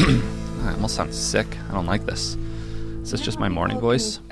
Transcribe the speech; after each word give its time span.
I 0.62 0.72
almost 0.72 0.94
sound 0.94 1.14
sick. 1.14 1.46
I 1.68 1.72
don't 1.72 1.84
like 1.84 2.06
this. 2.06 2.34
Is 3.02 3.10
this 3.10 3.20
just 3.20 3.38
my 3.38 3.48
morning 3.48 3.78
voice? 3.78 4.20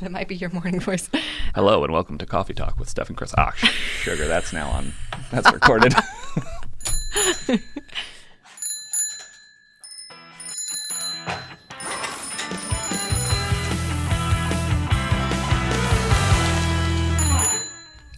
That 0.00 0.10
might 0.10 0.26
be 0.26 0.34
your 0.34 0.50
morning 0.50 0.80
voice. 0.80 1.08
Hello 1.54 1.84
and 1.84 1.92
welcome 1.92 2.18
to 2.18 2.26
Coffee 2.26 2.54
Talk 2.54 2.76
with 2.76 2.88
Steph 2.88 3.06
and 3.06 3.16
Chris. 3.16 3.32
Ah, 3.38 3.52
sugar, 3.52 4.26
that's 4.26 4.52
now 4.52 4.68
on. 4.70 4.92
That's 5.30 5.52
recorded. 5.52 5.94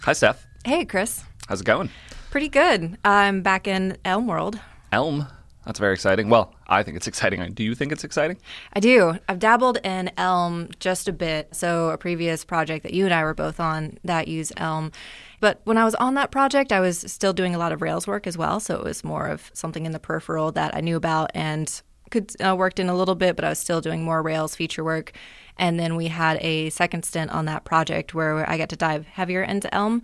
Hi, 0.04 0.12
Steph. 0.14 0.46
Hey, 0.64 0.86
Chris. 0.86 1.22
How's 1.48 1.60
it 1.60 1.64
going? 1.64 1.90
Pretty 2.30 2.48
good. 2.48 2.96
I'm 3.04 3.42
back 3.42 3.68
in 3.68 3.98
Elm 4.06 4.26
World. 4.26 4.58
Elm. 4.90 5.26
That's 5.64 5.78
very 5.78 5.94
exciting. 5.94 6.28
Well, 6.28 6.52
I 6.68 6.82
think 6.82 6.96
it's 6.96 7.06
exciting. 7.06 7.52
Do 7.54 7.64
you 7.64 7.74
think 7.74 7.90
it's 7.90 8.04
exciting? 8.04 8.36
I 8.74 8.80
do. 8.80 9.18
I've 9.28 9.38
dabbled 9.38 9.78
in 9.82 10.10
Elm 10.16 10.68
just 10.78 11.08
a 11.08 11.12
bit. 11.12 11.54
So, 11.54 11.90
a 11.90 11.98
previous 11.98 12.44
project 12.44 12.82
that 12.82 12.92
you 12.92 13.06
and 13.06 13.14
I 13.14 13.22
were 13.24 13.34
both 13.34 13.60
on 13.60 13.98
that 14.04 14.28
used 14.28 14.52
Elm. 14.56 14.92
But 15.40 15.60
when 15.64 15.78
I 15.78 15.84
was 15.84 15.94
on 15.96 16.14
that 16.14 16.30
project, 16.30 16.72
I 16.72 16.80
was 16.80 16.98
still 16.98 17.32
doing 17.32 17.54
a 17.54 17.58
lot 17.58 17.72
of 17.72 17.82
Rails 17.82 18.06
work 18.06 18.26
as 18.26 18.36
well. 18.36 18.60
So, 18.60 18.76
it 18.76 18.84
was 18.84 19.02
more 19.04 19.26
of 19.26 19.50
something 19.54 19.86
in 19.86 19.92
the 19.92 19.98
peripheral 19.98 20.52
that 20.52 20.74
I 20.76 20.80
knew 20.80 20.96
about 20.96 21.30
and 21.34 21.82
could 22.10 22.32
uh, 22.44 22.54
worked 22.56 22.78
in 22.78 22.88
a 22.88 22.94
little 22.94 23.14
bit, 23.14 23.36
but 23.36 23.44
I 23.44 23.48
was 23.48 23.58
still 23.58 23.80
doing 23.80 24.04
more 24.04 24.22
Rails 24.22 24.54
feature 24.54 24.84
work. 24.84 25.12
And 25.56 25.78
then 25.78 25.96
we 25.96 26.08
had 26.08 26.38
a 26.40 26.70
second 26.70 27.04
stint 27.04 27.30
on 27.30 27.44
that 27.46 27.64
project 27.64 28.14
where 28.14 28.48
I 28.48 28.58
got 28.58 28.68
to 28.70 28.76
dive 28.76 29.06
heavier 29.06 29.42
into 29.42 29.72
Elm. 29.74 30.02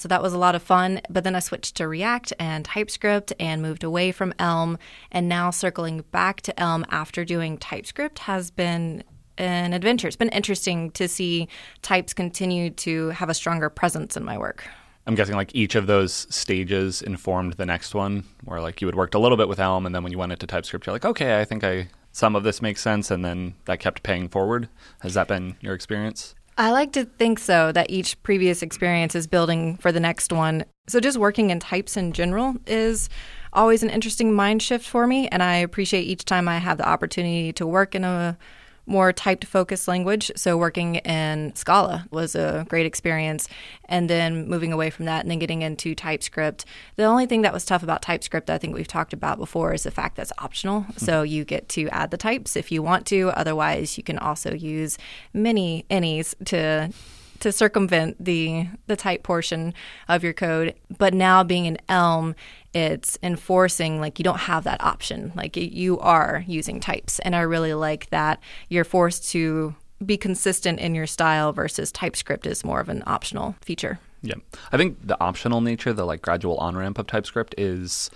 So 0.00 0.08
that 0.08 0.22
was 0.22 0.32
a 0.32 0.38
lot 0.38 0.54
of 0.54 0.62
fun. 0.62 1.00
But 1.10 1.24
then 1.24 1.34
I 1.34 1.40
switched 1.40 1.76
to 1.76 1.86
React 1.86 2.32
and 2.38 2.64
TypeScript 2.64 3.32
and 3.38 3.60
moved 3.60 3.84
away 3.84 4.12
from 4.12 4.32
Elm. 4.38 4.78
And 5.12 5.28
now 5.28 5.50
circling 5.50 6.04
back 6.10 6.40
to 6.42 6.58
Elm 6.58 6.86
after 6.90 7.24
doing 7.24 7.58
TypeScript 7.58 8.20
has 8.20 8.50
been 8.50 9.04
an 9.36 9.72
adventure. 9.72 10.06
It's 10.06 10.16
been 10.16 10.30
interesting 10.30 10.90
to 10.92 11.06
see 11.06 11.48
types 11.82 12.14
continue 12.14 12.70
to 12.70 13.08
have 13.10 13.28
a 13.28 13.34
stronger 13.34 13.68
presence 13.70 14.16
in 14.16 14.24
my 14.24 14.38
work. 14.38 14.64
I'm 15.06 15.14
guessing 15.14 15.34
like 15.34 15.54
each 15.54 15.74
of 15.74 15.86
those 15.86 16.26
stages 16.34 17.02
informed 17.02 17.54
the 17.54 17.66
next 17.66 17.94
one, 17.94 18.24
where 18.44 18.60
like 18.60 18.80
you 18.80 18.86
had 18.86 18.94
worked 18.94 19.14
a 19.14 19.18
little 19.18 19.36
bit 19.36 19.48
with 19.48 19.58
Elm, 19.58 19.86
and 19.86 19.94
then 19.94 20.02
when 20.02 20.12
you 20.12 20.18
went 20.18 20.32
into 20.32 20.46
TypeScript, 20.46 20.86
you're 20.86 20.94
like, 20.94 21.04
okay, 21.04 21.40
I 21.40 21.44
think 21.44 21.64
I 21.64 21.88
some 22.12 22.36
of 22.36 22.42
this 22.42 22.60
makes 22.60 22.80
sense, 22.80 23.10
and 23.10 23.24
then 23.24 23.54
that 23.64 23.80
kept 23.80 24.02
paying 24.02 24.28
forward. 24.28 24.68
Has 25.00 25.14
that 25.14 25.26
been 25.26 25.56
your 25.60 25.74
experience? 25.74 26.34
I 26.60 26.72
like 26.72 26.92
to 26.92 27.06
think 27.06 27.38
so, 27.38 27.72
that 27.72 27.88
each 27.88 28.22
previous 28.22 28.60
experience 28.60 29.14
is 29.14 29.26
building 29.26 29.78
for 29.78 29.92
the 29.92 29.98
next 29.98 30.30
one. 30.30 30.66
So, 30.88 31.00
just 31.00 31.16
working 31.16 31.48
in 31.48 31.58
types 31.58 31.96
in 31.96 32.12
general 32.12 32.54
is 32.66 33.08
always 33.54 33.82
an 33.82 33.88
interesting 33.88 34.34
mind 34.34 34.62
shift 34.62 34.86
for 34.86 35.06
me. 35.06 35.26
And 35.28 35.42
I 35.42 35.56
appreciate 35.56 36.02
each 36.02 36.26
time 36.26 36.48
I 36.48 36.58
have 36.58 36.76
the 36.76 36.86
opportunity 36.86 37.54
to 37.54 37.66
work 37.66 37.94
in 37.94 38.04
a 38.04 38.36
more 38.86 39.12
typed 39.12 39.44
focused 39.44 39.88
language. 39.88 40.30
So 40.36 40.56
working 40.56 40.96
in 40.96 41.54
Scala 41.54 42.06
was 42.10 42.34
a 42.34 42.66
great 42.68 42.86
experience. 42.86 43.48
And 43.86 44.08
then 44.08 44.48
moving 44.48 44.72
away 44.72 44.90
from 44.90 45.06
that 45.06 45.22
and 45.22 45.30
then 45.30 45.38
getting 45.38 45.62
into 45.62 45.94
TypeScript. 45.94 46.64
The 46.96 47.04
only 47.04 47.26
thing 47.26 47.42
that 47.42 47.52
was 47.52 47.64
tough 47.64 47.82
about 47.82 48.02
TypeScript, 48.02 48.50
I 48.50 48.58
think 48.58 48.74
we've 48.74 48.86
talked 48.86 49.12
about 49.12 49.38
before, 49.38 49.74
is 49.74 49.82
the 49.82 49.90
fact 49.90 50.16
that 50.16 50.22
it's 50.22 50.32
optional. 50.38 50.82
Mm-hmm. 50.82 51.04
So 51.04 51.22
you 51.22 51.44
get 51.44 51.68
to 51.70 51.88
add 51.88 52.10
the 52.10 52.16
types 52.16 52.56
if 52.56 52.70
you 52.70 52.82
want 52.82 53.06
to. 53.06 53.30
Otherwise, 53.30 53.96
you 53.96 54.04
can 54.04 54.18
also 54.18 54.54
use 54.54 54.98
many 55.32 55.84
any's 55.90 56.34
to 56.46 56.92
to 57.40 57.50
circumvent 57.50 58.22
the 58.22 58.66
the 58.86 58.96
type 58.96 59.22
portion 59.22 59.74
of 60.08 60.22
your 60.22 60.32
code. 60.32 60.74
But 60.96 61.14
now 61.14 61.42
being 61.42 61.66
in 61.66 61.78
Elm, 61.88 62.34
it's 62.72 63.18
enforcing 63.22 64.00
like 64.00 64.18
you 64.18 64.22
don't 64.22 64.38
have 64.38 64.64
that 64.64 64.82
option. 64.82 65.32
Like 65.34 65.56
you 65.56 65.98
are 66.00 66.44
using 66.46 66.80
types, 66.80 67.18
and 67.20 67.34
I 67.34 67.40
really 67.40 67.74
like 67.74 68.10
that 68.10 68.40
you're 68.68 68.84
forced 68.84 69.30
to 69.30 69.74
be 70.04 70.16
consistent 70.16 70.80
in 70.80 70.94
your 70.94 71.06
style 71.06 71.52
versus 71.52 71.92
TypeScript 71.92 72.46
is 72.46 72.64
more 72.64 72.80
of 72.80 72.88
an 72.88 73.02
optional 73.06 73.54
feature. 73.60 73.98
Yeah, 74.22 74.36
I 74.72 74.76
think 74.76 75.06
the 75.06 75.20
optional 75.20 75.60
nature, 75.60 75.92
the 75.92 76.04
like 76.04 76.22
gradual 76.22 76.56
on 76.58 76.76
ramp 76.76 76.98
of 76.98 77.06
TypeScript 77.06 77.54
is 77.58 78.10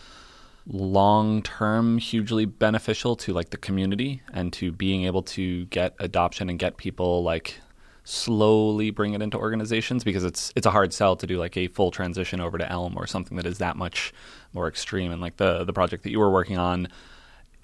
long 0.66 1.42
term 1.42 1.98
hugely 1.98 2.46
beneficial 2.46 3.16
to 3.16 3.32
like 3.32 3.50
the 3.50 3.56
community 3.56 4.22
and 4.32 4.52
to 4.54 4.72
being 4.72 5.04
able 5.04 5.22
to 5.22 5.66
get 5.66 5.94
adoption 5.98 6.48
and 6.48 6.58
get 6.58 6.76
people 6.76 7.22
like 7.22 7.60
slowly 8.04 8.90
bring 8.90 9.14
it 9.14 9.22
into 9.22 9.38
organizations 9.38 10.04
because 10.04 10.24
it's 10.24 10.52
it's 10.54 10.66
a 10.66 10.70
hard 10.70 10.92
sell 10.92 11.16
to 11.16 11.26
do 11.26 11.38
like 11.38 11.56
a 11.56 11.68
full 11.68 11.90
transition 11.90 12.40
over 12.40 12.58
to 12.58 12.70
Elm 12.70 12.94
or 12.96 13.06
something 13.06 13.36
that 13.36 13.46
is 13.46 13.58
that 13.58 13.76
much 13.76 14.12
more 14.52 14.68
extreme. 14.68 15.10
And 15.10 15.20
like 15.20 15.38
the 15.38 15.64
the 15.64 15.72
project 15.72 16.02
that 16.04 16.10
you 16.10 16.20
were 16.20 16.30
working 16.30 16.58
on, 16.58 16.88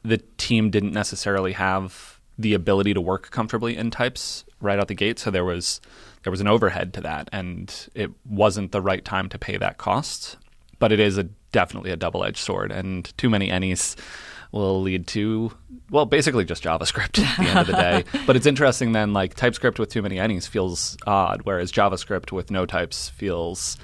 the 0.02 0.18
team 0.38 0.70
didn't 0.70 0.92
necessarily 0.92 1.52
have 1.52 2.18
the 2.38 2.54
ability 2.54 2.94
to 2.94 3.00
work 3.00 3.30
comfortably 3.30 3.76
in 3.76 3.90
types 3.90 4.44
right 4.60 4.78
out 4.78 4.88
the 4.88 4.94
gate, 4.94 5.18
so 5.18 5.30
there 5.30 5.44
was 5.44 5.80
there 6.22 6.30
was 6.30 6.40
an 6.40 6.48
overhead 6.48 6.92
to 6.94 7.00
that, 7.02 7.28
and 7.32 7.88
it 7.94 8.10
wasn't 8.28 8.72
the 8.72 8.80
right 8.80 9.04
time 9.04 9.28
to 9.28 9.38
pay 9.38 9.56
that 9.56 9.78
cost. 9.78 10.36
But 10.78 10.92
it 10.92 11.00
is 11.00 11.18
a 11.18 11.24
definitely 11.52 11.90
a 11.90 11.96
double 11.96 12.24
edged 12.24 12.38
sword, 12.38 12.72
and 12.72 13.16
too 13.18 13.28
many 13.28 13.50
any's 13.50 13.96
will 14.52 14.80
lead 14.82 15.06
to 15.08 15.52
well, 15.90 16.06
basically 16.06 16.44
just 16.44 16.62
JavaScript 16.62 17.18
at 17.18 17.36
the 17.36 17.48
end 17.48 17.58
of 17.58 17.66
the 17.66 17.72
day. 17.72 18.04
but 18.26 18.36
it's 18.36 18.46
interesting 18.46 18.92
then, 18.92 19.12
like 19.12 19.34
TypeScript 19.34 19.78
with 19.78 19.90
too 19.90 20.02
many 20.02 20.18
any's 20.18 20.46
feels 20.46 20.96
odd, 21.06 21.40
whereas 21.42 21.72
JavaScript 21.72 22.30
with 22.32 22.50
no 22.50 22.64
types 22.64 23.08
feels 23.08 23.76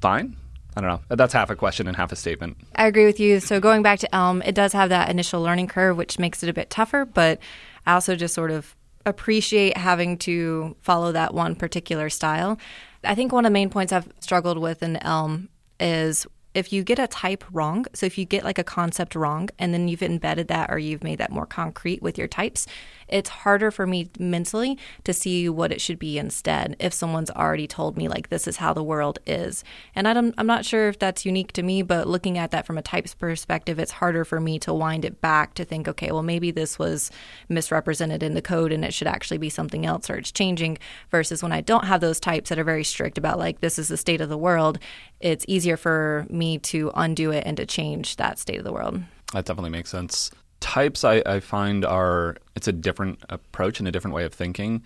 fine. 0.00 0.36
I 0.74 0.80
don't 0.80 0.88
know. 0.88 1.16
That's 1.16 1.34
half 1.34 1.50
a 1.50 1.56
question 1.56 1.86
and 1.86 1.96
half 1.96 2.12
a 2.12 2.16
statement. 2.16 2.56
I 2.74 2.86
agree 2.86 3.04
with 3.04 3.20
you. 3.20 3.40
So 3.40 3.60
going 3.60 3.82
back 3.82 3.98
to 4.00 4.14
Elm, 4.14 4.40
it 4.42 4.54
does 4.54 4.72
have 4.72 4.88
that 4.88 5.10
initial 5.10 5.42
learning 5.42 5.68
curve, 5.68 5.98
which 5.98 6.18
makes 6.18 6.42
it 6.42 6.48
a 6.48 6.54
bit 6.54 6.70
tougher. 6.70 7.04
But 7.04 7.40
I 7.86 7.92
also 7.92 8.16
just 8.16 8.34
sort 8.34 8.50
of 8.50 8.74
appreciate 9.04 9.76
having 9.76 10.16
to 10.16 10.74
follow 10.80 11.12
that 11.12 11.34
one 11.34 11.56
particular 11.56 12.08
style. 12.08 12.58
I 13.04 13.14
think 13.14 13.32
one 13.32 13.44
of 13.44 13.50
the 13.50 13.54
main 13.54 13.68
points 13.68 13.92
I've 13.92 14.08
struggled 14.20 14.58
with 14.58 14.82
in 14.82 14.96
Elm 14.98 15.50
is 15.78 16.26
if 16.54 16.72
you 16.72 16.82
get 16.82 16.98
a 16.98 17.06
type 17.06 17.44
wrong, 17.52 17.86
so 17.94 18.06
if 18.06 18.18
you 18.18 18.24
get 18.24 18.44
like 18.44 18.58
a 18.58 18.64
concept 18.64 19.14
wrong 19.14 19.48
and 19.58 19.72
then 19.72 19.88
you've 19.88 20.02
embedded 20.02 20.48
that 20.48 20.70
or 20.70 20.78
you've 20.78 21.02
made 21.02 21.18
that 21.18 21.30
more 21.30 21.46
concrete 21.46 22.02
with 22.02 22.18
your 22.18 22.28
types, 22.28 22.66
it's 23.12 23.28
harder 23.28 23.70
for 23.70 23.86
me 23.86 24.10
mentally 24.18 24.78
to 25.04 25.12
see 25.12 25.48
what 25.48 25.70
it 25.70 25.80
should 25.80 25.98
be 25.98 26.18
instead 26.18 26.74
if 26.78 26.92
someone's 26.92 27.30
already 27.30 27.66
told 27.66 27.96
me 27.96 28.08
like 28.08 28.28
this 28.28 28.48
is 28.48 28.56
how 28.56 28.72
the 28.72 28.82
world 28.82 29.18
is. 29.26 29.62
And 29.94 30.08
I'm, 30.08 30.32
I'm 30.38 30.46
not 30.46 30.64
sure 30.64 30.88
if 30.88 30.98
that's 30.98 31.26
unique 31.26 31.52
to 31.52 31.62
me, 31.62 31.82
but 31.82 32.08
looking 32.08 32.38
at 32.38 32.50
that 32.50 32.66
from 32.66 32.78
a 32.78 32.82
types 32.82 33.14
perspective, 33.14 33.78
it's 33.78 33.92
harder 33.92 34.24
for 34.24 34.40
me 34.40 34.58
to 34.60 34.72
wind 34.72 35.04
it 35.04 35.20
back 35.20 35.54
to 35.54 35.64
think, 35.64 35.86
okay, 35.88 36.10
well 36.10 36.22
maybe 36.22 36.50
this 36.50 36.78
was 36.78 37.10
misrepresented 37.48 38.22
in 38.22 38.34
the 38.34 38.42
code 38.42 38.72
and 38.72 38.84
it 38.84 38.94
should 38.94 39.06
actually 39.06 39.38
be 39.38 39.50
something 39.50 39.84
else 39.84 40.08
or 40.08 40.16
it's 40.16 40.32
changing 40.32 40.78
versus 41.10 41.42
when 41.42 41.52
I 41.52 41.60
don't 41.60 41.84
have 41.84 42.00
those 42.00 42.18
types 42.18 42.48
that 42.48 42.58
are 42.58 42.64
very 42.64 42.84
strict 42.84 43.18
about 43.18 43.38
like 43.38 43.60
this 43.60 43.78
is 43.78 43.88
the 43.88 43.96
state 43.96 44.20
of 44.20 44.28
the 44.28 44.38
world, 44.38 44.78
it's 45.20 45.44
easier 45.46 45.76
for 45.76 46.26
me 46.30 46.58
to 46.58 46.90
undo 46.94 47.30
it 47.30 47.44
and 47.46 47.56
to 47.58 47.66
change 47.66 48.16
that 48.16 48.38
state 48.38 48.58
of 48.58 48.64
the 48.64 48.72
world. 48.72 49.02
That 49.32 49.44
definitely 49.44 49.70
makes 49.70 49.90
sense 49.90 50.30
types 50.62 51.04
I, 51.04 51.22
I 51.26 51.40
find 51.40 51.84
are 51.84 52.36
it's 52.54 52.68
a 52.68 52.72
different 52.72 53.22
approach 53.28 53.80
and 53.80 53.88
a 53.88 53.92
different 53.92 54.14
way 54.14 54.24
of 54.24 54.32
thinking. 54.32 54.82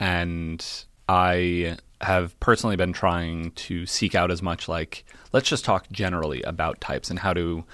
And 0.00 0.64
i 1.08 1.76
have 2.00 2.38
personally 2.38 2.76
been 2.76 2.92
trying 2.92 3.50
to 3.52 3.84
seek 3.86 4.14
out 4.14 4.30
as 4.30 4.40
much 4.40 4.68
like 4.68 5.04
let's 5.32 5.48
just 5.48 5.64
talk 5.64 5.90
generally 5.90 6.42
about 6.42 6.80
types 6.80 7.10
and 7.10 7.18
how 7.18 7.32
to 7.32 7.64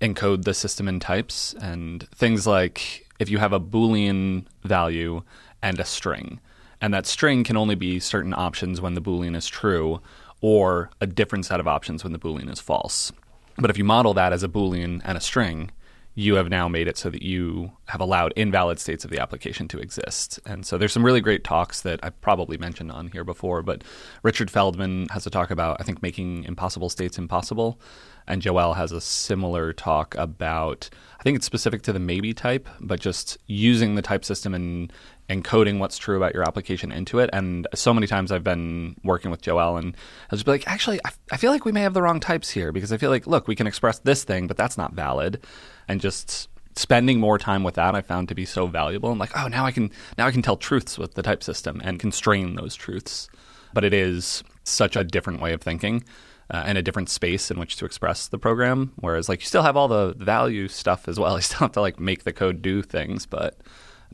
encode 0.00 0.44
the 0.44 0.54
system 0.54 0.88
in 0.88 1.00
types. 1.00 1.54
And 1.60 2.08
things 2.10 2.46
like 2.46 3.06
if 3.18 3.28
you 3.28 3.38
have 3.38 3.52
a 3.52 3.60
boolean 3.60 4.46
value 4.64 5.22
and 5.62 5.78
a 5.80 5.84
string 5.84 6.40
and 6.80 6.94
that 6.94 7.06
string 7.06 7.44
can 7.44 7.56
only 7.56 7.74
be 7.74 7.98
certain 7.98 8.32
options 8.32 8.80
when 8.80 8.94
the 8.94 9.02
boolean 9.02 9.36
is 9.36 9.46
true 9.46 10.00
or 10.40 10.90
a 11.00 11.06
different 11.06 11.46
set 11.46 11.60
of 11.60 11.66
options 11.66 12.04
when 12.04 12.12
the 12.12 12.18
boolean 12.18 12.50
is 12.50 12.60
false. 12.60 13.12
But 13.56 13.70
if 13.70 13.76
you 13.76 13.84
model 13.84 14.14
that 14.14 14.32
as 14.32 14.44
a 14.44 14.48
boolean 14.48 15.00
and 15.04 15.18
a 15.18 15.20
string 15.20 15.70
you 16.18 16.34
have 16.34 16.48
now 16.48 16.66
made 16.66 16.88
it 16.88 16.98
so 16.98 17.08
that 17.08 17.22
you 17.22 17.70
have 17.86 18.00
allowed 18.00 18.32
invalid 18.34 18.80
states 18.80 19.04
of 19.04 19.10
the 19.12 19.20
application 19.20 19.68
to 19.68 19.78
exist. 19.78 20.40
And 20.44 20.66
so 20.66 20.76
there's 20.76 20.92
some 20.92 21.04
really 21.04 21.20
great 21.20 21.44
talks 21.44 21.82
that 21.82 22.00
I've 22.02 22.20
probably 22.20 22.58
mentioned 22.58 22.90
on 22.90 23.06
here 23.06 23.22
before, 23.22 23.62
but 23.62 23.84
Richard 24.24 24.50
Feldman 24.50 25.06
has 25.10 25.28
a 25.28 25.30
talk 25.30 25.52
about, 25.52 25.76
I 25.78 25.84
think, 25.84 26.02
making 26.02 26.42
impossible 26.42 26.88
states 26.88 27.18
impossible. 27.18 27.80
And 28.26 28.42
Joel 28.42 28.74
has 28.74 28.90
a 28.90 29.00
similar 29.00 29.72
talk 29.72 30.16
about, 30.16 30.90
I 31.20 31.22
think 31.22 31.36
it's 31.36 31.46
specific 31.46 31.82
to 31.82 31.92
the 31.92 32.00
maybe 32.00 32.34
type, 32.34 32.68
but 32.80 32.98
just 32.98 33.38
using 33.46 33.94
the 33.94 34.02
type 34.02 34.24
system 34.24 34.54
and 34.54 34.92
encoding 35.28 35.78
what's 35.78 35.98
true 35.98 36.16
about 36.16 36.34
your 36.34 36.42
application 36.42 36.90
into 36.90 37.18
it. 37.18 37.28
And 37.32 37.66
so 37.74 37.92
many 37.92 38.06
times 38.06 38.32
I've 38.32 38.44
been 38.44 38.96
working 39.04 39.30
with 39.30 39.42
Joel 39.42 39.76
and 39.76 39.96
I'll 40.30 40.36
just 40.36 40.46
be 40.46 40.52
like, 40.52 40.66
actually, 40.66 41.00
I, 41.04 41.10
I 41.30 41.36
feel 41.36 41.52
like 41.52 41.64
we 41.64 41.72
may 41.72 41.82
have 41.82 41.94
the 41.94 42.02
wrong 42.02 42.20
types 42.20 42.50
here 42.50 42.72
because 42.72 42.92
I 42.92 42.96
feel 42.96 43.10
like, 43.10 43.26
look, 43.26 43.46
we 43.46 43.54
can 43.54 43.66
express 43.66 43.98
this 43.98 44.24
thing, 44.24 44.46
but 44.46 44.56
that's 44.56 44.78
not 44.78 44.94
valid. 44.94 45.44
And 45.86 46.00
just 46.00 46.48
spending 46.76 47.18
more 47.20 47.38
time 47.38 47.64
with 47.64 47.74
that 47.74 47.94
I 47.94 48.00
found 48.00 48.28
to 48.28 48.34
be 48.34 48.44
so 48.44 48.66
valuable. 48.66 49.10
I'm 49.10 49.18
like, 49.18 49.36
oh, 49.36 49.48
now 49.48 49.66
I 49.66 49.72
can 49.72 49.90
now 50.16 50.26
I 50.26 50.30
can 50.30 50.42
tell 50.42 50.56
truths 50.56 50.96
with 50.96 51.14
the 51.14 51.22
type 51.22 51.42
system 51.42 51.80
and 51.84 51.98
constrain 51.98 52.54
those 52.54 52.74
truths. 52.74 53.28
But 53.74 53.84
it 53.84 53.92
is 53.92 54.42
such 54.64 54.96
a 54.96 55.04
different 55.04 55.42
way 55.42 55.52
of 55.52 55.60
thinking 55.60 56.04
uh, 56.50 56.62
and 56.64 56.78
a 56.78 56.82
different 56.82 57.10
space 57.10 57.50
in 57.50 57.58
which 57.58 57.76
to 57.76 57.84
express 57.84 58.28
the 58.28 58.38
program. 58.38 58.92
Whereas, 58.96 59.28
like, 59.28 59.40
you 59.40 59.46
still 59.46 59.62
have 59.62 59.76
all 59.76 59.88
the 59.88 60.14
value 60.16 60.68
stuff 60.68 61.08
as 61.08 61.18
well. 61.18 61.34
You 61.36 61.42
still 61.42 61.58
have 61.58 61.72
to 61.72 61.80
like 61.80 62.00
make 62.00 62.24
the 62.24 62.32
code 62.32 62.62
do 62.62 62.82
things, 62.82 63.26
but 63.26 63.58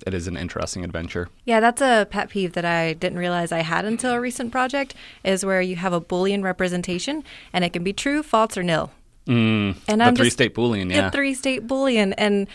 it 0.07 0.15
is 0.15 0.27
an 0.27 0.37
interesting 0.37 0.85
adventure. 0.85 1.29
Yeah, 1.45 1.61
that's 1.61 1.81
a 1.81 2.07
pet 2.11 2.31
peeve 2.31 2.53
that 2.53 2.65
I 2.65 2.95
didn't 2.95 3.19
realize 3.19 3.53
I 3.53 3.61
had 3.61 3.85
until 3.85 4.13
a 4.13 4.21
recent 4.21 4.53
project 4.53 4.95
is 5.23 5.45
where 5.45 5.63
you 5.63 5.77
have 5.77 5.93
a 5.93 6.01
Boolean 6.01 6.43
representation 6.43 7.23
and 7.53 7.65
it 7.65 7.73
can 7.73 7.85
be 7.85 7.93
true, 7.93 8.23
false, 8.23 8.57
or 8.57 8.63
nil. 8.63 8.91
Mm, 9.27 9.77
and 9.89 10.03
I'm 10.03 10.17
three 10.17 10.31
state 10.31 10.55
Boolean, 10.55 10.91
yeah. 10.91 11.11
three 11.11 11.35
state 11.35 11.67
Boolean. 11.67 12.13
And 12.19 12.47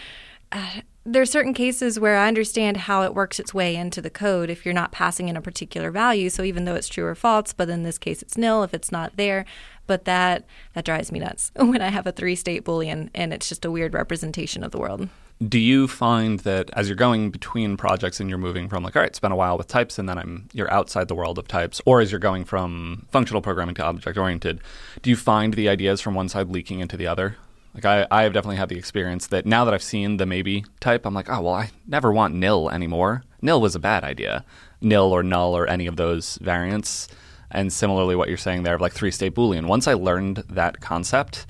uh, 0.51 0.81
there 1.05 1.21
are 1.21 1.27
certain 1.27 1.53
cases 1.53 1.99
where 1.99 2.17
I 2.17 2.27
understand 2.27 2.77
how 2.77 3.03
it 3.03 3.15
works 3.15 3.39
its 3.39 3.53
way 3.53 3.75
into 3.75 4.01
the 4.01 4.09
code 4.09 4.49
if 4.49 4.65
you're 4.65 4.73
not 4.73 4.91
passing 4.91 5.29
in 5.29 5.37
a 5.37 5.41
particular 5.41 5.91
value. 5.91 6.29
So 6.29 6.43
even 6.43 6.65
though 6.65 6.75
it's 6.75 6.87
true 6.87 7.05
or 7.05 7.15
false, 7.15 7.53
but 7.53 7.69
in 7.69 7.83
this 7.83 7.97
case 7.97 8.21
it's 8.21 8.37
nil 8.37 8.63
if 8.63 8.73
it's 8.73 8.91
not 8.91 9.17
there. 9.17 9.45
But 9.87 10.05
that 10.05 10.45
that 10.73 10.85
drives 10.85 11.11
me 11.11 11.19
nuts 11.19 11.51
when 11.55 11.81
I 11.81 11.89
have 11.89 12.05
a 12.05 12.11
three 12.11 12.35
state 12.35 12.63
boolean 12.63 13.09
and 13.15 13.33
it's 13.33 13.49
just 13.49 13.65
a 13.65 13.71
weird 13.71 13.93
representation 13.93 14.63
of 14.63 14.71
the 14.71 14.77
world. 14.77 15.09
Do 15.47 15.57
you 15.57 15.87
find 15.87 16.39
that 16.41 16.69
as 16.73 16.89
you're 16.89 16.97
going 16.97 17.31
between 17.31 17.77
projects 17.77 18.19
and 18.19 18.29
you're 18.29 18.37
moving 18.37 18.67
from 18.67 18.83
like, 18.83 18.97
all 18.97 19.01
right, 19.01 19.21
been 19.21 19.31
a 19.31 19.37
while 19.37 19.57
with 19.57 19.67
types, 19.67 19.97
and 19.97 20.09
then 20.09 20.17
I'm 20.17 20.49
you're 20.51 20.71
outside 20.71 21.07
the 21.07 21.15
world 21.15 21.39
of 21.39 21.47
types, 21.47 21.81
or 21.85 22.01
as 22.01 22.11
you're 22.11 22.19
going 22.19 22.43
from 22.43 23.07
functional 23.09 23.41
programming 23.41 23.75
to 23.75 23.85
object 23.85 24.17
oriented, 24.17 24.59
do 25.01 25.09
you 25.09 25.15
find 25.15 25.53
the 25.53 25.69
ideas 25.69 26.01
from 26.01 26.13
one 26.13 26.27
side 26.27 26.49
leaking 26.49 26.81
into 26.81 26.97
the 26.97 27.07
other? 27.07 27.37
Like 27.73 27.85
I, 27.85 28.07
I 28.11 28.23
have 28.23 28.33
definitely 28.33 28.57
had 28.57 28.67
the 28.67 28.77
experience 28.77 29.27
that 29.27 29.45
now 29.45 29.63
that 29.63 29.73
I've 29.73 29.83
seen 29.83 30.17
the 30.17 30.25
maybe 30.25 30.65
type, 30.81 31.05
I'm 31.05 31.13
like, 31.13 31.29
oh 31.29 31.41
well, 31.41 31.53
I 31.53 31.71
never 31.87 32.11
want 32.11 32.35
nil 32.35 32.69
anymore. 32.69 33.23
Nil 33.41 33.61
was 33.61 33.75
a 33.75 33.79
bad 33.79 34.03
idea. 34.03 34.43
Nil 34.81 35.13
or 35.13 35.23
null 35.23 35.55
or 35.55 35.67
any 35.67 35.87
of 35.87 35.95
those 35.95 36.37
variants. 36.41 37.07
And 37.51 37.71
similarly, 37.71 38.15
what 38.15 38.27
you're 38.27 38.37
saying 38.37 38.63
there 38.63 38.75
of 38.75 38.81
like 38.81 38.93
three 38.93 39.11
state 39.11 39.35
Boolean. 39.35 39.67
Once 39.67 39.87
I 39.87 39.93
learned 39.93 40.43
that 40.49 40.81
concept, 40.81 41.45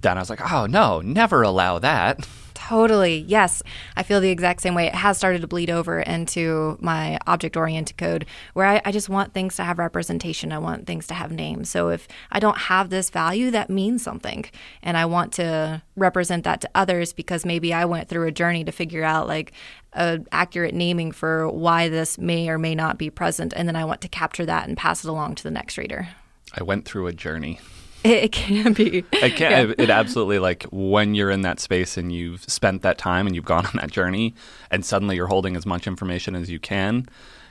then 0.00 0.18
I 0.18 0.20
was 0.20 0.30
like, 0.30 0.52
oh 0.52 0.66
no, 0.66 1.00
never 1.00 1.42
allow 1.42 1.78
that. 1.78 2.26
Totally. 2.70 3.24
Yes. 3.26 3.64
I 3.96 4.04
feel 4.04 4.20
the 4.20 4.30
exact 4.30 4.60
same 4.60 4.76
way. 4.76 4.86
It 4.86 4.94
has 4.94 5.18
started 5.18 5.40
to 5.40 5.48
bleed 5.48 5.70
over 5.70 5.98
into 5.98 6.78
my 6.80 7.18
object 7.26 7.56
oriented 7.56 7.98
code 7.98 8.26
where 8.52 8.64
I, 8.64 8.80
I, 8.84 8.92
just 8.92 9.08
want 9.08 9.34
things 9.34 9.56
to 9.56 9.64
have 9.64 9.80
representation. 9.80 10.52
I 10.52 10.58
want 10.58 10.86
things 10.86 11.08
to 11.08 11.14
have 11.14 11.32
names. 11.32 11.68
So 11.68 11.88
if 11.88 12.06
I 12.30 12.38
don't 12.38 12.56
have 12.56 12.88
this 12.88 13.10
value, 13.10 13.50
that 13.50 13.70
means 13.70 14.04
something. 14.04 14.44
And 14.84 14.96
I 14.96 15.04
want 15.06 15.32
to 15.32 15.82
represent 15.96 16.44
that 16.44 16.60
to 16.60 16.70
others 16.76 17.12
because 17.12 17.44
maybe 17.44 17.74
I 17.74 17.86
went 17.86 18.08
through 18.08 18.28
a 18.28 18.30
journey 18.30 18.62
to 18.62 18.70
figure 18.70 19.02
out 19.02 19.26
like 19.26 19.50
a 19.94 20.20
accurate 20.30 20.72
naming 20.72 21.10
for 21.10 21.50
why 21.50 21.88
this 21.88 22.18
may 22.18 22.48
or 22.48 22.56
may 22.56 22.76
not 22.76 22.98
be 22.98 23.10
present. 23.10 23.52
And 23.56 23.66
then 23.66 23.74
I 23.74 23.84
want 23.84 24.00
to 24.02 24.08
capture 24.08 24.46
that 24.46 24.68
and 24.68 24.76
pass 24.76 25.02
it 25.04 25.08
along 25.08 25.34
to 25.34 25.42
the 25.42 25.50
next 25.50 25.76
reader. 25.76 26.10
I 26.56 26.62
went 26.62 26.84
through 26.84 27.08
a 27.08 27.12
journey. 27.12 27.58
It 28.02 28.32
can 28.32 28.72
be. 28.72 29.04
It 29.12 29.36
can. 29.36 29.68
Yeah. 29.68 29.74
It 29.76 29.90
absolutely 29.90 30.38
like 30.38 30.64
when 30.70 31.14
you're 31.14 31.30
in 31.30 31.42
that 31.42 31.60
space 31.60 31.96
and 31.96 32.10
you've 32.10 32.42
spent 32.44 32.82
that 32.82 32.98
time 32.98 33.26
and 33.26 33.36
you've 33.36 33.44
gone 33.44 33.66
on 33.66 33.72
that 33.74 33.90
journey, 33.90 34.34
and 34.70 34.84
suddenly 34.84 35.16
you're 35.16 35.26
holding 35.26 35.56
as 35.56 35.66
much 35.66 35.86
information 35.86 36.34
as 36.34 36.50
you 36.50 36.58
can. 36.58 37.08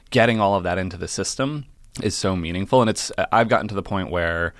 Getting 0.09 0.39
all 0.39 0.55
of 0.55 0.63
that 0.63 0.77
into 0.79 0.97
the 0.97 1.07
system 1.07 1.65
is 2.01 2.15
so 2.15 2.35
meaningful, 2.35 2.81
and 2.81 2.89
it's. 2.89 3.11
I've 3.31 3.49
gotten 3.49 3.67
to 3.67 3.75
the 3.75 3.83
point 3.83 4.09
where 4.09 4.53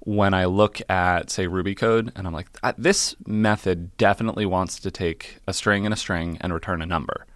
when 0.00 0.34
I 0.34 0.46
look 0.46 0.80
at 0.90 1.30
say 1.30 1.46
Ruby 1.46 1.74
code, 1.74 2.12
and 2.16 2.26
I'm 2.26 2.32
like, 2.32 2.48
this 2.76 3.14
method 3.26 3.96
definitely 3.98 4.46
wants 4.46 4.80
to 4.80 4.90
take 4.90 5.38
a 5.46 5.52
string 5.52 5.84
and 5.84 5.92
a 5.94 5.96
string 5.96 6.38
and 6.40 6.52
return 6.52 6.82
a 6.82 6.86
number, 6.86 7.26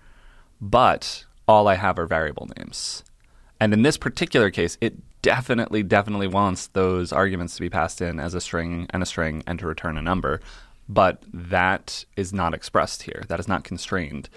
but 0.61 1.25
all 1.47 1.69
I 1.69 1.75
have 1.75 1.99
are 1.99 2.07
variable 2.07 2.49
names. 2.57 3.05
And 3.65 3.73
in 3.73 3.81
this 3.81 3.97
particular 3.97 4.51
case, 4.51 4.77
it 4.83 4.93
definitely, 5.23 5.83
definitely 5.83 6.27
wants 6.27 6.67
those 6.67 7.15
arguments 7.15 7.55
to 7.55 7.63
be 7.63 7.71
passed 7.71 8.03
in 8.03 8.21
as 8.21 8.35
a 8.35 8.41
string 8.43 8.87
and 8.91 9.03
a 9.03 9.07
string 9.07 9.43
and 9.47 9.59
to 9.59 9.67
return 9.67 9.97
a 9.97 10.03
number. 10.03 10.43
But 10.87 11.23
that 11.33 12.05
is 12.15 12.35
not 12.35 12.53
expressed 12.53 13.05
here. 13.05 13.25
That 13.29 13.41
is 13.41 13.49
not 13.49 13.65
constrained. 13.65 14.29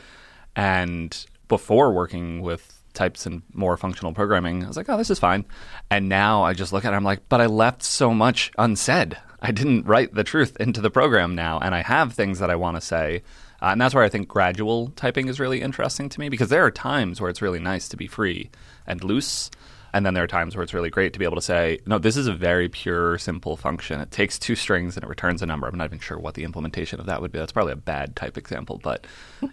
And 0.56 1.26
before 1.50 1.92
working 1.92 2.42
with 2.42 2.82
types 2.94 3.26
and 3.26 3.42
more 3.52 3.76
functional 3.76 4.14
programming, 4.14 4.64
I 4.64 4.70
was 4.70 4.78
like, 4.78 4.88
oh, 4.88 4.96
this 4.96 5.10
is 5.10 5.20
fine. 5.20 5.44
And 5.92 6.08
now 6.08 6.44
I 6.44 6.54
just 6.54 6.72
look 6.72 6.86
at 6.86 6.94
it, 6.94 6.96
I'm 6.96 7.04
like, 7.04 7.28
but 7.28 7.42
I 7.42 7.48
left 7.48 7.84
so 7.84 8.14
much 8.14 8.54
unsaid. 8.58 9.18
I 9.42 9.52
didn't 9.52 9.88
write 9.88 10.14
the 10.14 10.24
truth 10.24 10.56
into 10.58 10.80
the 10.80 10.90
program 10.90 11.36
now, 11.36 11.60
and 11.60 11.76
I 11.76 11.82
have 11.82 12.14
things 12.14 12.40
that 12.40 12.50
I 12.50 12.56
want 12.56 12.78
to 12.78 12.82
say. 12.82 13.24
Uh, 13.62 13.68
and 13.68 13.82
that's 13.82 13.96
where 13.96 14.04
I 14.04 14.10
think 14.10 14.28
gradual 14.28 14.90
typing 14.96 15.28
is 15.28 15.40
really 15.40 15.62
interesting 15.62 16.10
to 16.10 16.20
me 16.20 16.30
because 16.30 16.50
there 16.50 16.64
are 16.64 16.72
times 16.72 17.20
where 17.20 17.30
it's 17.30 17.42
really 17.42 17.60
nice 17.60 17.90
to 17.90 17.98
be 17.98 18.08
free 18.08 18.50
and 18.86 19.04
loose. 19.04 19.50
And 19.94 20.06
then 20.06 20.14
there 20.14 20.24
are 20.24 20.28
times 20.28 20.56
where 20.56 20.64
it's 20.64 20.74
really 20.74 20.90
great 20.90 21.14
to 21.14 21.20
be 21.20 21.26
able 21.26 21.38
to 21.38 21.42
say, 21.42 21.80
no, 21.86 21.98
this 21.98 22.18
is 22.18 22.28
a 22.28 22.34
very 22.34 22.70
pure, 22.70 23.18
simple 23.18 23.58
function. 23.58 24.00
It 24.00 24.12
takes 24.12 24.38
two 24.38 24.56
strings 24.56 24.96
and 24.96 25.04
it 25.04 25.10
returns 25.10 25.42
a 25.42 25.46
number. 25.46 25.68
I'm 25.68 25.78
not 25.78 25.86
even 25.86 26.00
sure 26.00 26.20
what 26.20 26.36
the 26.36 26.44
implementation 26.44 27.00
of 27.00 27.06
that 27.08 27.22
would 27.22 27.32
be. 27.32 27.40
That's 27.40 27.54
probably 27.54 27.74
a 27.74 27.78
bad 27.78 28.16
type 28.16 28.38
example, 28.38 28.80
but 28.84 29.08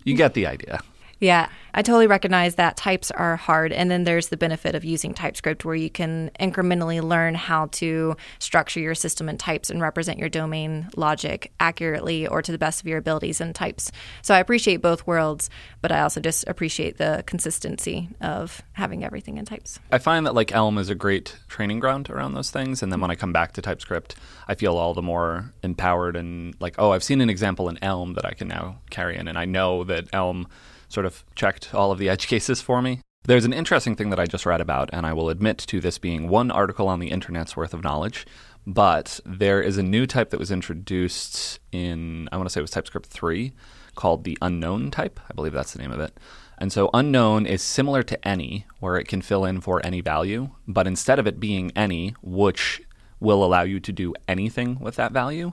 you 0.04 0.16
get 0.16 0.34
the 0.34 0.46
idea. 0.46 0.80
Yeah, 1.24 1.48
I 1.72 1.80
totally 1.80 2.06
recognize 2.06 2.56
that 2.56 2.76
types 2.76 3.10
are 3.10 3.36
hard. 3.36 3.72
And 3.72 3.90
then 3.90 4.04
there's 4.04 4.28
the 4.28 4.36
benefit 4.36 4.74
of 4.74 4.84
using 4.84 5.14
TypeScript 5.14 5.64
where 5.64 5.74
you 5.74 5.88
can 5.88 6.30
incrementally 6.38 7.02
learn 7.02 7.34
how 7.34 7.68
to 7.72 8.14
structure 8.38 8.78
your 8.78 8.94
system 8.94 9.30
in 9.30 9.38
types 9.38 9.70
and 9.70 9.80
represent 9.80 10.18
your 10.18 10.28
domain 10.28 10.90
logic 10.96 11.50
accurately 11.58 12.26
or 12.26 12.42
to 12.42 12.52
the 12.52 12.58
best 12.58 12.82
of 12.82 12.86
your 12.86 12.98
abilities 12.98 13.40
in 13.40 13.54
types. 13.54 13.90
So 14.20 14.34
I 14.34 14.38
appreciate 14.38 14.82
both 14.82 15.06
worlds, 15.06 15.48
but 15.80 15.90
I 15.90 16.02
also 16.02 16.20
just 16.20 16.46
appreciate 16.46 16.98
the 16.98 17.24
consistency 17.26 18.10
of 18.20 18.60
having 18.74 19.02
everything 19.02 19.38
in 19.38 19.46
types. 19.46 19.80
I 19.90 19.96
find 19.96 20.26
that 20.26 20.34
like 20.34 20.52
Elm 20.52 20.76
is 20.76 20.90
a 20.90 20.94
great 20.94 21.38
training 21.48 21.80
ground 21.80 22.10
around 22.10 22.34
those 22.34 22.50
things. 22.50 22.82
And 22.82 22.92
then 22.92 23.00
when 23.00 23.10
I 23.10 23.14
come 23.14 23.32
back 23.32 23.52
to 23.52 23.62
TypeScript, 23.62 24.14
I 24.46 24.56
feel 24.56 24.76
all 24.76 24.92
the 24.92 25.00
more 25.00 25.54
empowered 25.62 26.16
and 26.16 26.54
like, 26.60 26.74
oh, 26.78 26.90
I've 26.90 27.02
seen 27.02 27.22
an 27.22 27.30
example 27.30 27.70
in 27.70 27.82
Elm 27.82 28.12
that 28.12 28.26
I 28.26 28.34
can 28.34 28.46
now 28.46 28.80
carry 28.90 29.16
in. 29.16 29.26
And 29.26 29.38
I 29.38 29.46
know 29.46 29.84
that 29.84 30.08
Elm 30.12 30.48
sort 30.94 31.06
of 31.06 31.24
checked 31.34 31.74
all 31.74 31.92
of 31.92 31.98
the 31.98 32.08
edge 32.08 32.26
cases 32.28 32.60
for 32.60 32.80
me. 32.80 33.00
There's 33.26 33.46
an 33.46 33.52
interesting 33.54 33.96
thing 33.96 34.10
that 34.10 34.20
I 34.20 34.26
just 34.26 34.44
read 34.46 34.60
about, 34.60 34.90
and 34.92 35.06
I 35.06 35.14
will 35.14 35.30
admit 35.30 35.58
to 35.58 35.80
this 35.80 35.98
being 35.98 36.28
one 36.28 36.50
article 36.50 36.88
on 36.88 37.00
the 37.00 37.10
internet's 37.10 37.56
worth 37.56 37.72
of 37.72 37.82
knowledge. 37.82 38.26
But 38.66 39.20
there 39.26 39.60
is 39.60 39.76
a 39.78 39.82
new 39.82 40.06
type 40.06 40.30
that 40.30 40.40
was 40.40 40.50
introduced 40.50 41.58
in, 41.72 42.28
I 42.32 42.36
want 42.36 42.48
to 42.48 42.52
say 42.52 42.60
it 42.60 42.62
was 42.62 42.70
TypeScript 42.70 43.06
3, 43.06 43.52
called 43.94 44.24
the 44.24 44.38
unknown 44.40 44.90
type. 44.90 45.20
I 45.28 45.34
believe 45.34 45.52
that's 45.52 45.72
the 45.72 45.80
name 45.80 45.90
of 45.90 46.00
it. 46.00 46.18
And 46.58 46.72
so 46.72 46.90
unknown 46.94 47.46
is 47.46 47.62
similar 47.62 48.02
to 48.04 48.28
any, 48.28 48.66
where 48.80 48.96
it 48.96 49.08
can 49.08 49.22
fill 49.22 49.44
in 49.44 49.60
for 49.60 49.84
any 49.84 50.00
value, 50.00 50.50
but 50.68 50.86
instead 50.86 51.18
of 51.18 51.26
it 51.26 51.40
being 51.40 51.72
any, 51.74 52.14
which 52.22 52.82
will 53.20 53.44
allow 53.44 53.62
you 53.62 53.80
to 53.80 53.92
do 53.92 54.14
anything 54.28 54.78
with 54.78 54.96
that 54.96 55.12
value, 55.12 55.52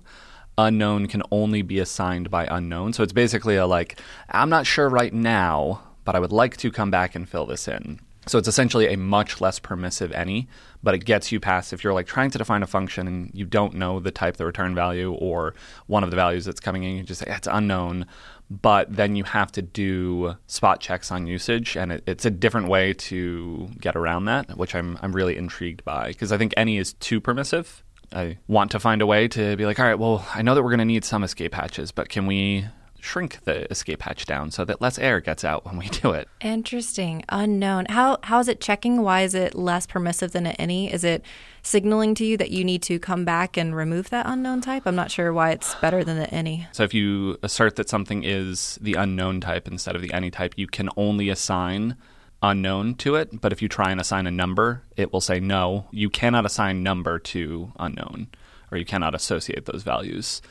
unknown 0.58 1.08
can 1.08 1.24
only 1.32 1.62
be 1.62 1.80
assigned 1.80 2.30
by 2.30 2.46
unknown. 2.46 2.94
So 2.94 3.04
it's 3.04 3.14
basically 3.14 3.56
a 3.56 3.66
like, 3.66 4.00
I'm 4.30 4.50
not 4.50 4.66
sure 4.66 4.90
right 4.90 5.14
now, 5.14 5.84
but 6.06 6.16
I 6.16 6.20
would 6.20 6.32
like 6.32 6.58
to 6.58 6.72
come 6.72 6.92
back 6.92 7.16
and 7.16 7.28
fill 7.28 7.46
this 7.46 7.68
in. 7.68 8.00
So 8.28 8.38
it's 8.38 8.48
essentially 8.48 8.88
a 8.88 8.98
much 8.98 9.42
less 9.42 9.58
permissive 9.58 10.12
any, 10.12 10.48
but 10.84 10.94
it 10.94 11.06
gets 11.06 11.32
you 11.32 11.40
past 11.40 11.74
if 11.74 11.84
you're 11.84 11.94
like 11.94 12.06
trying 12.06 12.30
to 12.32 12.38
define 12.38 12.62
a 12.62 12.68
function 12.68 13.08
and 13.08 13.32
you 13.34 13.46
don't 13.46 13.74
know 13.74 14.00
the 14.00 14.12
type, 14.12 14.38
the 14.38 14.46
return 14.46 14.76
value, 14.76 15.12
or 15.14 15.56
one 15.88 16.04
of 16.04 16.12
the 16.12 16.16
values 16.16 16.46
that's 16.46 16.60
coming 16.60 16.84
in, 16.84 16.98
you 16.98 17.04
just 17.04 17.22
say 17.22 17.34
it's 17.36 17.48
unknown. 17.52 18.06
But 18.50 18.96
then 18.96 19.16
you 19.16 19.24
have 19.24 19.52
to 19.54 19.62
do 19.62 20.36
spot 20.46 20.82
checks 20.82 21.12
on 21.12 21.26
usage, 21.26 21.76
and 21.76 21.94
it, 21.94 22.04
it's 22.06 22.26
a 22.26 22.30
different 22.30 22.68
way 22.68 22.94
to 22.94 23.70
get 23.80 23.96
around 23.96 24.26
that, 24.26 24.58
which 24.58 24.76
I'm 24.76 25.00
I'm 25.02 25.14
really 25.14 25.38
intrigued 25.38 25.84
by 25.84 26.10
because 26.10 26.32
I 26.32 26.38
think 26.38 26.54
any 26.58 26.78
is 26.78 26.94
too 26.94 27.22
permissive 27.22 27.82
I 28.14 28.38
want 28.48 28.72
to 28.72 28.80
find 28.80 29.02
a 29.02 29.06
way 29.06 29.28
to 29.30 29.56
be 29.56 29.66
like, 29.66 29.80
all 29.80 29.86
right, 29.86 30.00
well, 30.00 30.26
I 30.34 30.42
know 30.42 30.56
that 30.56 30.64
we're 30.64 30.70
going 30.70 30.80
to 30.80 30.86
need 30.86 31.06
some 31.06 31.24
escape 31.24 31.54
hatches, 31.54 31.92
but 31.92 32.10
can 32.10 32.26
we 32.26 32.66
shrink 33.02 33.44
the 33.46 33.70
escape 33.72 34.04
hatch 34.04 34.26
down 34.26 34.52
so 34.52 34.64
that 34.64 34.80
less 34.80 35.00
air 35.00 35.20
gets 35.20 35.44
out 35.44 35.66
when 35.66 35.78
we 35.78 35.90
do 35.90 36.12
it? 36.12 36.28
Interesting. 36.40 37.24
Unknown. 37.30 37.86
How 37.90 38.20
how 38.24 38.40
is 38.40 38.48
it 38.48 38.62
checking? 38.62 39.02
Why 39.02 39.22
is 39.22 39.36
it 39.36 39.56
less 39.56 39.88
permissive 39.88 40.32
than 40.32 40.46
an 40.46 40.56
any? 40.58 40.92
Is 40.92 41.04
it 41.04 41.24
signaling 41.64 42.16
to 42.16 42.26
you 42.26 42.38
that 42.38 42.52
you 42.52 42.64
need 42.64 42.84
to 42.84 43.00
come 43.00 43.26
back 43.26 43.58
and 43.58 43.76
remove 43.76 44.10
that 44.12 44.26
unknown 44.28 44.62
type? 44.62 44.84
I'm 44.86 44.96
not 44.96 45.12
sure 45.12 45.34
why 45.34 45.52
it's 45.52 45.76
better 45.76 46.04
than 46.04 46.18
the 46.18 46.30
any. 46.34 46.68
So 46.72 46.84
if 46.84 46.94
you 46.94 47.38
assert 47.44 47.76
that 47.78 47.90
something 47.90 48.24
is 48.24 48.78
the 48.82 48.94
unknown 48.94 49.42
type 49.42 49.68
instead 49.68 49.96
of 49.96 50.02
the 50.02 50.14
any 50.14 50.32
type, 50.32 50.54
you 50.56 50.68
can 50.68 50.90
only 50.96 51.30
assign 51.30 51.98
unknown 52.42 52.96
to 52.96 53.16
it, 53.16 53.42
but 53.42 53.52
if 53.52 53.62
you 53.62 53.68
try 53.68 53.92
and 53.92 54.02
assign 54.02 54.28
a 54.28 54.32
number, 54.32 54.84
it 54.98 55.14
will 55.14 55.22
say 55.22 55.40
no, 55.40 55.86
you 55.92 56.10
cannot 56.10 56.46
assign 56.46 56.84
number 56.84 57.20
to 57.20 57.72
unknown, 57.80 58.28
or 58.72 58.78
you 58.78 58.86
cannot 58.86 59.16
associate 59.16 59.66
those 59.66 59.84
values. 59.84 60.42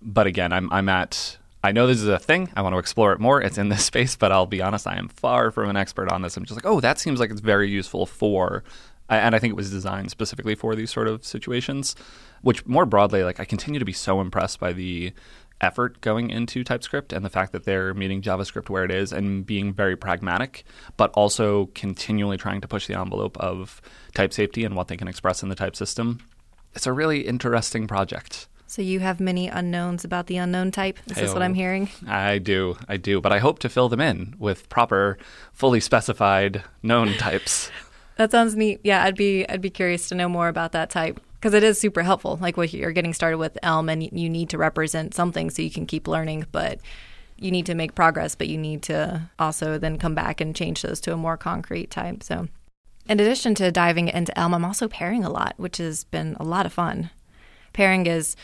But 0.00 0.26
again, 0.26 0.52
I'm 0.52 0.72
I'm 0.72 0.88
at 0.88 1.38
I 1.62 1.72
know 1.72 1.86
this 1.86 2.00
is 2.00 2.08
a 2.08 2.18
thing. 2.18 2.50
I 2.56 2.62
want 2.62 2.74
to 2.74 2.78
explore 2.78 3.12
it 3.12 3.20
more. 3.20 3.42
It's 3.42 3.58
in 3.58 3.68
this 3.68 3.84
space, 3.90 4.16
but 4.16 4.32
I'll 4.32 4.46
be 4.46 4.62
honest, 4.62 4.86
I 4.86 4.96
am 4.96 5.08
far 5.08 5.50
from 5.50 5.68
an 5.68 5.76
expert 5.76 6.10
on 6.10 6.22
this. 6.22 6.36
I'm 6.36 6.44
just 6.44 6.56
like, 6.56 6.70
oh, 6.70 6.80
that 6.80 6.98
seems 6.98 7.20
like 7.20 7.30
it's 7.30 7.40
very 7.40 7.68
useful 7.68 8.06
for, 8.06 8.64
and 9.08 9.34
I 9.34 9.38
think 9.38 9.52
it 9.52 9.56
was 9.56 9.70
designed 9.70 10.10
specifically 10.10 10.54
for 10.54 10.74
these 10.74 10.90
sort 10.90 11.08
of 11.08 11.24
situations. 11.24 11.96
Which 12.42 12.64
more 12.64 12.86
broadly, 12.86 13.22
like 13.22 13.38
I 13.38 13.44
continue 13.44 13.78
to 13.78 13.84
be 13.84 13.92
so 13.92 14.20
impressed 14.20 14.60
by 14.60 14.72
the 14.72 15.12
effort 15.60 16.00
going 16.00 16.30
into 16.30 16.64
TypeScript 16.64 17.12
and 17.12 17.24
the 17.24 17.30
fact 17.30 17.52
that 17.52 17.64
they're 17.64 17.94
meeting 17.94 18.22
JavaScript 18.22 18.68
where 18.68 18.84
it 18.84 18.90
is 18.90 19.12
and 19.12 19.44
being 19.44 19.72
very 19.72 19.96
pragmatic, 19.96 20.64
but 20.96 21.10
also 21.12 21.66
continually 21.74 22.36
trying 22.36 22.60
to 22.60 22.68
push 22.68 22.86
the 22.86 22.98
envelope 22.98 23.36
of 23.38 23.80
type 24.14 24.32
safety 24.32 24.64
and 24.64 24.74
what 24.74 24.88
they 24.88 24.96
can 24.96 25.08
express 25.08 25.42
in 25.42 25.48
the 25.48 25.54
type 25.54 25.76
system. 25.76 26.20
it's 26.74 26.86
a 26.86 26.92
really 26.92 27.26
interesting 27.26 27.86
project. 27.86 28.46
So 28.66 28.82
you 28.82 29.00
have 29.00 29.18
many 29.18 29.48
unknowns 29.48 30.04
about 30.04 30.28
the 30.28 30.36
unknown 30.36 30.70
type. 30.70 31.00
Is 31.06 31.16
this 31.16 31.32
what. 31.32 31.42
I'm 31.42 31.50
oh, 31.50 31.54
hearing? 31.54 31.88
I 32.06 32.38
do, 32.38 32.76
I 32.88 32.98
do, 32.98 33.20
but 33.20 33.32
I 33.32 33.40
hope 33.40 33.58
to 33.60 33.68
fill 33.68 33.88
them 33.88 34.00
in 34.00 34.36
with 34.38 34.68
proper, 34.68 35.18
fully 35.52 35.80
specified 35.80 36.62
known 36.82 37.14
types. 37.14 37.70
That 38.16 38.32
sounds 38.32 38.54
neat. 38.54 38.80
Yeah, 38.84 39.02
I'd 39.02 39.16
be 39.16 39.48
I'd 39.48 39.62
be 39.62 39.70
curious 39.70 40.10
to 40.10 40.14
know 40.14 40.28
more 40.28 40.48
about 40.48 40.72
that 40.72 40.90
type 40.90 41.20
because 41.40 41.54
it 41.54 41.64
is 41.64 41.80
super 41.80 42.02
helpful. 42.02 42.38
Like 42.40 42.58
what 42.58 42.72
you're 42.72 42.92
getting 42.92 43.14
started 43.14 43.38
with 43.38 43.56
Elm, 43.62 43.88
and 43.88 44.02
you 44.02 44.28
need 44.28 44.50
to 44.50 44.58
represent 44.58 45.14
something 45.14 45.48
so 45.48 45.62
you 45.62 45.70
can 45.70 45.86
keep 45.86 46.06
learning, 46.06 46.46
but 46.52 46.80
you 47.38 47.50
need 47.50 47.64
to 47.66 47.74
make 47.74 47.94
progress. 47.94 48.34
But 48.34 48.48
you 48.48 48.58
need 48.58 48.82
to 48.84 49.30
also 49.38 49.78
then 49.78 49.98
come 49.98 50.14
back 50.14 50.40
and 50.40 50.54
change 50.54 50.82
those 50.82 51.00
to 51.02 51.14
a 51.14 51.16
more 51.16 51.38
concrete 51.38 51.90
type. 51.90 52.22
So, 52.22 52.48
in 53.08 53.18
addition 53.18 53.54
to 53.56 53.72
diving 53.72 54.08
into 54.08 54.38
Elm, 54.38 54.54
I'm 54.54 54.64
also 54.64 54.86
pairing 54.86 55.24
a 55.24 55.30
lot, 55.30 55.54
which 55.56 55.78
has 55.78 56.04
been 56.04 56.36
a 56.38 56.44
lot 56.44 56.66
of 56.66 56.72
fun. 56.74 57.10
Pairing 57.72 58.06
is 58.06 58.36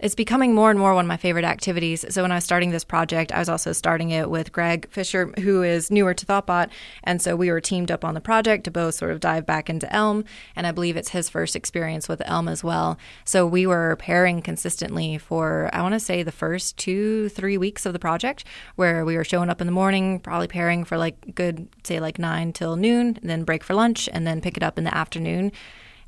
it's 0.00 0.14
becoming 0.14 0.54
more 0.54 0.70
and 0.70 0.78
more 0.78 0.94
one 0.94 1.04
of 1.04 1.08
my 1.08 1.16
favorite 1.16 1.44
activities. 1.44 2.04
So 2.10 2.22
when 2.22 2.32
I 2.32 2.36
was 2.36 2.44
starting 2.44 2.70
this 2.70 2.84
project, 2.84 3.32
I 3.32 3.38
was 3.38 3.48
also 3.48 3.72
starting 3.72 4.10
it 4.10 4.28
with 4.28 4.52
Greg 4.52 4.88
Fisher, 4.90 5.32
who 5.40 5.62
is 5.62 5.90
newer 5.90 6.14
to 6.14 6.26
Thoughtbot, 6.26 6.68
and 7.04 7.22
so 7.22 7.36
we 7.36 7.50
were 7.50 7.60
teamed 7.60 7.90
up 7.90 8.04
on 8.04 8.14
the 8.14 8.20
project 8.20 8.64
to 8.64 8.70
both 8.70 8.96
sort 8.96 9.12
of 9.12 9.20
dive 9.20 9.46
back 9.46 9.70
into 9.70 9.90
Elm, 9.92 10.24
and 10.56 10.66
I 10.66 10.72
believe 10.72 10.96
it's 10.96 11.10
his 11.10 11.28
first 11.28 11.54
experience 11.54 12.08
with 12.08 12.22
Elm 12.24 12.48
as 12.48 12.64
well. 12.64 12.98
So 13.24 13.46
we 13.46 13.66
were 13.66 13.96
pairing 13.96 14.42
consistently 14.42 15.16
for 15.16 15.70
I 15.72 15.80
want 15.82 15.94
to 15.94 16.00
say 16.00 16.22
the 16.22 16.32
first 16.32 16.76
two 16.76 17.28
three 17.28 17.56
weeks 17.56 17.86
of 17.86 17.92
the 17.92 17.98
project, 17.98 18.44
where 18.76 19.04
we 19.04 19.16
were 19.16 19.24
showing 19.24 19.48
up 19.48 19.60
in 19.60 19.66
the 19.66 19.72
morning, 19.72 20.18
probably 20.18 20.48
pairing 20.48 20.84
for 20.84 20.98
like 20.98 21.34
good 21.34 21.68
say 21.84 22.00
like 22.00 22.18
nine 22.18 22.52
till 22.52 22.76
noon, 22.76 23.18
then 23.22 23.44
break 23.44 23.62
for 23.62 23.74
lunch, 23.74 24.08
and 24.12 24.26
then 24.26 24.40
pick 24.40 24.56
it 24.56 24.62
up 24.62 24.76
in 24.76 24.84
the 24.84 24.94
afternoon. 24.94 25.52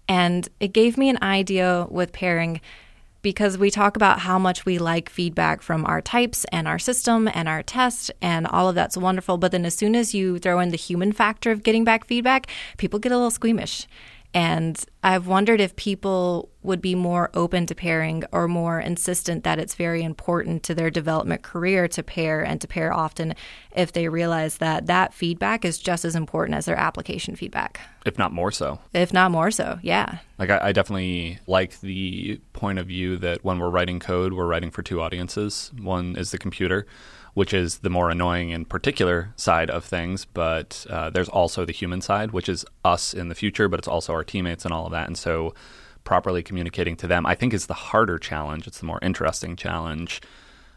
And 0.08 0.48
it 0.60 0.72
gave 0.72 0.96
me 0.96 1.08
an 1.08 1.18
idea 1.22 1.86
with 1.90 2.12
pairing 2.12 2.60
because 3.26 3.58
we 3.58 3.72
talk 3.72 3.96
about 3.96 4.20
how 4.20 4.38
much 4.38 4.64
we 4.64 4.78
like 4.78 5.08
feedback 5.10 5.60
from 5.60 5.84
our 5.84 6.00
types 6.00 6.46
and 6.52 6.68
our 6.68 6.78
system 6.78 7.28
and 7.34 7.48
our 7.48 7.60
test, 7.60 8.08
and 8.22 8.46
all 8.46 8.68
of 8.68 8.76
that's 8.76 8.96
wonderful. 8.96 9.36
But 9.36 9.50
then 9.50 9.64
as 9.64 9.74
soon 9.74 9.96
as 9.96 10.14
you 10.14 10.38
throw 10.38 10.60
in 10.60 10.68
the 10.68 10.76
human 10.76 11.10
factor 11.10 11.50
of 11.50 11.64
getting 11.64 11.82
back 11.82 12.04
feedback, 12.04 12.46
people 12.78 13.00
get 13.00 13.10
a 13.10 13.16
little 13.16 13.32
squeamish. 13.32 13.88
And 14.36 14.78
I've 15.02 15.26
wondered 15.26 15.62
if 15.62 15.74
people 15.76 16.50
would 16.62 16.82
be 16.82 16.94
more 16.94 17.30
open 17.32 17.64
to 17.66 17.74
pairing 17.74 18.22
or 18.32 18.46
more 18.46 18.78
insistent 18.78 19.44
that 19.44 19.58
it's 19.58 19.74
very 19.74 20.02
important 20.02 20.62
to 20.64 20.74
their 20.74 20.90
development 20.90 21.40
career 21.40 21.88
to 21.88 22.02
pair 22.02 22.42
and 22.42 22.60
to 22.60 22.68
pair 22.68 22.92
often 22.92 23.34
if 23.74 23.92
they 23.92 24.08
realize 24.08 24.58
that 24.58 24.84
that 24.88 25.14
feedback 25.14 25.64
is 25.64 25.78
just 25.78 26.04
as 26.04 26.14
important 26.14 26.54
as 26.54 26.66
their 26.66 26.76
application 26.76 27.34
feedback, 27.34 27.80
If 28.04 28.18
not 28.18 28.30
more 28.30 28.50
so. 28.52 28.78
if 28.92 29.10
not 29.10 29.30
more 29.30 29.50
so. 29.50 29.78
Yeah. 29.80 30.18
Like 30.38 30.50
I, 30.50 30.58
I 30.64 30.72
definitely 30.72 31.38
like 31.46 31.80
the 31.80 32.38
point 32.52 32.78
of 32.78 32.88
view 32.88 33.16
that 33.16 33.42
when 33.42 33.58
we're 33.58 33.70
writing 33.70 34.00
code, 34.00 34.34
we're 34.34 34.46
writing 34.46 34.70
for 34.70 34.82
two 34.82 35.00
audiences. 35.00 35.72
One 35.80 36.14
is 36.14 36.30
the 36.30 36.38
computer, 36.38 36.86
which 37.36 37.52
is 37.52 37.80
the 37.80 37.90
more 37.90 38.08
annoying 38.08 38.50
and 38.50 38.66
particular 38.66 39.28
side 39.36 39.68
of 39.68 39.84
things, 39.84 40.24
but 40.24 40.86
uh, 40.88 41.10
there's 41.10 41.28
also 41.28 41.66
the 41.66 41.72
human 41.72 42.00
side, 42.00 42.30
which 42.30 42.48
is 42.48 42.64
us 42.82 43.12
in 43.12 43.28
the 43.28 43.34
future, 43.34 43.68
but 43.68 43.78
it's 43.78 43.86
also 43.86 44.14
our 44.14 44.24
teammates 44.24 44.64
and 44.64 44.72
all 44.72 44.86
of 44.86 44.92
that. 44.92 45.06
And 45.06 45.18
so, 45.18 45.52
properly 46.02 46.42
communicating 46.42 46.96
to 46.96 47.06
them, 47.06 47.26
I 47.26 47.34
think, 47.34 47.52
is 47.52 47.66
the 47.66 47.74
harder 47.74 48.18
challenge. 48.18 48.66
It's 48.66 48.78
the 48.78 48.86
more 48.86 48.98
interesting 49.02 49.54
challenge. 49.54 50.22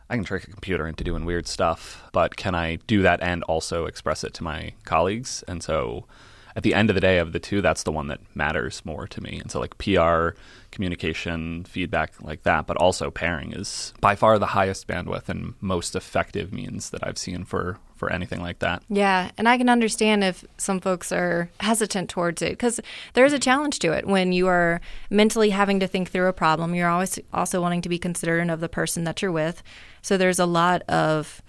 I 0.10 0.16
can 0.16 0.26
trick 0.26 0.44
a 0.44 0.52
computer 0.52 0.86
into 0.86 1.06
doing 1.06 1.24
weird 1.24 1.48
stuff, 1.48 2.04
but 2.12 2.36
can 2.36 2.56
I 2.56 2.76
do 2.88 3.04
that 3.04 3.22
and 3.24 3.42
also 3.44 3.86
express 3.86 4.26
it 4.26 4.34
to 4.34 4.44
my 4.44 4.74
colleagues? 4.84 5.46
And 5.48 5.64
so, 5.64 6.08
at 6.56 6.64
the 6.64 6.74
end 6.74 6.90
of 6.90 6.96
the 6.96 7.02
day 7.02 7.18
of 7.20 7.34
the 7.34 7.40
two, 7.40 7.62
that's 7.62 7.84
the 7.84 7.92
one 7.92 8.08
that 8.08 8.20
matters 8.36 8.84
more 8.86 9.08
to 9.08 9.22
me. 9.22 9.40
And 9.40 9.52
so, 9.52 9.60
like 9.60 9.78
PR, 9.78 10.30
communication, 10.72 11.64
feedback, 11.66 12.22
like 12.22 12.44
that, 12.44 12.68
but 12.68 12.78
also 12.78 13.12
pairing 13.12 13.54
is 13.54 13.94
by 14.00 14.16
far 14.16 14.40
the 14.40 14.48
highest 14.48 14.88
bandwidth 14.88 15.30
and 15.30 15.54
most 15.62 15.96
effective 15.96 16.54
means 16.54 16.90
that 16.92 17.06
I've 17.06 17.18
seen 17.18 17.46
for 17.46 17.78
for 17.96 18.12
anything 18.12 18.42
like 18.42 18.60
that. 18.60 18.82
Yeah, 18.88 19.30
and 19.38 19.48
I 19.48 19.58
can 19.58 19.68
understand 19.68 20.24
if 20.24 20.46
some 20.58 20.80
folks 20.80 21.12
are 21.12 21.50
hesitant 21.60 22.10
towards 22.10 22.42
it 22.42 22.52
because 22.52 22.80
there's 23.14 23.34
a 23.34 23.40
challenge 23.40 23.80
to 23.80 23.92
it 23.92 24.08
when 24.08 24.32
you 24.32 24.48
are 24.48 24.80
mentally 25.10 25.50
having 25.50 25.82
to 25.82 25.88
think 25.88 26.10
through 26.10 26.30
a 26.30 26.34
problem. 26.34 26.74
You're 26.74 26.90
always 26.90 27.20
also 27.34 27.62
wanting 27.62 27.82
to 27.82 27.90
be 27.90 28.00
considerate 28.00 28.50
of 28.50 28.62
the 28.62 28.70
person 28.70 29.04
that 29.04 29.22
you're 29.22 29.34
with. 29.34 29.62
So 30.02 30.18
there's 30.18 30.40
a 30.40 30.46
lot 30.46 30.82
of 30.84 31.42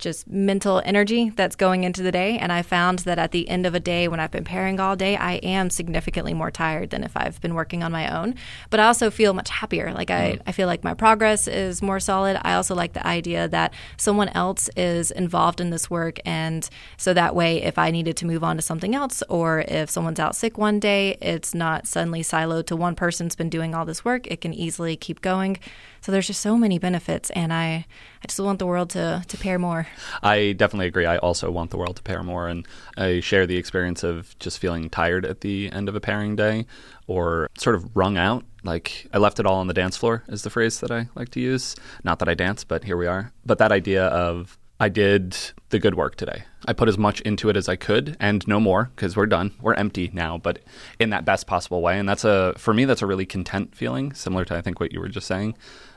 just 0.00 0.28
mental 0.28 0.82
energy 0.84 1.30
that's 1.30 1.56
going 1.56 1.84
into 1.84 2.02
the 2.02 2.12
day. 2.12 2.38
And 2.38 2.50
I 2.52 2.62
found 2.62 3.00
that 3.00 3.18
at 3.18 3.32
the 3.32 3.48
end 3.48 3.66
of 3.66 3.74
a 3.74 3.80
day, 3.80 4.08
when 4.08 4.20
I've 4.20 4.30
been 4.30 4.44
pairing 4.44 4.80
all 4.80 4.96
day, 4.96 5.16
I 5.16 5.34
am 5.34 5.70
significantly 5.70 6.34
more 6.34 6.50
tired 6.50 6.90
than 6.90 7.04
if 7.04 7.16
I've 7.16 7.40
been 7.40 7.54
working 7.54 7.82
on 7.82 7.92
my 7.92 8.14
own. 8.14 8.34
But 8.70 8.80
I 8.80 8.86
also 8.86 9.10
feel 9.10 9.34
much 9.34 9.50
happier. 9.50 9.92
Like 9.92 10.10
I, 10.10 10.32
mm. 10.32 10.42
I 10.46 10.52
feel 10.52 10.66
like 10.66 10.82
my 10.82 10.94
progress 10.94 11.46
is 11.46 11.82
more 11.82 12.00
solid. 12.00 12.40
I 12.42 12.54
also 12.54 12.74
like 12.74 12.92
the 12.92 13.06
idea 13.06 13.48
that 13.48 13.72
someone 13.96 14.28
else 14.30 14.68
is 14.76 15.10
involved 15.10 15.60
in 15.60 15.70
this 15.70 15.90
work. 15.90 16.18
And 16.24 16.68
so 16.96 17.14
that 17.14 17.34
way, 17.34 17.62
if 17.62 17.78
I 17.78 17.90
needed 17.90 18.16
to 18.18 18.26
move 18.26 18.42
on 18.42 18.56
to 18.56 18.62
something 18.62 18.94
else, 18.94 19.22
or 19.28 19.60
if 19.68 19.90
someone's 19.90 20.20
out 20.20 20.34
sick 20.34 20.58
one 20.58 20.80
day, 20.80 21.16
it's 21.20 21.54
not 21.54 21.86
suddenly 21.86 22.22
siloed 22.22 22.66
to 22.66 22.76
one 22.76 22.94
person's 22.94 23.36
been 23.36 23.50
doing 23.50 23.74
all 23.74 23.84
this 23.84 24.04
work. 24.04 24.26
It 24.26 24.40
can 24.40 24.54
easily 24.54 24.96
keep 24.96 25.20
going. 25.20 25.58
So 26.00 26.12
there's 26.12 26.26
just 26.26 26.40
so 26.40 26.56
many 26.56 26.78
benefits. 26.78 27.30
And 27.30 27.52
I, 27.52 27.86
I 28.22 28.26
just 28.26 28.40
want 28.40 28.58
the 28.58 28.66
world 28.66 28.90
to, 28.90 29.24
to 29.26 29.36
pair 29.36 29.58
more. 29.58 29.86
I 30.22 30.52
definitely 30.52 30.86
agree. 30.86 31.06
I 31.06 31.18
also 31.18 31.50
want 31.50 31.70
the 31.70 31.76
world 31.76 31.96
to 31.96 32.02
pair 32.02 32.22
more, 32.22 32.48
and 32.48 32.66
I 32.96 33.20
share 33.20 33.46
the 33.46 33.56
experience 33.56 34.02
of 34.02 34.38
just 34.38 34.58
feeling 34.58 34.90
tired 34.90 35.24
at 35.24 35.40
the 35.40 35.70
end 35.72 35.88
of 35.88 35.94
a 35.94 36.00
pairing 36.00 36.36
day, 36.36 36.66
or 37.06 37.48
sort 37.58 37.76
of 37.76 37.96
wrung 37.96 38.16
out. 38.16 38.44
Like 38.62 39.06
I 39.12 39.18
left 39.18 39.40
it 39.40 39.46
all 39.46 39.56
on 39.56 39.66
the 39.66 39.74
dance 39.74 39.96
floor 39.96 40.22
is 40.28 40.42
the 40.42 40.50
phrase 40.50 40.80
that 40.80 40.90
I 40.90 41.08
like 41.14 41.30
to 41.30 41.40
use. 41.40 41.76
Not 42.04 42.18
that 42.18 42.28
I 42.28 42.34
dance, 42.34 42.64
but 42.64 42.84
here 42.84 42.96
we 42.96 43.06
are. 43.06 43.32
But 43.46 43.58
that 43.58 43.72
idea 43.72 44.06
of 44.06 44.58
I 44.78 44.88
did 44.88 45.36
the 45.70 45.78
good 45.78 45.94
work 45.94 46.16
today. 46.16 46.44
I 46.66 46.72
put 46.72 46.88
as 46.88 46.98
much 46.98 47.20
into 47.22 47.48
it 47.48 47.56
as 47.56 47.68
I 47.68 47.76
could 47.76 48.16
and 48.20 48.46
no 48.46 48.60
more 48.60 48.90
because 48.94 49.16
we're 49.16 49.26
done. 49.26 49.52
We're 49.60 49.74
empty 49.74 50.10
now, 50.12 50.38
but 50.38 50.60
in 50.98 51.10
that 51.10 51.24
best 51.24 51.46
possible 51.46 51.80
way. 51.80 51.98
And 51.98 52.08
that's 52.08 52.24
a, 52.24 52.54
for 52.58 52.74
me, 52.74 52.84
that's 52.84 53.02
a 53.02 53.06
really 53.06 53.26
content 53.26 53.74
feeling, 53.74 54.12
similar 54.12 54.44
to 54.46 54.56
I 54.56 54.60
think 54.60 54.80
what 54.80 54.92
you 54.92 55.00
were 55.00 55.08
just 55.08 55.26
saying 55.26 55.54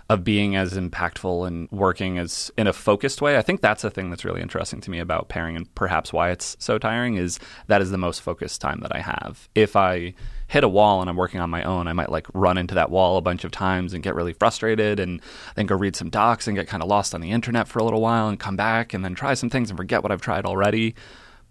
of 0.09 0.23
being 0.23 0.55
as 0.55 0.73
impactful 0.73 1.47
and 1.47 1.69
working 1.71 2.17
as 2.17 2.51
in 2.57 2.67
a 2.67 2.73
focused 2.73 3.21
way. 3.21 3.37
I 3.37 3.41
think 3.41 3.61
that's 3.61 3.83
a 3.83 3.89
thing 3.89 4.09
that's 4.09 4.25
really 4.25 4.41
interesting 4.41 4.81
to 4.81 4.91
me 4.91 4.99
about 4.99 5.29
pairing 5.29 5.55
and 5.55 5.73
perhaps 5.75 6.11
why 6.11 6.31
it's 6.31 6.57
so 6.59 6.77
tiring 6.77 7.15
is 7.15 7.39
that 7.67 7.81
is 7.81 7.89
the 7.89 7.97
most 7.97 8.21
focused 8.21 8.59
time 8.59 8.81
that 8.81 8.93
I 8.93 8.99
have. 8.99 9.47
If 9.55 9.75
I 9.75 10.13
hit 10.47 10.63
a 10.63 10.69
wall 10.69 11.01
and 11.01 11.09
I'm 11.09 11.15
working 11.15 11.39
on 11.39 11.49
my 11.49 11.63
own, 11.63 11.87
I 11.87 11.93
might 11.93 12.11
like 12.11 12.27
run 12.33 12.57
into 12.57 12.75
that 12.75 12.91
wall 12.91 13.17
a 13.17 13.21
bunch 13.21 13.43
of 13.43 13.51
times 13.51 13.93
and 13.93 14.03
get 14.03 14.13
really 14.13 14.33
frustrated 14.33 14.99
and 14.99 15.21
then 15.55 15.65
go 15.65 15.75
read 15.75 15.95
some 15.95 16.09
docs 16.09 16.47
and 16.47 16.55
get 16.55 16.67
kind 16.67 16.83
of 16.83 16.89
lost 16.89 17.15
on 17.15 17.21
the 17.21 17.31
internet 17.31 17.67
for 17.67 17.79
a 17.79 17.83
little 17.83 18.01
while 18.01 18.27
and 18.27 18.39
come 18.39 18.55
back 18.57 18.93
and 18.93 19.03
then 19.03 19.15
try 19.15 19.33
some 19.33 19.49
things 19.49 19.62
and 19.69 19.77
forget 19.77 20.03
what 20.03 20.11
I've 20.11 20.21
tried 20.21 20.45
already. 20.45 20.95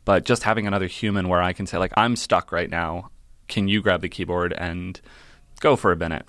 But 0.04 0.25
just 0.25 0.42
having 0.42 0.66
another 0.66 0.87
human 0.87 1.28
where 1.28 1.42
I 1.42 1.52
can 1.52 1.66
say 1.66 1.78
like 1.78 1.92
I'm 1.97 2.16
stuck 2.16 2.52
right 2.52 2.71
now, 2.71 3.11
can 3.49 3.69
you 3.69 3.83
grab 3.83 4.00
the 4.00 4.09
keyboard 4.09 4.52
and 4.52 5.00
go 5.61 5.76
for 5.76 5.92
a 5.92 5.97
minute? 5.97 6.26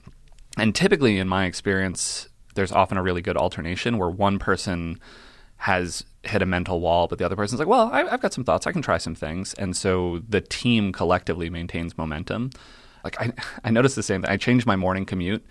And 0.58 0.76
typically, 0.76 1.18
in 1.18 1.28
my 1.28 1.46
experience, 1.46 2.30
there's 2.56 2.72
often 2.72 2.98
a 2.98 3.04
really 3.04 3.22
good 3.22 3.38
alternation 3.38 3.98
where 3.98 4.10
one 4.10 4.38
person 4.38 5.00
has 5.58 6.04
hit 6.24 6.42
a 6.42 6.46
mental 6.46 6.80
wall, 6.80 7.08
but 7.08 7.18
the 7.18 7.26
other 7.26 7.36
person's 7.36 7.60
like, 7.60 7.68
well, 7.68 7.90
I, 7.92 8.04
I've 8.04 8.22
got 8.22 8.34
some 8.34 8.44
thoughts. 8.44 8.68
I 8.68 8.72
can 8.72 8.82
try 8.82 8.98
some 8.98 9.16
things. 9.16 9.54
And 9.56 9.76
so 9.76 10.22
the 10.28 10.42
team 10.42 10.92
collectively 10.92 11.50
maintains 11.50 11.98
momentum. 11.98 12.52
Like, 13.04 13.20
I, 13.20 13.32
I 13.64 13.72
noticed 13.72 13.96
the 13.96 14.04
same 14.04 14.22
thing. 14.22 14.30
I 14.30 14.38
changed 14.38 14.66
my 14.66 14.76
morning 14.76 15.06
commute 15.06 15.44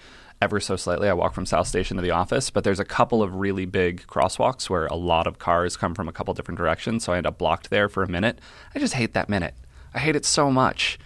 ever 0.42 0.58
so 0.58 0.74
slightly. 0.74 1.08
I 1.08 1.12
walk 1.12 1.34
from 1.34 1.46
South 1.46 1.68
Station 1.68 1.96
to 1.96 2.02
the 2.02 2.10
office, 2.10 2.50
but 2.50 2.64
there's 2.64 2.80
a 2.80 2.84
couple 2.84 3.22
of 3.22 3.36
really 3.36 3.64
big 3.64 4.04
crosswalks 4.08 4.68
where 4.68 4.86
a 4.86 4.96
lot 4.96 5.28
of 5.28 5.38
cars 5.38 5.76
come 5.76 5.94
from 5.94 6.08
a 6.08 6.12
couple 6.12 6.34
different 6.34 6.58
directions. 6.58 7.04
So 7.04 7.12
I 7.12 7.18
end 7.18 7.26
up 7.26 7.38
blocked 7.38 7.70
there 7.70 7.88
for 7.88 8.02
a 8.02 8.08
minute. 8.08 8.40
I 8.74 8.80
just 8.80 8.94
hate 8.94 9.14
that 9.14 9.28
minute. 9.28 9.54
I 9.94 10.00
hate 10.00 10.16
it 10.16 10.24
so 10.24 10.50
much. 10.50 10.98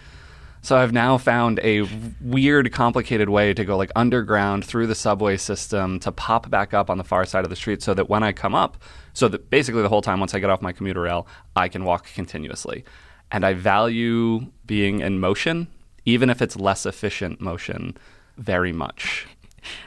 So 0.63 0.79
I've 0.79 0.95
now 0.95 1.19
found 1.19 1.61
a 1.63 1.87
weird, 2.23 2.73
complicated 2.73 3.29
way 3.29 3.53
to 3.53 3.63
go 3.63 3.77
like 3.77 3.93
underground 3.95 4.65
through 4.65 4.87
the 4.87 4.95
subway 4.95 5.37
system 5.37 6.01
to 6.01 6.11
pop 6.11 6.49
back 6.49 6.73
up 6.73 6.89
on 6.89 6.97
the 6.97 7.05
far 7.05 7.27
side 7.27 7.45
of 7.45 7.51
the 7.51 7.57
street 7.57 7.83
so 7.83 7.93
that 7.93 8.09
when 8.09 8.23
I 8.23 8.33
come 8.33 8.55
up, 8.55 8.83
so 9.13 9.29
that 9.29 9.51
basically 9.51 9.83
the 9.83 9.91
whole 9.91 10.01
time 10.01 10.19
once 10.19 10.35
I 10.35 10.39
get 10.39 10.49
off 10.49 10.63
my 10.63 10.73
commuter 10.73 11.03
rail, 11.03 11.27
I 11.55 11.69
can 11.69 11.85
walk 11.85 12.07
continuously. 12.15 12.87
And 13.31 13.45
I 13.45 13.53
value 13.53 14.47
being 14.65 15.01
in 15.01 15.21
motion, 15.21 15.69
even 16.07 16.31
if 16.31 16.41
it's 16.41 16.57
less 16.57 16.87
efficient 16.87 17.39
motion, 17.39 17.99
very 18.37 18.73
much. 18.73 19.27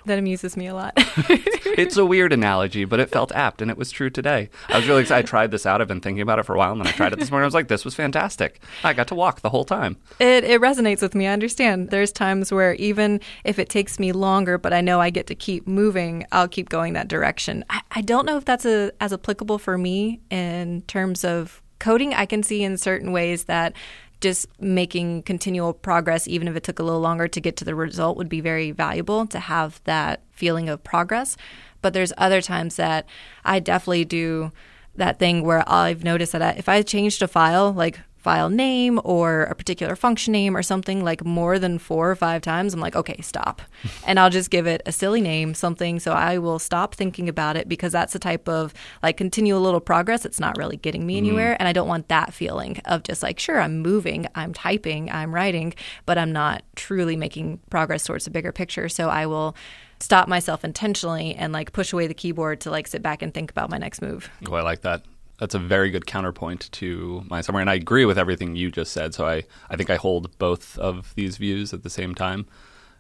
That 0.06 0.20
amuses 0.20 0.58
me 0.58 0.68
a 0.68 0.76
lot. 0.76 0.94
It's 1.78 1.96
a 1.96 2.06
weird 2.06 2.34
analogy, 2.34 2.84
but 2.84 3.00
it 3.00 3.10
felt 3.10 3.32
apt 3.32 3.62
and 3.62 3.72
it 3.72 3.78
was 3.78 3.92
true 3.92 4.10
today. 4.10 4.50
I 4.68 4.78
was 4.78 4.88
really 4.88 5.02
excited. 5.02 5.26
I 5.26 5.28
tried 5.28 5.52
this 5.52 5.66
out. 5.66 5.80
I've 5.80 5.88
been 5.88 6.02
thinking 6.02 6.22
about 6.22 6.40
it 6.40 6.44
for 6.44 6.54
a 6.54 6.58
while, 6.58 6.74
and 6.74 6.82
then 6.82 6.88
I 6.88 6.92
tried 6.92 7.14
it 7.14 7.20
this 7.20 7.32
morning. 7.32 7.44
I 7.44 7.48
was 7.48 7.54
like, 7.54 7.70
this 7.70 7.86
was 7.86 7.96
fantastic. 7.96 8.62
I 8.84 8.92
got 8.92 9.08
to 9.10 9.16
walk 9.16 9.40
the 9.42 9.50
whole 9.50 9.64
time. 9.64 9.96
It, 10.20 10.44
it 10.44 10.60
resonates 10.60 11.02
with 11.02 11.16
me. 11.16 11.28
I 11.28 11.32
understand. 11.32 11.90
There's 11.90 12.12
times 12.12 12.52
where 12.52 12.74
even 12.74 13.22
if 13.46 13.60
it 13.60 13.70
takes 13.70 13.98
me 13.98 14.12
longer, 14.12 14.58
but 14.58 14.74
I 14.74 14.82
know 14.82 15.00
I 15.00 15.10
get 15.10 15.28
to 15.28 15.36
keep 15.36 15.68
moving, 15.68 16.26
I'll 16.34 16.50
keep 16.50 16.68
going 16.68 16.94
that 16.94 17.08
direction. 17.08 17.64
I, 17.70 17.82
I 17.92 18.02
don't 18.02 18.26
know 18.26 18.36
if 18.36 18.44
that's 18.44 18.66
a, 18.66 18.92
as 19.00 19.14
applicable 19.14 19.60
for 19.60 19.78
me 19.78 20.20
in 20.30 20.82
terms 20.82 21.24
of 21.24 21.62
coding. 21.78 22.14
I 22.14 22.26
can 22.26 22.44
see 22.44 22.62
in 22.62 22.78
certain 22.78 23.14
ways 23.14 23.46
that 23.46 23.74
just 24.22 24.48
making 24.60 25.24
continual 25.24 25.74
progress, 25.74 26.28
even 26.28 26.48
if 26.48 26.56
it 26.56 26.64
took 26.64 26.80
a 26.80 26.84
little 26.84 27.00
longer 27.00 27.28
to 27.28 27.42
get 27.42 27.56
to 27.58 27.66
the 27.66 27.76
result, 27.76 28.18
would 28.18 28.30
be 28.30 28.42
very 28.42 28.72
valuable 28.72 29.26
to 29.28 29.40
have 29.40 29.82
that 29.86 30.22
feeling 30.32 30.68
of 30.70 30.84
progress. 30.84 31.38
But 31.82 31.94
there's 31.94 32.14
other 32.18 32.42
times 32.42 32.76
that 32.76 33.06
I 33.46 33.60
definitely 33.60 34.06
do 34.06 34.52
that 34.96 35.20
thing 35.20 35.44
where 35.44 35.64
I've 35.68 36.04
noticed 36.04 36.34
that 36.34 36.58
if 36.58 36.68
I 36.68 36.82
changed 36.82 37.22
a 37.22 37.28
file, 37.28 37.72
like 37.72 38.00
file 38.30 38.50
name 38.52 39.02
or 39.04 39.46
a 39.46 39.56
particular 39.56 39.96
function 39.96 40.32
name 40.34 40.56
or 40.56 40.62
something 40.62 41.04
like 41.04 41.26
more 41.26 41.58
than 41.58 41.80
four 41.80 42.12
or 42.12 42.16
five 42.16 42.44
times, 42.44 42.76
I'm 42.76 42.80
like, 42.80 42.96
okay, 42.96 43.20
stop. 43.22 43.60
and 44.06 44.20
I'll 44.20 44.30
just 44.30 44.52
give 44.52 44.68
it 44.68 44.84
a 44.86 44.92
silly 44.92 45.20
name, 45.20 45.56
something. 45.56 46.00
So 46.00 46.12
I 46.12 46.38
will 46.38 46.60
stop 46.60 46.94
thinking 46.94 47.28
about 47.28 47.58
it 47.58 47.68
because 47.68 47.92
that's 47.92 48.14
the 48.14 48.20
type 48.20 48.48
of 48.48 48.72
like 49.02 49.18
continual 49.18 49.62
little 49.62 49.80
progress. 49.80 50.26
It's 50.26 50.40
not 50.40 50.60
really 50.60 50.78
getting 50.78 51.08
me 51.08 51.18
anywhere. 51.18 51.54
Mm. 51.54 51.58
And 51.58 51.68
I 51.68 51.74
don't 51.74 51.88
want 51.88 52.08
that 52.10 52.32
feeling 52.32 52.80
of 52.86 53.02
just 53.02 53.24
like, 53.24 53.40
sure, 53.40 53.60
I'm 53.60 53.80
moving, 53.80 54.28
I'm 54.36 54.54
typing, 54.54 55.10
I'm 55.10 55.34
writing, 55.34 55.74
but 56.06 56.20
I'm 56.20 56.32
not 56.32 56.62
truly 56.76 57.16
making 57.16 57.60
progress 57.72 58.04
towards 58.04 58.28
a 58.28 58.30
bigger 58.30 58.52
picture. 58.52 58.90
So 58.90 59.10
I 59.10 59.26
will 59.26 59.56
stop 60.00 60.28
myself 60.28 60.64
intentionally 60.64 61.34
and 61.34 61.52
like 61.52 61.72
push 61.72 61.94
away 61.94 62.06
the 62.06 62.14
keyboard 62.14 62.62
to 62.62 62.70
like 62.70 62.86
sit 62.86 63.02
back 63.02 63.24
and 63.24 63.34
think 63.34 63.50
about 63.50 63.72
my 63.72 63.80
next 63.80 64.04
move. 64.04 64.30
Oh, 64.48 64.54
I 64.54 64.62
like 64.62 64.82
that 64.82 65.02
that's 65.40 65.56
a 65.56 65.60
very 65.60 65.90
good 65.90 66.06
counterpoint 66.06 66.70
to 66.74 67.24
my 67.30 67.42
summary, 67.42 67.62
and 67.62 67.70
I 67.70 67.76
agree 67.76 68.06
with 68.06 68.18
everything 68.18 68.56
you 68.56 68.70
just 68.70 68.92
said. 68.92 69.14
So 69.14 69.26
I, 69.26 69.44
I 69.70 69.76
think 69.76 69.90
I 69.90 69.96
hold 69.96 70.38
both 70.38 70.78
of 70.78 71.14
these 71.16 71.38
views 71.38 71.74
at 71.74 71.84
the 71.84 71.90
same 71.90 72.14
time. 72.14 72.46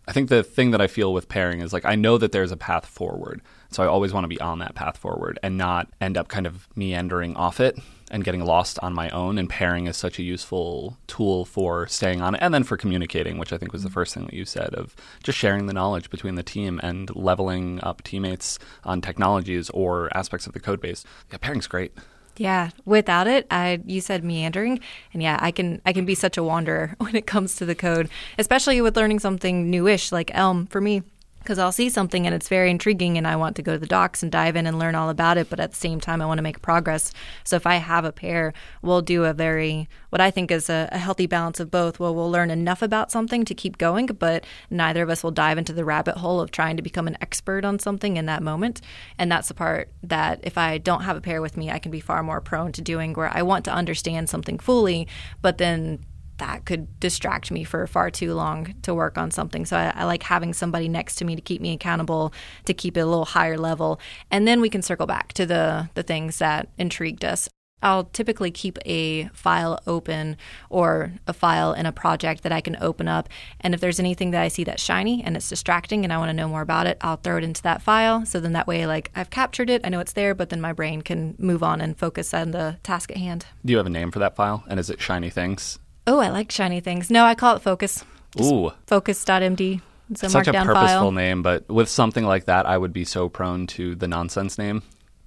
I 0.07 0.11
think 0.11 0.29
the 0.29 0.41
thing 0.41 0.71
that 0.71 0.81
I 0.81 0.87
feel 0.87 1.13
with 1.13 1.29
pairing 1.29 1.61
is 1.61 1.71
like 1.71 1.85
I 1.85 1.93
know 1.93 2.17
that 2.17 2.31
there's 2.31 2.51
a 2.51 2.57
path 2.57 2.87
forward, 2.87 3.41
so 3.69 3.83
I 3.83 3.87
always 3.87 4.11
want 4.11 4.23
to 4.23 4.29
be 4.29 4.41
on 4.41 4.57
that 4.57 4.73
path 4.73 4.97
forward 4.97 5.37
and 5.43 5.55
not 5.55 5.87
end 6.01 6.17
up 6.17 6.29
kind 6.29 6.47
of 6.47 6.67
meandering 6.75 7.35
off 7.35 7.59
it 7.59 7.77
and 8.09 8.23
getting 8.23 8.43
lost 8.43 8.79
on 8.81 8.91
my 8.91 9.09
own. 9.11 9.37
And 9.37 9.47
pairing 9.47 9.85
is 9.85 9.97
such 9.97 10.17
a 10.17 10.23
useful 10.23 10.97
tool 11.05 11.45
for 11.45 11.85
staying 11.85 12.21
on 12.21 12.33
it 12.33 12.41
and 12.41 12.51
then 12.51 12.63
for 12.63 12.75
communicating, 12.75 13.37
which 13.37 13.53
I 13.53 13.57
think 13.59 13.71
was 13.71 13.83
the 13.83 13.89
first 13.91 14.15
thing 14.15 14.25
that 14.25 14.33
you 14.33 14.45
said 14.45 14.73
of 14.73 14.95
just 15.21 15.37
sharing 15.37 15.67
the 15.67 15.73
knowledge 15.73 16.09
between 16.09 16.33
the 16.33 16.43
team 16.43 16.79
and 16.81 17.15
leveling 17.15 17.79
up 17.83 18.01
teammates 18.01 18.57
on 18.83 19.01
technologies 19.01 19.69
or 19.71 20.09
aspects 20.17 20.47
of 20.47 20.53
the 20.53 20.59
code 20.59 20.81
base. 20.81 21.05
Yeah, 21.31 21.37
pairing's 21.37 21.67
great. 21.67 21.93
Yeah, 22.39 22.69
without 22.85 23.27
it, 23.27 23.45
I 23.51 23.81
you 23.85 23.99
said 23.99 24.23
meandering, 24.23 24.79
and 25.11 25.21
yeah, 25.21 25.37
I 25.41 25.51
can 25.51 25.81
I 25.85 25.91
can 25.91 26.05
be 26.05 26.15
such 26.15 26.37
a 26.37 26.43
wanderer 26.43 26.95
when 26.97 27.13
it 27.13 27.27
comes 27.27 27.57
to 27.57 27.65
the 27.65 27.75
code, 27.75 28.09
especially 28.37 28.79
with 28.79 28.95
learning 28.95 29.19
something 29.19 29.69
newish 29.69 30.13
like 30.13 30.31
Elm. 30.33 30.65
For 30.67 30.79
me 30.79 31.03
because 31.49 31.57
I'll 31.57 31.71
see 31.71 31.89
something 31.89 32.27
and 32.27 32.35
it's 32.35 32.47
very 32.47 32.69
intriguing 32.69 33.17
and 33.17 33.25
I 33.25 33.35
want 33.35 33.55
to 33.55 33.63
go 33.63 33.73
to 33.73 33.79
the 33.79 33.87
docs 33.87 34.21
and 34.21 34.31
dive 34.31 34.55
in 34.55 34.67
and 34.67 34.77
learn 34.77 34.93
all 34.93 35.09
about 35.09 35.35
it. 35.35 35.49
But 35.49 35.59
at 35.59 35.71
the 35.71 35.75
same 35.75 35.99
time, 35.99 36.21
I 36.21 36.27
want 36.27 36.37
to 36.37 36.43
make 36.43 36.61
progress. 36.61 37.11
So 37.43 37.55
if 37.55 37.65
I 37.65 37.77
have 37.77 38.05
a 38.05 38.11
pair, 38.11 38.53
we'll 38.83 39.01
do 39.01 39.25
a 39.25 39.33
very, 39.33 39.89
what 40.11 40.21
I 40.21 40.29
think 40.29 40.51
is 40.51 40.69
a, 40.69 40.87
a 40.91 40.99
healthy 40.99 41.25
balance 41.25 41.59
of 41.59 41.71
both. 41.71 41.99
Well, 41.99 42.13
we'll 42.13 42.29
learn 42.29 42.51
enough 42.51 42.83
about 42.83 43.11
something 43.11 43.45
to 43.45 43.55
keep 43.55 43.79
going, 43.79 44.05
but 44.05 44.45
neither 44.69 45.01
of 45.01 45.09
us 45.09 45.23
will 45.23 45.31
dive 45.31 45.57
into 45.57 45.73
the 45.73 45.83
rabbit 45.83 46.17
hole 46.17 46.39
of 46.39 46.51
trying 46.51 46.77
to 46.77 46.83
become 46.83 47.07
an 47.07 47.17
expert 47.19 47.65
on 47.65 47.79
something 47.79 48.15
in 48.15 48.27
that 48.27 48.43
moment. 48.43 48.79
And 49.17 49.31
that's 49.31 49.47
the 49.47 49.55
part 49.55 49.89
that 50.03 50.41
if 50.43 50.55
I 50.55 50.77
don't 50.77 51.01
have 51.01 51.17
a 51.17 51.21
pair 51.21 51.41
with 51.41 51.57
me, 51.57 51.71
I 51.71 51.79
can 51.79 51.91
be 51.91 51.99
far 51.99 52.21
more 52.21 52.41
prone 52.41 52.73
to 52.73 52.81
doing 52.83 53.13
where 53.13 53.35
I 53.35 53.41
want 53.41 53.65
to 53.65 53.73
understand 53.73 54.29
something 54.29 54.59
fully, 54.59 55.07
but 55.41 55.57
then 55.57 56.05
that 56.39 56.65
could 56.65 56.99
distract 56.99 57.51
me 57.51 57.63
for 57.63 57.85
far 57.87 58.09
too 58.09 58.33
long 58.33 58.75
to 58.81 58.93
work 58.93 59.17
on 59.17 59.31
something. 59.31 59.65
So 59.65 59.77
I, 59.77 59.93
I, 59.95 60.03
like 60.05 60.23
having 60.23 60.53
somebody 60.53 60.89
next 60.89 61.15
to 61.15 61.25
me 61.25 61.35
to 61.35 61.41
keep 61.41 61.61
me 61.61 61.73
accountable, 61.73 62.33
to 62.65 62.73
keep 62.73 62.97
it 62.97 63.01
a 63.01 63.05
little 63.05 63.25
higher 63.25 63.57
level, 63.57 63.99
and 64.31 64.47
then 64.47 64.61
we 64.61 64.69
can 64.69 64.81
circle 64.81 65.05
back 65.05 65.33
to 65.33 65.45
the 65.45 65.89
the 65.93 66.03
things 66.03 66.39
that 66.39 66.69
intrigued 66.77 67.23
us. 67.23 67.49
I'll 67.81 68.05
typically 68.05 68.51
keep 68.51 68.77
a 68.85 69.25
file 69.29 69.79
open 69.87 70.37
or 70.69 71.13
a 71.27 71.33
file 71.33 71.73
in 71.73 71.85
a 71.85 71.91
project 71.91 72.43
that 72.43 72.51
I 72.51 72.61
can 72.61 72.77
open 72.81 73.07
up. 73.07 73.29
And 73.61 73.73
if 73.73 73.79
there's 73.79 73.99
anything 73.99 74.31
that 74.31 74.41
I 74.41 74.49
see 74.49 74.63
that's 74.63 74.83
shiny 74.83 75.23
and 75.23 75.37
it's 75.37 75.47
distracting 75.47 76.03
and 76.03 76.11
I 76.11 76.17
want 76.17 76.29
to 76.29 76.33
know 76.33 76.47
more 76.47 76.61
about 76.61 76.87
it, 76.87 76.97
I'll 77.01 77.17
throw 77.17 77.37
it 77.37 77.43
into 77.43 77.61
that 77.63 77.81
file. 77.81 78.25
So 78.25 78.39
then 78.39 78.53
that 78.53 78.67
way, 78.67 78.85
like 78.85 79.11
I've 79.15 79.29
captured 79.29 79.69
it, 79.69 79.81
I 79.85 79.89
know 79.89 79.99
it's 79.99 80.13
there, 80.13 80.35
but 80.35 80.49
then 80.49 80.61
my 80.61 80.73
brain 80.73 81.01
can 81.01 81.35
move 81.37 81.63
on 81.63 81.79
and 81.79 81.97
focus 81.97 82.33
on 82.33 82.51
the 82.51 82.77
task 82.83 83.11
at 83.11 83.17
hand. 83.17 83.45
Do 83.63 83.71
you 83.71 83.77
have 83.77 83.87
a 83.87 83.91
name 83.91 84.11
for 84.11 84.19
that 84.19 84.35
file? 84.35 84.63
And 84.67 84.79
is 84.79 84.89
it 84.89 85.01
shiny 85.01 85.29
things? 85.29 85.79
Oh, 86.09 86.17
I 86.17 86.29
like 86.29 86.51
shiny 86.51 86.79
things. 86.79 87.11
No, 87.11 87.23
I 87.23 87.35
call 87.35 87.55
it 87.55 87.61
Focus. 87.61 88.03
Just 88.35 88.51
Ooh. 88.51 88.71
Focus.md. 88.87 89.79
It's 90.09 90.23
a 90.23 90.29
Such 90.29 90.47
a 90.47 90.53
purposeful 90.53 90.73
file. 90.73 91.11
name, 91.11 91.43
but 91.43 91.69
with 91.69 91.87
something 91.87 92.25
like 92.25 92.45
that, 92.45 92.65
I 92.65 92.79
would 92.79 92.91
be 92.91 93.05
so 93.05 93.29
prone 93.29 93.67
to 93.67 93.93
the 93.93 94.07
nonsense 94.07 94.57
name. 94.57 94.81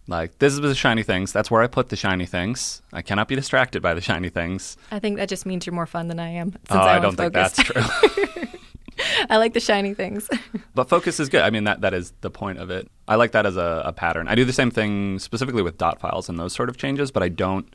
Like, 0.08 0.40
this 0.40 0.52
is 0.52 0.60
the 0.60 0.74
shiny 0.74 1.04
things. 1.04 1.32
That's 1.32 1.52
where 1.52 1.62
I 1.62 1.68
put 1.68 1.90
the 1.90 1.94
shiny 1.94 2.26
things. 2.26 2.82
I 2.92 3.00
cannot 3.00 3.28
be 3.28 3.36
distracted 3.36 3.80
by 3.80 3.94
the 3.94 4.00
shiny 4.00 4.28
things. 4.28 4.76
I 4.90 4.98
think 4.98 5.18
that 5.18 5.28
just 5.28 5.46
means 5.46 5.64
you're 5.66 5.72
more 5.72 5.86
fun 5.86 6.08
than 6.08 6.18
I 6.18 6.30
am. 6.30 6.52
oh, 6.68 6.76
I, 6.76 6.96
I 6.96 6.98
don't 6.98 7.14
think 7.14 7.32
that's 7.32 7.62
true. 7.62 7.80
I 9.30 9.36
like 9.36 9.54
the 9.54 9.60
shiny 9.60 9.94
things. 9.94 10.28
but 10.74 10.88
focus 10.88 11.20
is 11.20 11.28
good. 11.28 11.42
I 11.42 11.50
mean, 11.50 11.62
that, 11.64 11.82
that 11.82 11.94
is 11.94 12.12
the 12.22 12.30
point 12.30 12.58
of 12.58 12.70
it. 12.70 12.88
I 13.06 13.14
like 13.14 13.30
that 13.32 13.46
as 13.46 13.56
a, 13.56 13.82
a 13.84 13.92
pattern. 13.92 14.26
I 14.26 14.34
do 14.34 14.44
the 14.44 14.52
same 14.52 14.72
thing 14.72 15.20
specifically 15.20 15.62
with 15.62 15.78
dot 15.78 16.00
files 16.00 16.28
and 16.28 16.40
those 16.40 16.52
sort 16.52 16.68
of 16.68 16.76
changes, 16.76 17.12
but 17.12 17.22
I 17.22 17.28
don't 17.28 17.72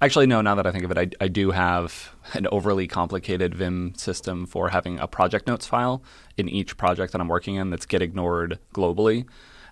Actually, 0.00 0.26
no, 0.26 0.40
now 0.40 0.54
that 0.54 0.66
I 0.66 0.70
think 0.70 0.84
of 0.84 0.92
it, 0.92 0.98
I, 0.98 1.24
I 1.24 1.28
do 1.28 1.50
have 1.50 2.14
an 2.34 2.46
overly 2.52 2.86
complicated 2.86 3.54
Vim 3.54 3.94
system 3.96 4.46
for 4.46 4.68
having 4.68 4.98
a 5.00 5.08
project 5.08 5.48
notes 5.48 5.66
file 5.66 6.02
in 6.36 6.48
each 6.48 6.76
project 6.76 7.12
that 7.12 7.20
I'm 7.20 7.28
working 7.28 7.56
in 7.56 7.70
that's 7.70 7.86
get 7.86 8.00
ignored 8.00 8.60
globally. 8.72 9.26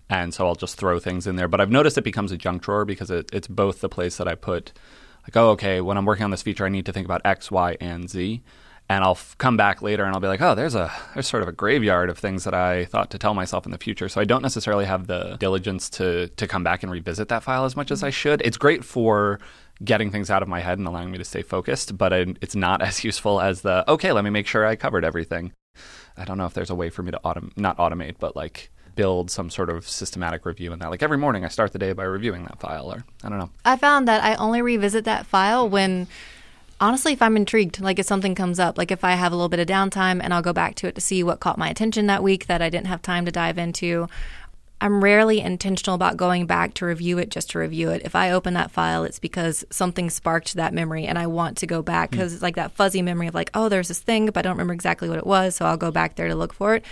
And 0.08 0.34
so 0.34 0.46
I'll 0.46 0.56
just 0.56 0.76
throw 0.76 0.98
things 0.98 1.26
in 1.26 1.36
there. 1.36 1.48
But 1.48 1.60
I've 1.60 1.70
noticed 1.70 1.96
it 1.96 2.02
becomes 2.02 2.32
a 2.32 2.36
junk 2.36 2.62
drawer 2.62 2.84
because 2.84 3.10
it, 3.10 3.30
it's 3.32 3.48
both 3.48 3.80
the 3.80 3.88
place 3.88 4.16
that 4.16 4.26
I 4.26 4.34
put, 4.34 4.72
like, 5.22 5.36
oh, 5.36 5.50
okay, 5.50 5.80
when 5.80 5.96
I'm 5.96 6.04
working 6.04 6.24
on 6.24 6.30
this 6.30 6.42
feature, 6.42 6.66
I 6.66 6.70
need 6.70 6.86
to 6.86 6.92
think 6.92 7.04
about 7.04 7.22
X, 7.24 7.50
Y, 7.50 7.76
and 7.80 8.10
Z. 8.10 8.42
And 8.88 9.02
I'll 9.02 9.12
f- 9.12 9.34
come 9.38 9.56
back 9.56 9.82
later 9.82 10.04
and 10.04 10.14
I'll 10.14 10.20
be 10.20 10.28
like, 10.28 10.40
oh, 10.40 10.54
there's 10.54 10.76
a 10.76 10.92
there's 11.14 11.26
sort 11.26 11.42
of 11.42 11.48
a 11.48 11.52
graveyard 11.52 12.08
of 12.08 12.18
things 12.18 12.44
that 12.44 12.54
I 12.54 12.84
thought 12.84 13.10
to 13.10 13.18
tell 13.18 13.34
myself 13.34 13.66
in 13.66 13.72
the 13.72 13.78
future. 13.78 14.08
So 14.08 14.20
I 14.20 14.24
don't 14.24 14.42
necessarily 14.42 14.84
have 14.84 15.08
the 15.08 15.36
diligence 15.40 15.90
to 15.90 16.28
to 16.28 16.46
come 16.46 16.62
back 16.62 16.84
and 16.84 16.92
revisit 16.92 17.28
that 17.28 17.42
file 17.42 17.64
as 17.64 17.74
much 17.74 17.90
as 17.90 17.98
mm-hmm. 17.98 18.06
I 18.06 18.10
should. 18.10 18.42
It's 18.42 18.56
great 18.56 18.84
for 18.84 19.40
getting 19.84 20.10
things 20.10 20.30
out 20.30 20.42
of 20.42 20.48
my 20.48 20.60
head 20.60 20.78
and 20.78 20.86
allowing 20.86 21.10
me 21.10 21.18
to 21.18 21.24
stay 21.24 21.42
focused, 21.42 21.96
but 21.98 22.12
it's 22.12 22.56
not 22.56 22.82
as 22.88 23.04
useful 23.04 23.40
as 23.40 23.62
the, 23.62 23.88
okay, 23.90 24.12
let 24.12 24.24
me 24.24 24.30
make 24.30 24.46
sure 24.46 24.66
I 24.66 24.76
covered 24.76 25.04
everything. 25.04 25.52
I 26.16 26.24
don't 26.24 26.38
know 26.38 26.46
if 26.46 26.54
there's 26.54 26.70
a 26.70 26.74
way 26.74 26.88
for 26.88 27.02
me 27.02 27.10
to 27.10 27.20
autom- 27.24 27.56
not 27.56 27.76
automate, 27.76 28.16
but 28.18 28.34
like 28.34 28.70
build 28.94 29.30
some 29.30 29.50
sort 29.50 29.68
of 29.68 29.86
systematic 29.86 30.46
review 30.46 30.72
in 30.72 30.78
that. 30.78 30.90
Like 30.90 31.02
every 31.02 31.18
morning 31.18 31.44
I 31.44 31.48
start 31.48 31.72
the 31.72 31.78
day 31.78 31.92
by 31.92 32.04
reviewing 32.04 32.44
that 32.44 32.58
file 32.58 32.90
or 32.90 33.04
I 33.22 33.28
don't 33.28 33.38
know. 33.38 33.50
I 33.64 33.76
found 33.76 34.08
that 34.08 34.24
I 34.24 34.34
only 34.36 34.62
revisit 34.62 35.04
that 35.04 35.26
file 35.26 35.68
when 35.68 36.08
honestly 36.80 37.12
if 37.12 37.20
I'm 37.20 37.36
intrigued, 37.36 37.80
like 37.80 37.98
if 37.98 38.06
something 38.06 38.34
comes 38.34 38.58
up, 38.58 38.78
like 38.78 38.90
if 38.90 39.04
I 39.04 39.12
have 39.12 39.32
a 39.32 39.36
little 39.36 39.50
bit 39.50 39.60
of 39.60 39.66
downtime 39.66 40.20
and 40.22 40.32
I'll 40.32 40.42
go 40.42 40.54
back 40.54 40.74
to 40.76 40.86
it 40.88 40.94
to 40.94 41.00
see 41.02 41.22
what 41.22 41.40
caught 41.40 41.58
my 41.58 41.68
attention 41.68 42.06
that 42.06 42.22
week 42.22 42.46
that 42.46 42.62
I 42.62 42.70
didn't 42.70 42.86
have 42.86 43.02
time 43.02 43.26
to 43.26 43.32
dive 43.32 43.58
into 43.58 44.08
I'm 44.80 45.02
rarely 45.02 45.40
intentional 45.40 45.94
about 45.94 46.18
going 46.18 46.46
back 46.46 46.74
to 46.74 46.86
review 46.86 47.18
it 47.18 47.30
just 47.30 47.50
to 47.50 47.58
review 47.58 47.90
it. 47.90 48.02
If 48.04 48.14
I 48.14 48.30
open 48.30 48.54
that 48.54 48.70
file, 48.70 49.04
it's 49.04 49.18
because 49.18 49.64
something 49.70 50.10
sparked 50.10 50.54
that 50.54 50.74
memory 50.74 51.06
and 51.06 51.18
I 51.18 51.26
want 51.28 51.56
to 51.58 51.66
go 51.66 51.80
back 51.80 52.10
because 52.10 52.32
mm. 52.32 52.34
it's 52.34 52.42
like 52.42 52.56
that 52.56 52.72
fuzzy 52.72 53.00
memory 53.00 53.26
of 53.26 53.34
like, 53.34 53.50
oh, 53.54 53.70
there's 53.70 53.88
this 53.88 54.00
thing, 54.00 54.26
but 54.26 54.38
I 54.38 54.42
don't 54.42 54.52
remember 54.56 54.74
exactly 54.74 55.08
what 55.08 55.18
it 55.18 55.26
was. 55.26 55.56
So 55.56 55.64
I'll 55.64 55.78
go 55.78 55.90
back 55.90 56.16
there 56.16 56.28
to 56.28 56.34
look 56.34 56.52
for 56.52 56.74
it. 56.74 56.84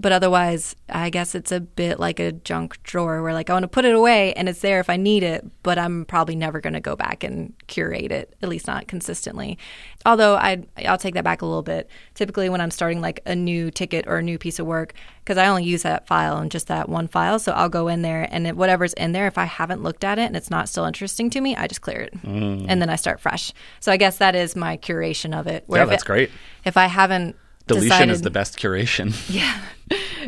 But 0.00 0.12
otherwise, 0.12 0.76
I 0.88 1.10
guess 1.10 1.34
it's 1.34 1.50
a 1.50 1.58
bit 1.58 1.98
like 1.98 2.20
a 2.20 2.30
junk 2.30 2.80
drawer 2.84 3.20
where 3.20 3.34
like 3.34 3.50
I 3.50 3.52
want 3.52 3.64
to 3.64 3.68
put 3.68 3.84
it 3.84 3.94
away 3.94 4.32
and 4.34 4.48
it's 4.48 4.60
there 4.60 4.78
if 4.78 4.88
I 4.88 4.96
need 4.96 5.24
it, 5.24 5.44
but 5.64 5.76
I'm 5.76 6.04
probably 6.04 6.36
never 6.36 6.60
going 6.60 6.74
to 6.74 6.80
go 6.80 6.94
back 6.94 7.24
and 7.24 7.52
curate 7.66 8.12
it, 8.12 8.32
at 8.40 8.48
least 8.48 8.68
not 8.68 8.86
consistently. 8.86 9.58
Although 10.06 10.36
I 10.36 10.62
I'll 10.86 10.98
take 10.98 11.14
that 11.14 11.24
back 11.24 11.42
a 11.42 11.46
little 11.46 11.64
bit. 11.64 11.90
Typically 12.14 12.48
when 12.48 12.60
I'm 12.60 12.70
starting 12.70 13.00
like 13.00 13.20
a 13.26 13.34
new 13.34 13.72
ticket 13.72 14.06
or 14.06 14.18
a 14.18 14.22
new 14.22 14.38
piece 14.38 14.60
of 14.60 14.66
work, 14.66 14.94
because 15.24 15.36
I 15.36 15.48
only 15.48 15.64
use 15.64 15.82
that 15.82 16.06
file 16.06 16.36
and 16.36 16.48
just 16.48 16.68
that 16.68 16.88
one 16.88 17.08
file, 17.08 17.40
so 17.40 17.50
I'll 17.50 17.68
go 17.68 17.88
in 17.88 18.02
there 18.02 18.28
and 18.30 18.56
whatever's 18.56 18.92
in 18.92 19.10
there, 19.10 19.26
if 19.26 19.36
I 19.36 19.46
haven't 19.46 19.82
looked 19.82 20.04
at 20.04 20.20
it 20.20 20.26
and 20.26 20.36
it's 20.36 20.50
not 20.50 20.68
still 20.68 20.84
interesting 20.84 21.28
to 21.30 21.40
me, 21.40 21.56
I 21.56 21.66
just 21.66 21.80
clear 21.80 22.02
it 22.02 22.22
mm. 22.22 22.64
and 22.68 22.80
then 22.80 22.88
I 22.88 22.94
start 22.94 23.18
fresh. 23.18 23.52
So 23.80 23.90
I 23.90 23.96
guess 23.96 24.18
that 24.18 24.36
is 24.36 24.54
my 24.54 24.76
curation 24.76 25.36
of 25.36 25.48
it. 25.48 25.64
yeah, 25.68 25.84
that's 25.86 26.04
it, 26.04 26.06
great. 26.06 26.30
If 26.64 26.76
I 26.76 26.86
haven't 26.86 27.34
deletion 27.68 27.88
decided, 27.88 28.12
is 28.12 28.22
the 28.22 28.30
best 28.30 28.58
curation. 28.58 29.14
Yeah. 29.34 29.60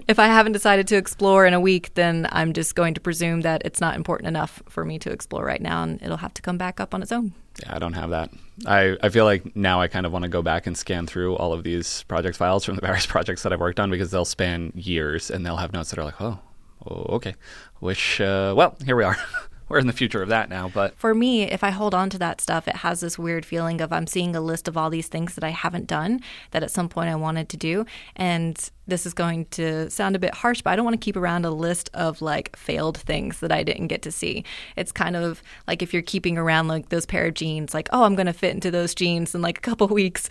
If 0.09 0.19
I 0.19 0.27
haven't 0.27 0.53
decided 0.53 0.87
to 0.89 0.97
explore 0.97 1.45
in 1.45 1.53
a 1.53 1.61
week, 1.61 1.93
then 1.95 2.27
I'm 2.33 2.55
just 2.55 2.75
going 2.75 2.95
to 2.95 3.01
presume 3.01 3.43
that 3.43 3.61
it's 3.65 3.81
not 3.81 3.97
important 3.97 4.29
enough 4.29 4.63
for 4.69 4.85
me 4.85 4.99
to 5.01 5.11
explore 5.11 5.45
right 5.45 5.61
now 5.61 5.83
and 5.83 6.01
it'll 6.01 6.17
have 6.17 6.33
to 6.35 6.43
come 6.43 6.57
back 6.57 6.81
up 6.81 6.95
on 6.95 7.03
its 7.03 7.13
own. 7.13 7.35
Yeah, 7.63 7.77
I 7.77 7.79
don't 7.79 7.93
have 7.93 8.11
that. 8.11 8.31
I, 8.67 8.97
I 9.03 9.11
feel 9.11 9.25
like 9.25 9.55
now 9.55 9.81
I 9.81 9.89
kind 9.89 10.07
of 10.07 10.13
want 10.13 10.23
to 10.23 10.29
go 10.29 10.41
back 10.41 10.67
and 10.67 10.79
scan 10.79 11.07
through 11.07 11.37
all 11.37 11.53
of 11.53 11.63
these 11.63 12.05
project 12.05 12.37
files 12.37 12.65
from 12.65 12.77
the 12.77 12.81
various 12.87 13.05
projects 13.07 13.43
that 13.43 13.53
I've 13.53 13.61
worked 13.61 13.81
on 13.81 13.91
because 13.91 14.11
they'll 14.11 14.25
span 14.25 14.73
years 14.75 15.31
and 15.31 15.45
they'll 15.45 15.57
have 15.57 15.73
notes 15.73 15.91
that 15.91 15.99
are 15.99 16.05
like, 16.05 16.21
oh, 16.21 16.39
oh 16.87 17.07
okay. 17.17 17.35
which, 17.81 18.21
uh, 18.21 18.55
well, 18.57 18.77
here 18.85 18.97
we 18.97 19.05
are. 19.05 19.17
we're 19.71 19.79
in 19.79 19.87
the 19.87 19.93
future 19.93 20.21
of 20.21 20.29
that 20.29 20.51
now. 20.51 20.69
But 20.69 20.99
for 20.99 21.15
me, 21.15 21.45
if 21.45 21.63
I 21.63 21.71
hold 21.71 21.95
on 21.95 22.11
to 22.11 22.19
that 22.19 22.41
stuff, 22.41 22.67
it 22.67 22.77
has 22.77 23.01
this 23.01 23.17
weird 23.17 23.47
feeling 23.47 23.81
of 23.81 23.93
I'm 23.93 24.09
seeing 24.09 24.35
a 24.35 24.41
list 24.41 24.67
of 24.67 24.77
all 24.77 24.91
these 24.91 25.07
things 25.07 25.37
that 25.37 25.45
I 25.45 25.51
haven't 25.51 25.87
done 25.87 26.21
that 26.51 26.65
at 26.65 26.73
some 26.73 26.89
point 26.89 27.09
I 27.09 27.15
wanted 27.15 27.49
to 27.51 27.57
do. 27.57 27.87
And 28.17 28.71
this 28.89 29.07
is 29.07 29.15
going 29.15 29.47
to 29.47 29.89
sound 29.89 30.17
a 30.17 30.19
bit 30.19 30.35
harsh, 30.35 30.61
but 30.61 30.71
I 30.71 30.77
don't 30.77 30.85
want 30.85 31.01
to 31.01 31.05
keep 31.05 31.17
around 31.17 31.45
a 31.45 31.51
list 31.53 31.89
of 31.95 32.21
like 32.21 32.57
failed 32.57 32.99
things 32.99 33.39
that 33.39 33.53
I 33.53 33.63
didn't 33.63 33.87
get 33.87 34.03
to 34.03 34.11
see. 34.11 34.45
It's 34.75 34.91
kind 34.91 35.15
of 35.15 35.41
like 35.69 35.83
if 35.83 35.95
you're 35.95 36.03
keeping 36.03 36.37
around 36.37 36.67
like 36.67 36.89
those 36.89 37.07
pair 37.07 37.27
of 37.27 37.35
jeans, 37.35 37.73
like, 37.73 37.89
oh, 37.93 38.03
I'm 38.03 38.17
going 38.17 38.27
to 38.27 38.33
fit 38.33 38.53
into 38.53 38.73
those 38.73 38.93
jeans 38.93 39.37
in 39.37 39.41
like 39.41 39.59
a 39.59 39.63
couple 39.63 39.87
weeks. 40.01 40.29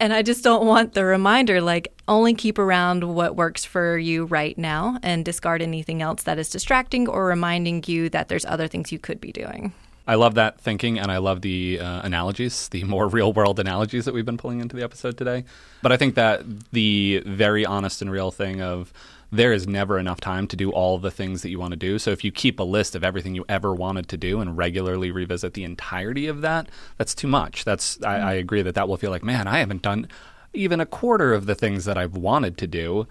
And 0.00 0.12
I 0.12 0.22
just 0.22 0.44
don't 0.44 0.66
want 0.66 0.94
the 0.94 1.04
reminder 1.04 1.60
like 1.60 1.92
only 2.06 2.34
keep 2.34 2.58
around 2.58 3.14
what 3.14 3.36
works 3.36 3.64
for 3.64 3.98
you 3.98 4.26
right 4.26 4.56
now 4.56 4.98
and 5.02 5.24
discard 5.24 5.60
anything 5.60 6.02
else 6.02 6.22
that 6.22 6.38
is 6.38 6.48
distracting 6.48 7.08
or 7.08 7.26
reminding 7.26 7.82
you 7.86 8.08
that 8.10 8.28
there's 8.28 8.44
other 8.44 8.68
things 8.68 8.92
you 8.92 8.98
could 8.98 9.20
be 9.20 9.32
doing. 9.32 9.72
I 10.06 10.14
love 10.14 10.36
that 10.36 10.58
thinking, 10.58 10.98
and 10.98 11.12
I 11.12 11.18
love 11.18 11.42
the 11.42 11.80
uh, 11.80 12.00
analogies, 12.00 12.68
the 12.70 12.82
more 12.84 13.08
real 13.18 13.34
world 13.34 13.60
analogies 13.60 14.06
that 14.06 14.14
we've 14.14 14.24
been 14.24 14.38
pulling 14.38 14.60
into 14.60 14.74
the 14.74 14.82
episode 14.82 15.18
today. 15.18 15.44
But 15.82 15.92
I 15.92 15.98
think 15.98 16.14
that 16.14 16.42
the 16.72 17.22
very 17.26 17.66
honest 17.66 18.00
and 18.00 18.10
real 18.10 18.30
thing 18.30 18.62
of 18.62 18.90
there 19.30 19.52
is 19.52 19.66
never 19.66 19.98
enough 19.98 20.20
time 20.20 20.46
to 20.48 20.56
do 20.56 20.70
all 20.70 20.98
the 20.98 21.10
things 21.10 21.42
that 21.42 21.50
you 21.50 21.58
want 21.58 21.72
to 21.72 21.76
do. 21.76 21.98
So 21.98 22.10
if 22.10 22.24
you 22.24 22.32
keep 22.32 22.58
a 22.58 22.64
list 22.64 22.94
of 22.94 23.04
everything 23.04 23.34
you 23.34 23.44
ever 23.48 23.74
wanted 23.74 24.08
to 24.08 24.16
do 24.16 24.40
and 24.40 24.56
regularly 24.56 25.10
revisit 25.10 25.54
the 25.54 25.64
entirety 25.64 26.26
of 26.26 26.40
that, 26.40 26.68
that's 26.96 27.14
too 27.14 27.28
much. 27.28 27.64
That's 27.64 28.02
I, 28.02 28.14
I 28.14 28.18
mm-hmm. 28.18 28.38
agree 28.40 28.62
that 28.62 28.74
that 28.74 28.88
will 28.88 28.96
feel 28.96 29.10
like, 29.10 29.24
man, 29.24 29.46
I 29.46 29.58
haven't 29.58 29.82
done 29.82 30.08
even 30.54 30.80
a 30.80 30.86
quarter 30.86 31.34
of 31.34 31.46
the 31.46 31.54
things 31.54 31.84
that 31.84 31.98
I've 31.98 32.16
wanted 32.16 32.56
to 32.58 32.66
do, 32.66 33.06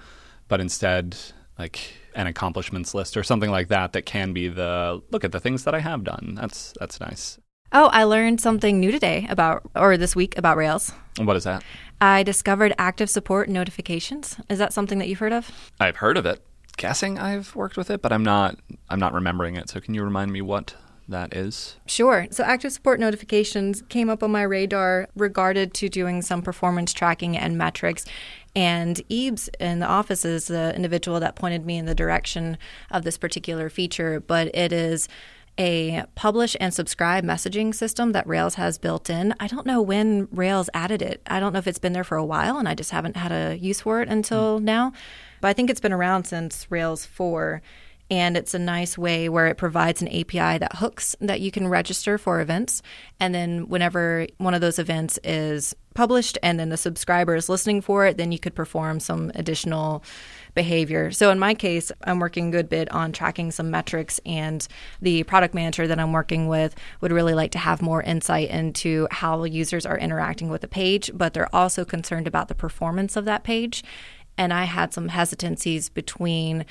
but 0.48 0.60
instead, 0.60 1.16
like 1.60 1.94
an 2.16 2.28
accomplishments 2.28 2.96
list 2.96 3.16
or 3.16 3.24
something 3.24 3.52
like 3.52 3.68
that, 3.68 3.94
that 3.94 4.06
can 4.06 4.34
be 4.34 4.48
the 4.48 5.02
look 5.12 5.24
at 5.24 5.32
the 5.32 5.40
things 5.40 5.64
that 5.66 5.76
I 5.76 5.80
have 5.80 6.04
done. 6.04 6.34
That's 6.36 6.74
that's 6.80 7.00
nice. 7.00 7.38
Oh, 7.72 7.88
I 7.88 8.04
learned 8.06 8.40
something 8.40 8.80
new 8.80 8.92
today 8.92 9.28
about, 9.30 9.70
or 9.76 9.98
this 9.98 10.16
week 10.16 10.38
about 10.38 10.58
Rails. 10.58 10.94
And 11.18 11.28
what 11.28 11.36
is 11.36 11.44
that? 11.44 11.64
I 12.00 12.24
discovered 12.24 12.74
active 12.78 13.10
support 13.10 13.50
notifications. 13.50 14.38
Is 14.50 14.60
that 14.60 14.72
something 14.72 15.00
that 15.00 15.08
you've 15.10 15.20
heard 15.20 15.34
of? 15.34 15.72
I've 15.80 15.98
heard 15.98 16.18
of 16.18 16.26
it. 16.26 16.42
Guessing 16.78 17.18
I've 17.18 17.56
worked 17.56 17.76
with 17.76 17.90
it, 17.90 18.02
but 18.04 18.14
I'm 18.14 18.24
not 18.24 18.60
I'm 18.88 19.00
not 19.00 19.14
remembering 19.14 19.56
it. 19.56 19.68
So 19.68 19.80
can 19.80 19.96
you 19.96 20.04
remind 20.04 20.32
me 20.32 20.42
what 20.42 20.76
that 21.10 21.36
is? 21.36 21.76
Sure. 21.88 22.28
So 22.30 22.44
active 22.44 22.72
support 22.72 23.00
notifications 23.00 23.82
came 23.90 24.10
up 24.10 24.22
on 24.22 24.32
my 24.32 24.44
radar 24.44 25.08
regarded 25.16 25.74
to 25.76 25.90
doing 25.90 26.22
some 26.22 26.44
performance 26.44 26.94
tracking 26.94 27.36
and 27.36 27.58
metrics. 27.58 28.06
And 28.56 29.02
Ebes 29.10 29.50
in 29.60 29.80
the 29.80 29.88
office 29.88 30.24
is 30.24 30.48
the 30.48 30.76
individual 30.76 31.20
that 31.20 31.36
pointed 31.36 31.66
me 31.66 31.78
in 31.78 31.86
the 31.86 31.96
direction 31.96 32.58
of 32.92 33.04
this 33.04 33.18
particular 33.18 33.70
feature, 33.70 34.20
but 34.20 34.54
it 34.56 34.72
is 34.72 35.08
a 35.58 36.06
publish 36.16 36.56
and 36.60 36.74
subscribe 36.74 37.24
messaging 37.24 37.74
system 37.74 38.12
that 38.12 38.28
Rails 38.28 38.56
has 38.56 38.78
built 38.78 39.10
in. 39.10 39.34
I 39.40 39.48
don't 39.48 39.66
know 39.66 39.82
when 39.82 40.28
Rails 40.32 40.70
added 40.74 41.02
it. 41.02 41.22
I 41.28 41.40
don't 41.40 41.54
know 41.54 41.60
if 41.60 41.68
it's 41.68 41.80
been 41.80 41.94
there 41.94 42.04
for 42.04 42.18
a 42.18 42.26
while 42.26 42.58
and 42.58 42.68
I 42.68 42.76
just 42.76 42.92
haven't 42.92 43.18
had 43.18 43.32
a 43.32 43.58
use 43.58 43.82
for 43.82 44.02
it 44.02 44.10
until 44.10 44.60
mm. 44.60 44.64
now. 44.64 44.94
But 45.42 45.50
I 45.50 45.54
think 45.54 45.70
it's 45.70 45.80
been 45.80 45.94
around 45.94 46.26
since 46.26 46.70
Rails 46.70 47.06
4 47.06 47.62
and 48.10 48.38
it's 48.38 48.54
a 48.54 48.60
nice 48.60 48.98
way 48.98 49.28
where 49.28 49.48
it 49.48 49.58
provides 49.58 50.02
an 50.02 50.08
API 50.08 50.58
that 50.60 50.78
hooks 50.78 51.16
that 51.20 51.42
you 51.42 51.52
can 51.52 51.68
register 51.68 52.18
for 52.18 52.40
events. 52.40 52.82
And 53.20 53.36
then 53.36 53.68
whenever 53.68 54.28
one 54.38 54.54
of 54.54 54.62
those 54.62 54.80
events 54.80 55.20
is 55.24 55.76
published 55.94 56.38
and 56.42 56.60
then 56.60 56.70
the 56.70 56.78
subscriber 56.78 57.36
is 57.36 57.50
listening 57.50 57.82
for 57.82 58.06
it, 58.06 58.18
then 58.18 58.32
you 58.32 58.40
could 58.40 58.56
perform 58.56 59.00
some 59.00 59.32
additional 59.36 60.04
behavior. 60.58 61.12
So 61.12 61.30
in 61.30 61.38
my 61.38 61.54
case, 61.54 61.92
I'm 62.04 62.18
working 62.20 62.48
a 62.48 62.52
good 62.52 62.68
bit 62.68 62.92
on 62.92 63.12
tracking 63.12 63.52
some 63.52 63.70
metrics, 63.70 64.20
and 64.26 64.68
the 65.00 65.24
product 65.24 65.54
manager 65.54 65.88
that 65.88 66.00
I'm 66.00 66.12
working 66.12 66.48
with 66.48 66.76
would 67.00 67.12
really 67.12 67.36
like 67.36 67.52
to 67.52 67.60
have 67.60 67.80
more 67.82 68.02
insight 68.02 68.50
into 68.50 69.08
how 69.12 69.44
users 69.44 69.86
are 69.86 70.00
interacting 70.00 70.50
with 70.50 70.62
the 70.62 70.68
page, 70.68 71.12
but 71.14 71.36
they're 71.36 71.56
also 71.56 71.86
concerned 71.86 72.26
about 72.26 72.48
the 72.48 72.56
performance 72.56 73.16
of 73.16 73.26
that 73.26 73.44
page. 73.44 73.84
And 74.36 74.52
I 74.52 74.64
had 74.64 74.94
some 74.94 75.10
hesitancies 75.10 75.90
between 75.90 76.66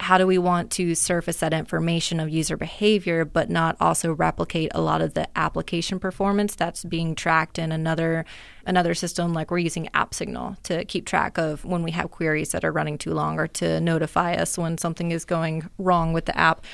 how 0.00 0.18
do 0.18 0.26
we 0.26 0.36
want 0.36 0.70
to 0.70 0.94
surface 0.94 1.38
that 1.38 1.54
information 1.54 2.20
of 2.20 2.28
user 2.28 2.56
behavior 2.56 3.24
but 3.24 3.48
not 3.48 3.76
also 3.80 4.12
replicate 4.12 4.70
a 4.74 4.80
lot 4.80 5.00
of 5.00 5.14
the 5.14 5.26
application 5.38 5.98
performance 5.98 6.54
that's 6.54 6.84
being 6.84 7.14
tracked 7.14 7.58
in 7.58 7.72
another 7.72 8.24
another 8.66 8.94
system 8.94 9.32
like 9.32 9.50
we're 9.50 9.58
using 9.58 9.88
AppSignal 9.94 10.60
to 10.62 10.84
keep 10.84 11.06
track 11.06 11.38
of 11.38 11.64
when 11.64 11.82
we 11.82 11.92
have 11.92 12.10
queries 12.10 12.52
that 12.52 12.64
are 12.64 12.72
running 12.72 12.98
too 12.98 13.14
long 13.14 13.38
or 13.38 13.46
to 13.46 13.80
notify 13.80 14.34
us 14.34 14.58
when 14.58 14.76
something 14.76 15.12
is 15.12 15.24
going 15.24 15.68
wrong 15.78 16.12
with 16.12 16.26
the 16.26 16.36
app 16.36 16.64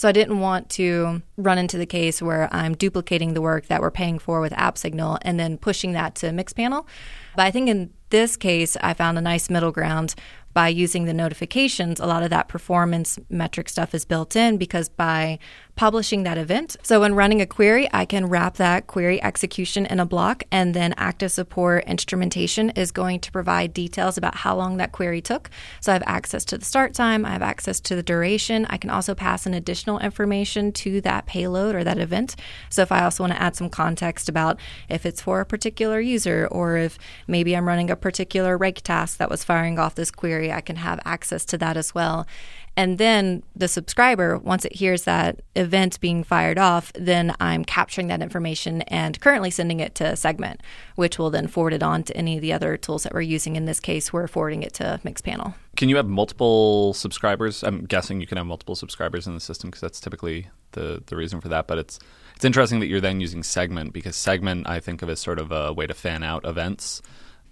so 0.00 0.08
I 0.08 0.12
didn't 0.12 0.40
want 0.40 0.70
to 0.70 1.20
run 1.36 1.58
into 1.58 1.76
the 1.76 1.84
case 1.84 2.22
where 2.22 2.48
I'm 2.50 2.74
duplicating 2.74 3.34
the 3.34 3.42
work 3.42 3.66
that 3.66 3.82
we're 3.82 3.90
paying 3.90 4.18
for 4.18 4.40
with 4.40 4.54
AppSignal 4.54 5.18
and 5.20 5.38
then 5.38 5.58
pushing 5.58 5.92
that 5.92 6.14
to 6.16 6.30
Mixpanel. 6.30 6.86
But 7.36 7.44
I 7.44 7.50
think 7.50 7.68
in 7.68 7.90
this 8.08 8.34
case, 8.34 8.78
I 8.80 8.94
found 8.94 9.18
a 9.18 9.20
nice 9.20 9.50
middle 9.50 9.72
ground 9.72 10.14
by 10.52 10.68
using 10.68 11.04
the 11.04 11.14
notifications, 11.14 12.00
a 12.00 12.06
lot 12.06 12.22
of 12.22 12.30
that 12.30 12.48
performance 12.48 13.18
metric 13.28 13.68
stuff 13.68 13.94
is 13.94 14.04
built 14.04 14.34
in 14.34 14.56
because 14.56 14.88
by 14.88 15.38
publishing 15.80 16.24
that 16.24 16.36
event, 16.36 16.76
so 16.82 17.00
when 17.00 17.14
running 17.14 17.40
a 17.40 17.46
query, 17.46 17.88
I 17.90 18.04
can 18.04 18.26
wrap 18.26 18.58
that 18.58 18.86
query 18.86 19.22
execution 19.22 19.86
in 19.86 19.98
a 19.98 20.04
block, 20.04 20.44
and 20.52 20.74
then 20.74 20.92
active 20.98 21.32
support 21.32 21.84
instrumentation 21.86 22.68
is 22.76 22.92
going 22.92 23.18
to 23.20 23.32
provide 23.32 23.72
details 23.72 24.18
about 24.18 24.34
how 24.34 24.54
long 24.54 24.76
that 24.76 24.92
query 24.92 25.22
took. 25.22 25.48
So 25.80 25.90
I 25.90 25.94
have 25.94 26.02
access 26.04 26.44
to 26.44 26.58
the 26.58 26.66
start 26.66 26.92
time, 26.92 27.24
I 27.24 27.30
have 27.30 27.40
access 27.40 27.80
to 27.80 27.96
the 27.96 28.02
duration. 28.02 28.66
I 28.68 28.76
can 28.76 28.90
also 28.90 29.14
pass 29.14 29.46
in 29.46 29.54
additional 29.54 29.98
information 30.00 30.70
to 30.72 31.00
that 31.00 31.24
payload 31.24 31.74
or 31.74 31.82
that 31.82 31.98
event. 31.98 32.36
So 32.68 32.82
if 32.82 32.92
I 32.92 33.02
also 33.02 33.22
want 33.22 33.32
to 33.32 33.40
add 33.40 33.56
some 33.56 33.70
context 33.70 34.28
about 34.28 34.60
if 34.90 35.06
it's 35.06 35.22
for 35.22 35.40
a 35.40 35.46
particular 35.46 35.98
user 35.98 36.46
or 36.50 36.76
if 36.76 36.98
maybe 37.26 37.56
I'm 37.56 37.66
running 37.66 37.88
a 37.88 37.96
particular 37.96 38.58
rake 38.58 38.82
task 38.82 39.16
that 39.16 39.30
was 39.30 39.44
firing 39.44 39.78
off 39.78 39.94
this 39.94 40.10
query 40.10 40.52
I 40.52 40.60
can 40.60 40.76
have 40.76 41.00
access 41.06 41.46
to 41.46 41.56
that 41.56 41.78
as 41.78 41.94
well. 41.94 42.26
And 42.76 42.98
then 42.98 43.42
the 43.54 43.68
subscriber, 43.68 44.38
once 44.38 44.64
it 44.64 44.74
hears 44.74 45.04
that 45.04 45.40
event 45.54 46.00
being 46.00 46.24
fired 46.24 46.58
off, 46.58 46.92
then 46.94 47.34
I'm 47.40 47.64
capturing 47.64 48.06
that 48.08 48.22
information 48.22 48.82
and 48.82 49.20
currently 49.20 49.50
sending 49.50 49.80
it 49.80 49.94
to 49.96 50.16
Segment, 50.16 50.62
which 50.94 51.18
will 51.18 51.30
then 51.30 51.46
forward 51.46 51.74
it 51.74 51.82
on 51.82 52.04
to 52.04 52.16
any 52.16 52.36
of 52.36 52.42
the 52.42 52.52
other 52.52 52.76
tools 52.76 53.02
that 53.02 53.12
we're 53.12 53.20
using. 53.20 53.56
In 53.56 53.66
this 53.66 53.80
case, 53.80 54.12
we're 54.12 54.28
forwarding 54.28 54.62
it 54.62 54.72
to 54.74 55.00
Mixpanel. 55.04 55.54
Can 55.76 55.88
you 55.88 55.96
have 55.96 56.06
multiple 56.06 56.94
subscribers? 56.94 57.62
I'm 57.62 57.84
guessing 57.84 58.20
you 58.20 58.26
can 58.26 58.38
have 58.38 58.46
multiple 58.46 58.76
subscribers 58.76 59.26
in 59.26 59.34
the 59.34 59.40
system 59.40 59.70
because 59.70 59.80
that's 59.80 60.00
typically 60.00 60.48
the, 60.72 61.02
the 61.06 61.16
reason 61.16 61.40
for 61.40 61.48
that. 61.48 61.66
But 61.66 61.78
it's 61.78 61.98
it's 62.36 62.44
interesting 62.44 62.80
that 62.80 62.86
you're 62.86 63.00
then 63.00 63.20
using 63.20 63.42
Segment 63.42 63.92
because 63.92 64.16
Segment 64.16 64.66
I 64.66 64.80
think 64.80 65.02
of 65.02 65.10
as 65.10 65.20
sort 65.20 65.38
of 65.38 65.52
a 65.52 65.72
way 65.72 65.86
to 65.86 65.94
fan 65.94 66.22
out 66.22 66.46
events 66.46 67.02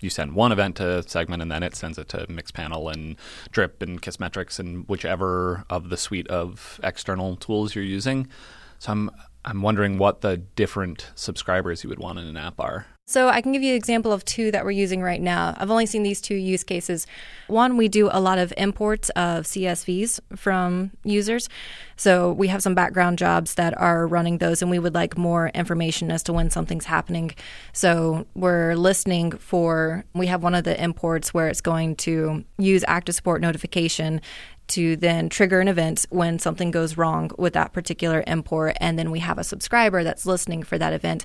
you 0.01 0.11
send 0.11 0.35
one 0.35 0.53
event 0.53 0.77
to 0.77 1.03
segment 1.09 1.43
and 1.43 1.51
then 1.51 1.63
it 1.63 1.75
sends 1.75 1.99
it 1.99 2.09
to 2.11 2.27
Mixpanel 2.27 2.93
and 2.93 3.17
drip 3.51 3.83
and 3.83 4.01
kissmetrics 4.01 4.59
and 4.59 4.89
whichever 4.89 5.65
of 5.69 5.89
the 5.89 5.97
suite 5.97 6.29
of 6.29 6.81
external 6.83 7.37
tools 7.37 7.75
you're 7.75 7.85
using. 7.85 8.29
So 8.79 8.93
i'm 8.93 9.11
i'm 9.49 9.63
wondering 9.63 9.99
what 9.99 10.21
the 10.21 10.37
different 10.37 11.11
subscribers 11.15 11.83
you 11.83 11.91
would 11.91 11.99
want 11.99 12.19
in 12.19 12.27
an 12.27 12.37
app 12.37 12.61
are 12.61 12.87
so 13.09 13.31
I 13.31 13.41
can 13.41 13.53
give 13.53 13.63
you 13.63 13.71
an 13.71 13.77
example 13.77 14.13
of 14.13 14.23
two 14.27 14.51
that 14.51 14.67
we're 14.67 14.71
using 14.71 15.01
right 15.01 15.23
now. 15.23 15.55
I've 15.57 15.71
only 15.71 15.87
seen 15.87 16.03
these 16.03 16.21
two 16.21 16.35
use 16.35 16.63
cases. 16.63 17.07
One, 17.47 17.79
we 17.79 17.89
do 17.89 18.11
a 18.13 18.21
lot 18.21 18.37
of 18.37 18.53
imports 18.59 19.09
of 19.17 19.47
CSVs 19.47 20.21
from 20.37 20.91
users. 21.05 21.49
So 21.97 22.35
we 22.35 22.49
have 22.49 22.63
some 22.63 22.75
background 22.75 23.17
jobs 23.17 23.55
that 23.55 23.75
are 23.81 24.07
running 24.07 24.37
those, 24.37 24.61
and 24.61 24.71
we 24.71 24.79
would 24.79 24.93
like 24.93 25.17
more 25.17 25.49
information 25.55 26.11
as 26.11 26.23
to 26.25 26.35
when 26.35 26.51
something's 26.51 26.85
happening. 26.85 27.31
So 27.73 28.27
we're 28.35 28.75
listening 28.75 29.31
for, 29.31 30.05
we 30.15 30.27
have 30.27 30.43
one 30.43 30.55
of 30.55 30.65
the 30.65 30.79
imports 30.79 31.33
where 31.33 31.49
it's 31.49 31.63
going 31.63 31.97
to 31.97 32.45
use 32.59 32.85
active 32.87 33.15
support 33.15 33.41
notification 33.41 34.21
to 34.69 34.97
then 34.97 35.29
trigger 35.29 35.61
an 35.61 35.69
event 35.69 36.07
when 36.11 36.39
something 36.39 36.71
goes 36.71 36.97
wrong 36.97 37.31
with 37.39 37.55
that 37.55 37.73
particular 37.73 38.23
import. 38.27 38.77
And 38.81 38.99
then 38.99 39.11
we 39.11 39.21
have 39.21 39.39
a 39.39 39.45
subscriber 39.45 40.05
that's 40.05 40.27
listening 40.27 40.63
for 40.63 40.79
that 40.79 40.93
event. 40.93 41.25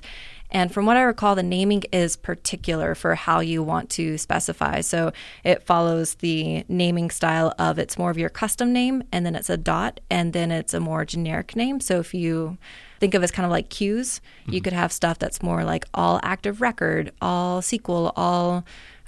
And 0.50 0.72
from 0.72 0.86
what 0.86 0.96
I 0.96 1.02
recall, 1.02 1.34
the 1.34 1.42
naming 1.42 1.82
is 1.90 2.16
particular 2.16 2.94
for 2.94 3.16
how 3.16 3.40
you 3.40 3.62
want 3.62 3.90
to 3.90 4.16
specify. 4.18 4.82
So 4.82 5.12
it 5.42 5.64
follows 5.64 6.14
the 6.16 6.64
naming 6.68 7.10
style 7.10 7.52
of 7.58 7.78
it's 7.78 7.98
more 7.98 8.10
of 8.10 8.18
your 8.18 8.28
custom 8.28 8.72
name, 8.72 9.02
and 9.10 9.26
then 9.26 9.34
it's 9.34 9.50
a 9.50 9.56
dot, 9.56 9.98
and 10.10 10.32
then 10.32 10.52
it's 10.52 10.72
a 10.72 10.80
more 10.80 11.04
generic 11.04 11.56
name. 11.56 11.80
So 11.80 11.98
if 11.98 12.14
you 12.14 12.56
think 13.00 13.14
of 13.14 13.24
as 13.24 13.32
kind 13.32 13.44
of 13.44 13.50
like 13.50 13.68
queues, 13.68 14.20
mm-hmm. 14.42 14.52
you 14.52 14.60
could 14.60 14.72
have 14.72 14.92
stuff 14.92 15.18
that's 15.18 15.42
more 15.42 15.64
like 15.64 15.86
all 15.92 16.20
active 16.22 16.60
record, 16.60 17.12
all 17.20 17.60
SQL, 17.60 18.12
all. 18.14 18.64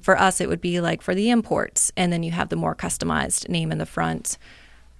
For 0.07 0.17
us, 0.17 0.41
it 0.41 0.49
would 0.49 0.61
be 0.61 0.81
like 0.81 1.03
for 1.03 1.17
the 1.17 1.31
imports, 1.31 1.91
and 1.97 2.13
then 2.13 2.23
you 2.23 2.31
have 2.31 2.49
the 2.49 2.55
more 2.55 2.77
customized 2.77 3.49
name 3.49 3.73
in 3.73 3.79
the 3.79 3.85
front. 3.85 4.39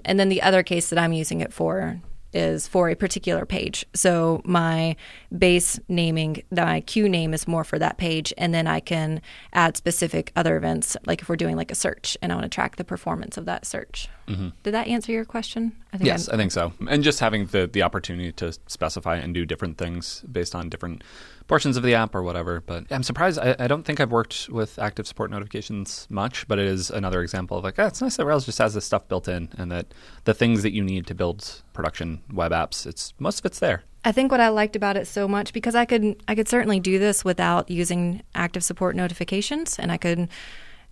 And 0.05 0.19
then 0.19 0.31
the 0.31 0.43
other 0.43 0.65
case 0.65 0.91
that 0.91 0.99
I'm 0.99 1.13
using 1.13 1.41
it 1.41 1.53
for 1.53 2.01
is 2.33 2.67
for 2.67 2.91
a 2.91 2.97
particular 2.97 3.47
page. 3.47 3.87
So 3.95 4.43
my 4.45 4.97
base 5.39 5.79
naming, 5.87 6.43
my 6.51 6.81
queue 6.81 7.09
name 7.09 7.35
is 7.35 7.47
more 7.47 7.63
for 7.63 7.79
that 7.79 7.99
page, 7.99 8.35
and 8.37 8.53
then 8.53 8.67
I 8.67 8.81
can 8.81 9.23
add 9.53 9.77
specific 9.77 10.33
other 10.35 10.57
events, 10.57 10.97
like 11.07 11.23
if 11.23 11.29
we're 11.29 11.37
doing 11.37 11.55
like 11.55 11.71
a 11.71 11.77
search 11.77 12.17
and 12.21 12.33
I 12.33 12.35
want 12.35 12.47
to 12.47 12.49
track 12.49 12.75
the 12.75 12.83
performance 12.83 13.37
of 13.37 13.45
that 13.45 13.65
search. 13.65 14.09
Mm-hmm. 14.27 14.49
Did 14.63 14.73
that 14.73 14.89
answer 14.89 15.13
your 15.13 15.25
question? 15.25 15.73
I 15.93 15.99
think 15.99 16.07
yes, 16.07 16.29
I'm, 16.29 16.35
I 16.35 16.37
think 16.39 16.53
so. 16.53 16.73
And 16.89 17.03
just 17.05 17.21
having 17.21 17.47
the 17.47 17.67
the 17.67 17.83
opportunity 17.83 18.33
to 18.33 18.53
specify 18.67 19.17
and 19.17 19.33
do 19.33 19.47
different 19.47 19.79
things 19.79 20.25
based 20.31 20.55
on 20.55 20.69
different 20.69 21.03
portions 21.47 21.77
of 21.77 21.83
the 21.83 21.95
app 21.95 22.15
or 22.15 22.23
whatever. 22.23 22.61
But 22.61 22.87
I'm 22.91 23.03
surprised. 23.03 23.39
I, 23.39 23.55
I, 23.59 23.69
don't 23.69 23.85
think 23.85 24.01
I've 24.01 24.11
worked 24.11 24.49
with 24.49 24.79
active 24.79 25.07
support 25.07 25.31
notifications 25.31 26.07
much, 26.11 26.49
but 26.49 26.59
it 26.59 26.67
is 26.67 26.91
another 26.91 27.23
example 27.23 27.57
of 27.57 27.65
like, 27.65 27.79
oh, 27.79 27.87
it's 27.87 28.03
nice 28.03 28.17
that 28.17 28.27
Rails 28.27 28.47
just 28.47 28.59
has 28.59 28.75
this 28.75 28.85
stuff 28.85 29.07
built 29.09 29.29
in, 29.29 29.49
and 29.57 29.71
that 29.71 29.95
the 30.25 30.35
things 30.35 30.63
that 30.63 30.73
you 30.73 30.83
need 30.83 31.07
to 31.07 31.15
build 31.15 31.63
production 31.73 32.23
web 32.33 32.53
apps, 32.53 32.87
it's 32.87 33.15
most 33.19 33.39
of 33.39 33.47
it's 33.47 33.59
there. 33.59 33.85
I 34.05 34.13
think 34.13 34.31
what 34.31 34.41
I 34.41 34.49
liked 34.49 34.77
about 34.77 34.97
it 34.97 35.07
so 35.07 35.27
much 35.27 35.53
because 35.53 35.75
I 35.75 35.85
could 35.85 36.23
I 36.29 36.35
could 36.35 36.49
certainly 36.49 36.81
do 36.81 36.99
this 36.99 37.25
without 37.25 37.71
using 37.71 38.23
active 38.35 38.65
support 38.65 38.97
notifications, 38.97 39.79
and 39.79 39.91
I 39.91 39.97
could 39.97 40.29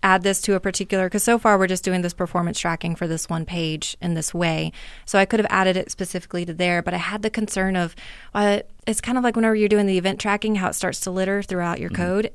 add 0.05 0.21
this 0.21 0.39
to 0.39 0.53
a 0.53 0.59
particular 0.59 1.07
because 1.07 1.23
so 1.23 1.39
far 1.39 1.57
we're 1.57 1.65
just 1.65 1.83
doing 1.83 2.03
this 2.03 2.13
performance 2.13 2.59
tracking 2.59 2.95
for 2.95 3.07
this 3.07 3.27
one 3.27 3.43
page 3.43 3.97
in 4.03 4.13
this 4.13 4.35
way 4.35 4.71
so 5.03 5.17
i 5.17 5.25
could 5.25 5.39
have 5.39 5.47
added 5.49 5.75
it 5.75 5.89
specifically 5.89 6.45
to 6.45 6.53
there 6.53 6.83
but 6.83 6.93
i 6.93 6.97
had 6.97 7.23
the 7.23 7.29
concern 7.29 7.75
of 7.75 7.95
well, 8.31 8.61
it's 8.85 9.01
kind 9.01 9.17
of 9.17 9.23
like 9.23 9.35
whenever 9.35 9.55
you're 9.55 9.67
doing 9.67 9.87
the 9.87 9.97
event 9.97 10.19
tracking 10.19 10.55
how 10.55 10.69
it 10.69 10.73
starts 10.73 10.99
to 10.99 11.09
litter 11.09 11.41
throughout 11.41 11.79
your 11.79 11.89
mm-hmm. 11.89 12.03
code 12.03 12.31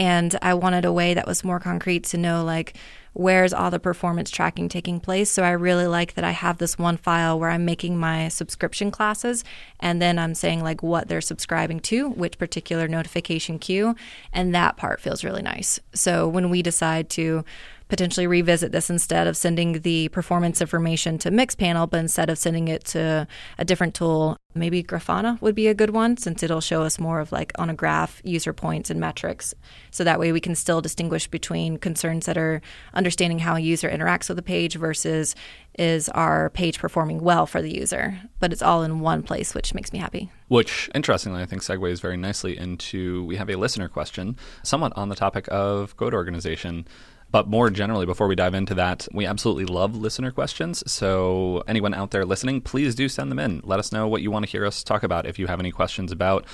and 0.00 0.36
i 0.42 0.52
wanted 0.52 0.84
a 0.84 0.92
way 0.92 1.14
that 1.14 1.28
was 1.28 1.44
more 1.44 1.60
concrete 1.60 2.02
to 2.02 2.18
know 2.18 2.42
like 2.42 2.76
where's 3.12 3.52
all 3.52 3.70
the 3.70 3.78
performance 3.78 4.30
tracking 4.30 4.68
taking 4.68 5.00
place. 5.00 5.30
So 5.30 5.42
I 5.42 5.50
really 5.50 5.86
like 5.86 6.14
that 6.14 6.24
I 6.24 6.30
have 6.30 6.58
this 6.58 6.78
one 6.78 6.96
file 6.96 7.38
where 7.38 7.50
I'm 7.50 7.64
making 7.64 7.98
my 7.98 8.28
subscription 8.28 8.90
classes 8.90 9.44
and 9.80 10.00
then 10.00 10.18
I'm 10.18 10.34
saying 10.34 10.62
like 10.62 10.82
what 10.82 11.08
they're 11.08 11.20
subscribing 11.20 11.80
to, 11.80 12.10
which 12.10 12.38
particular 12.38 12.88
notification 12.88 13.58
queue, 13.58 13.94
and 14.32 14.54
that 14.54 14.76
part 14.76 15.00
feels 15.00 15.24
really 15.24 15.42
nice. 15.42 15.78
So 15.94 16.26
when 16.28 16.50
we 16.50 16.62
decide 16.62 17.10
to 17.10 17.44
potentially 17.92 18.26
revisit 18.26 18.72
this 18.72 18.88
instead 18.88 19.26
of 19.26 19.36
sending 19.36 19.82
the 19.82 20.08
performance 20.08 20.62
information 20.62 21.18
to 21.18 21.30
Mixpanel, 21.30 21.90
but 21.90 22.00
instead 22.00 22.30
of 22.30 22.38
sending 22.38 22.68
it 22.68 22.82
to 22.86 23.26
a 23.58 23.66
different 23.66 23.94
tool, 23.94 24.38
maybe 24.54 24.82
Grafana 24.82 25.38
would 25.42 25.54
be 25.54 25.68
a 25.68 25.74
good 25.74 25.90
one 25.90 26.16
since 26.16 26.42
it'll 26.42 26.62
show 26.62 26.84
us 26.84 26.98
more 26.98 27.20
of 27.20 27.32
like 27.32 27.52
on 27.58 27.68
a 27.68 27.74
graph 27.74 28.22
user 28.24 28.54
points 28.54 28.88
and 28.88 28.98
metrics. 28.98 29.54
So 29.90 30.04
that 30.04 30.18
way 30.18 30.32
we 30.32 30.40
can 30.40 30.54
still 30.54 30.80
distinguish 30.80 31.28
between 31.28 31.76
concerns 31.76 32.24
that 32.24 32.38
are 32.38 32.62
understanding 32.94 33.40
how 33.40 33.56
a 33.56 33.60
user 33.60 33.90
interacts 33.90 34.28
with 34.28 34.36
the 34.36 34.42
page 34.42 34.76
versus 34.76 35.34
is 35.78 36.08
our 36.08 36.48
page 36.48 36.78
performing 36.78 37.20
well 37.20 37.46
for 37.46 37.60
the 37.60 37.74
user. 37.74 38.18
But 38.40 38.54
it's 38.54 38.62
all 38.62 38.82
in 38.82 39.00
one 39.00 39.22
place, 39.22 39.54
which 39.54 39.74
makes 39.74 39.92
me 39.92 39.98
happy. 39.98 40.30
Which, 40.48 40.90
interestingly, 40.94 41.42
I 41.42 41.46
think 41.46 41.60
segues 41.60 42.00
very 42.00 42.16
nicely 42.16 42.56
into 42.56 43.24
we 43.24 43.36
have 43.36 43.50
a 43.50 43.56
listener 43.56 43.88
question, 43.88 44.36
somewhat 44.62 44.92
on 44.96 45.10
the 45.10 45.14
topic 45.14 45.46
of 45.50 45.96
code 45.96 46.14
organization. 46.14 46.86
But 47.32 47.48
more 47.48 47.70
generally, 47.70 48.04
before 48.04 48.28
we 48.28 48.34
dive 48.36 48.52
into 48.52 48.74
that, 48.74 49.08
we 49.12 49.24
absolutely 49.24 49.64
love 49.64 49.96
listener 49.96 50.30
questions. 50.30 50.84
So, 50.90 51.64
anyone 51.66 51.94
out 51.94 52.10
there 52.10 52.26
listening, 52.26 52.60
please 52.60 52.94
do 52.94 53.08
send 53.08 53.30
them 53.30 53.38
in. 53.38 53.62
Let 53.64 53.78
us 53.78 53.90
know 53.90 54.06
what 54.06 54.20
you 54.20 54.30
want 54.30 54.44
to 54.44 54.50
hear 54.50 54.66
us 54.66 54.84
talk 54.84 55.02
about 55.02 55.24
if 55.24 55.38
you 55.38 55.46
have 55.46 55.58
any 55.58 55.70
questions 55.70 56.12
about 56.12 56.44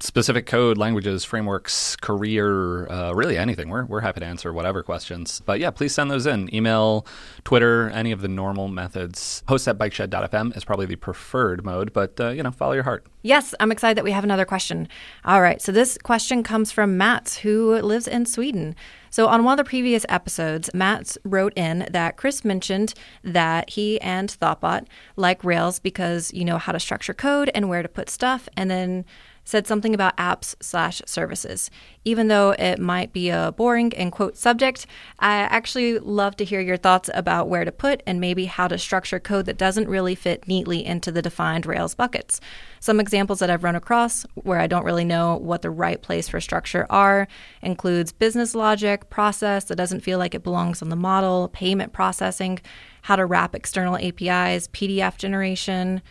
specific 0.00 0.46
code, 0.46 0.78
languages, 0.78 1.24
frameworks, 1.24 1.94
career, 1.96 2.90
uh, 2.90 3.12
really 3.12 3.36
anything. 3.36 3.68
We're, 3.68 3.84
we're 3.84 4.00
happy 4.00 4.20
to 4.20 4.26
answer 4.26 4.52
whatever 4.52 4.82
questions. 4.82 5.42
But 5.44 5.60
yeah, 5.60 5.70
please 5.70 5.94
send 5.94 6.10
those 6.10 6.26
in. 6.26 6.52
Email, 6.54 7.06
Twitter, 7.44 7.90
any 7.90 8.10
of 8.10 8.20
the 8.20 8.28
normal 8.28 8.68
methods. 8.68 9.42
Host 9.48 9.68
at 9.68 9.78
bikeshed.fm 9.78 10.56
is 10.56 10.64
probably 10.64 10.86
the 10.86 10.96
preferred 10.96 11.64
mode, 11.64 11.92
but 11.92 12.18
uh, 12.18 12.30
you 12.30 12.42
know, 12.42 12.50
follow 12.50 12.72
your 12.72 12.84
heart. 12.84 13.06
Yes, 13.22 13.54
I'm 13.60 13.70
excited 13.70 13.98
that 13.98 14.04
we 14.04 14.12
have 14.12 14.24
another 14.24 14.46
question. 14.46 14.88
All 15.26 15.42
right, 15.42 15.60
so 15.60 15.72
this 15.72 15.98
question 15.98 16.42
comes 16.42 16.72
from 16.72 16.96
Matt, 16.96 17.40
who 17.42 17.74
lives 17.80 18.08
in 18.08 18.24
Sweden. 18.24 18.74
So, 19.10 19.26
on 19.26 19.44
one 19.44 19.58
of 19.58 19.64
the 19.64 19.68
previous 19.68 20.06
episodes, 20.08 20.70
Matt 20.72 21.16
wrote 21.24 21.52
in 21.56 21.86
that 21.90 22.16
Chris 22.16 22.44
mentioned 22.44 22.94
that 23.24 23.70
he 23.70 24.00
and 24.00 24.30
Thoughtbot 24.30 24.86
like 25.16 25.42
Rails 25.44 25.80
because 25.80 26.32
you 26.32 26.44
know 26.44 26.58
how 26.58 26.72
to 26.72 26.80
structure 26.80 27.12
code 27.12 27.50
and 27.54 27.68
where 27.68 27.82
to 27.82 27.88
put 27.88 28.08
stuff, 28.08 28.48
and 28.56 28.70
then 28.70 29.04
said 29.44 29.66
something 29.66 29.94
about 29.94 30.16
apps 30.16 30.54
slash 30.60 31.02
services. 31.06 31.70
Even 32.04 32.28
though 32.28 32.52
it 32.52 32.78
might 32.78 33.12
be 33.12 33.30
a 33.30 33.52
boring 33.56 33.92
and 33.94 34.12
quote 34.12 34.36
subject, 34.36 34.86
I 35.18 35.34
actually 35.38 35.98
love 35.98 36.36
to 36.36 36.44
hear 36.44 36.60
your 36.60 36.76
thoughts 36.76 37.10
about 37.14 37.48
where 37.48 37.64
to 37.64 37.72
put 37.72 38.02
and 38.06 38.20
maybe 38.20 38.46
how 38.46 38.68
to 38.68 38.78
structure 38.78 39.20
code 39.20 39.46
that 39.46 39.58
doesn't 39.58 39.88
really 39.88 40.14
fit 40.14 40.46
neatly 40.48 40.84
into 40.84 41.12
the 41.12 41.22
defined 41.22 41.66
Rails 41.66 41.94
buckets. 41.94 42.40
Some 42.78 43.00
examples 43.00 43.40
that 43.40 43.50
I've 43.50 43.64
run 43.64 43.76
across 43.76 44.24
where 44.34 44.60
I 44.60 44.66
don't 44.66 44.84
really 44.84 45.04
know 45.04 45.36
what 45.36 45.62
the 45.62 45.70
right 45.70 46.00
place 46.00 46.28
for 46.28 46.40
structure 46.40 46.86
are 46.88 47.28
includes 47.60 48.12
business 48.12 48.54
logic, 48.54 49.10
process 49.10 49.64
that 49.64 49.76
doesn't 49.76 50.00
feel 50.00 50.18
like 50.18 50.34
it 50.34 50.42
belongs 50.42 50.80
on 50.80 50.88
the 50.88 50.96
model, 50.96 51.48
payment 51.48 51.92
processing, 51.92 52.60
how 53.02 53.16
to 53.16 53.26
wrap 53.26 53.54
external 53.54 53.96
APIs, 53.96 54.68
PDF 54.68 55.16
generation. 55.16 56.02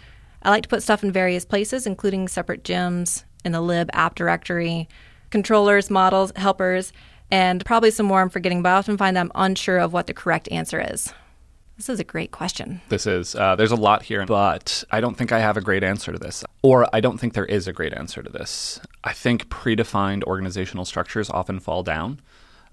I 0.42 0.50
like 0.50 0.64
to 0.64 0.70
put 0.70 0.84
stuff 0.84 1.04
in 1.04 1.12
various 1.12 1.46
places, 1.46 1.86
including 1.86 2.28
separate 2.28 2.64
gems, 2.64 3.26
in 3.44 3.52
the 3.52 3.62
lib 3.62 3.90
app 3.94 4.16
directory, 4.16 4.88
controllers, 5.30 5.90
models, 5.90 6.32
helpers, 6.36 6.92
and 7.32 7.64
probably 7.66 7.92
some 7.92 8.06
more 8.06 8.22
I'm 8.22 8.30
forgetting, 8.30 8.62
but 8.62 8.70
I 8.70 8.78
often 8.78 8.98
find 8.98 9.18
I'm 9.18 9.32
unsure 9.36 9.78
of 9.78 9.94
what 9.94 10.08
the 10.08 10.14
correct 10.14 10.50
answer 10.52 10.82
is. 10.94 11.14
This 11.78 11.88
is 11.88 12.00
a 12.00 12.04
great 12.04 12.32
question. 12.32 12.82
This 12.90 13.08
is. 13.08 13.36
Uh, 13.36 13.56
there's 13.56 13.72
a 13.72 13.78
lot 13.78 14.04
here, 14.04 14.26
but 14.26 14.84
I 14.92 15.00
don't 15.00 15.16
think 15.16 15.32
I 15.32 15.40
have 15.40 15.56
a 15.56 15.62
great 15.62 15.84
answer 15.84 16.12
to 16.12 16.18
this, 16.18 16.44
or 16.62 16.94
I 16.94 17.00
don't 17.00 17.18
think 17.18 17.34
there 17.34 17.46
is 17.46 17.70
a 17.70 17.74
great 17.74 17.94
answer 17.94 18.22
to 18.22 18.30
this. 18.30 18.82
I 19.06 19.14
think 19.14 19.48
predefined 19.48 20.24
organizational 20.26 20.84
structures 20.84 21.30
often 21.30 21.60
fall 21.60 21.84
down. 21.84 22.20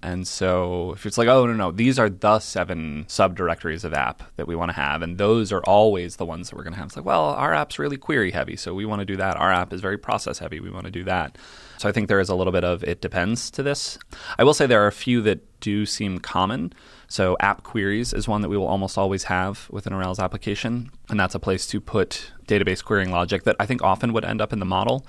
And 0.01 0.27
so 0.27 0.91
if 0.91 1.05
it's 1.07 1.17
like, 1.17 1.27
oh, 1.27 1.45
no, 1.45 1.53
no, 1.53 1.71
these 1.71 1.97
are 1.97 2.09
the 2.09 2.39
seven 2.39 3.05
subdirectories 3.07 3.83
of 3.83 3.93
app 3.93 4.23
that 4.35 4.47
we 4.47 4.55
want 4.55 4.69
to 4.69 4.75
have, 4.75 5.01
and 5.01 5.17
those 5.17 5.51
are 5.51 5.63
always 5.63 6.17
the 6.17 6.25
ones 6.25 6.49
that 6.49 6.55
we're 6.55 6.63
going 6.63 6.73
to 6.73 6.79
have. 6.79 6.87
It's 6.87 6.95
like, 6.95 7.05
well, 7.05 7.25
our 7.25 7.53
app's 7.53 7.79
really 7.79 7.97
query 7.97 8.31
heavy, 8.31 8.55
so 8.55 8.75
we 8.75 8.85
want 8.85 8.99
to 8.99 9.05
do 9.05 9.15
that. 9.17 9.37
Our 9.37 9.51
app 9.51 9.73
is 9.73 9.81
very 9.81 9.97
process 9.97 10.37
heavy, 10.37 10.59
we 10.59 10.69
want 10.69 10.85
to 10.85 10.91
do 10.91 11.03
that. 11.05 11.37
So 11.79 11.89
I 11.89 11.91
think 11.91 12.07
there 12.07 12.19
is 12.19 12.29
a 12.29 12.35
little 12.35 12.53
bit 12.53 12.63
of 12.63 12.83
it 12.83 13.01
depends 13.01 13.49
to 13.51 13.63
this. 13.63 13.97
I 14.37 14.43
will 14.43 14.53
say 14.53 14.65
there 14.65 14.83
are 14.83 14.87
a 14.87 14.91
few 14.91 15.21
that 15.23 15.59
do 15.61 15.85
seem 15.85 16.19
common. 16.19 16.73
So 17.07 17.35
app 17.39 17.63
queries 17.63 18.13
is 18.13 18.27
one 18.27 18.41
that 18.41 18.49
we 18.49 18.57
will 18.57 18.67
almost 18.67 18.97
always 18.97 19.23
have 19.23 19.67
within 19.71 19.93
a 19.93 19.97
Rails 19.97 20.19
application, 20.19 20.91
and 21.09 21.19
that's 21.19 21.35
a 21.35 21.39
place 21.39 21.65
to 21.67 21.81
put 21.81 22.31
database 22.47 22.83
querying 22.83 23.11
logic 23.11 23.43
that 23.43 23.55
I 23.59 23.65
think 23.65 23.81
often 23.81 24.13
would 24.13 24.25
end 24.25 24.41
up 24.41 24.53
in 24.53 24.59
the 24.59 24.65
model. 24.65 25.07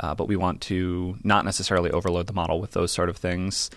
Uh, 0.00 0.14
but 0.14 0.28
we 0.28 0.36
want 0.36 0.60
to 0.60 1.16
not 1.24 1.44
necessarily 1.44 1.90
overload 1.90 2.28
the 2.28 2.32
model 2.32 2.60
with 2.60 2.70
those 2.70 2.92
sort 2.92 3.08
of 3.08 3.16
things. 3.16 3.68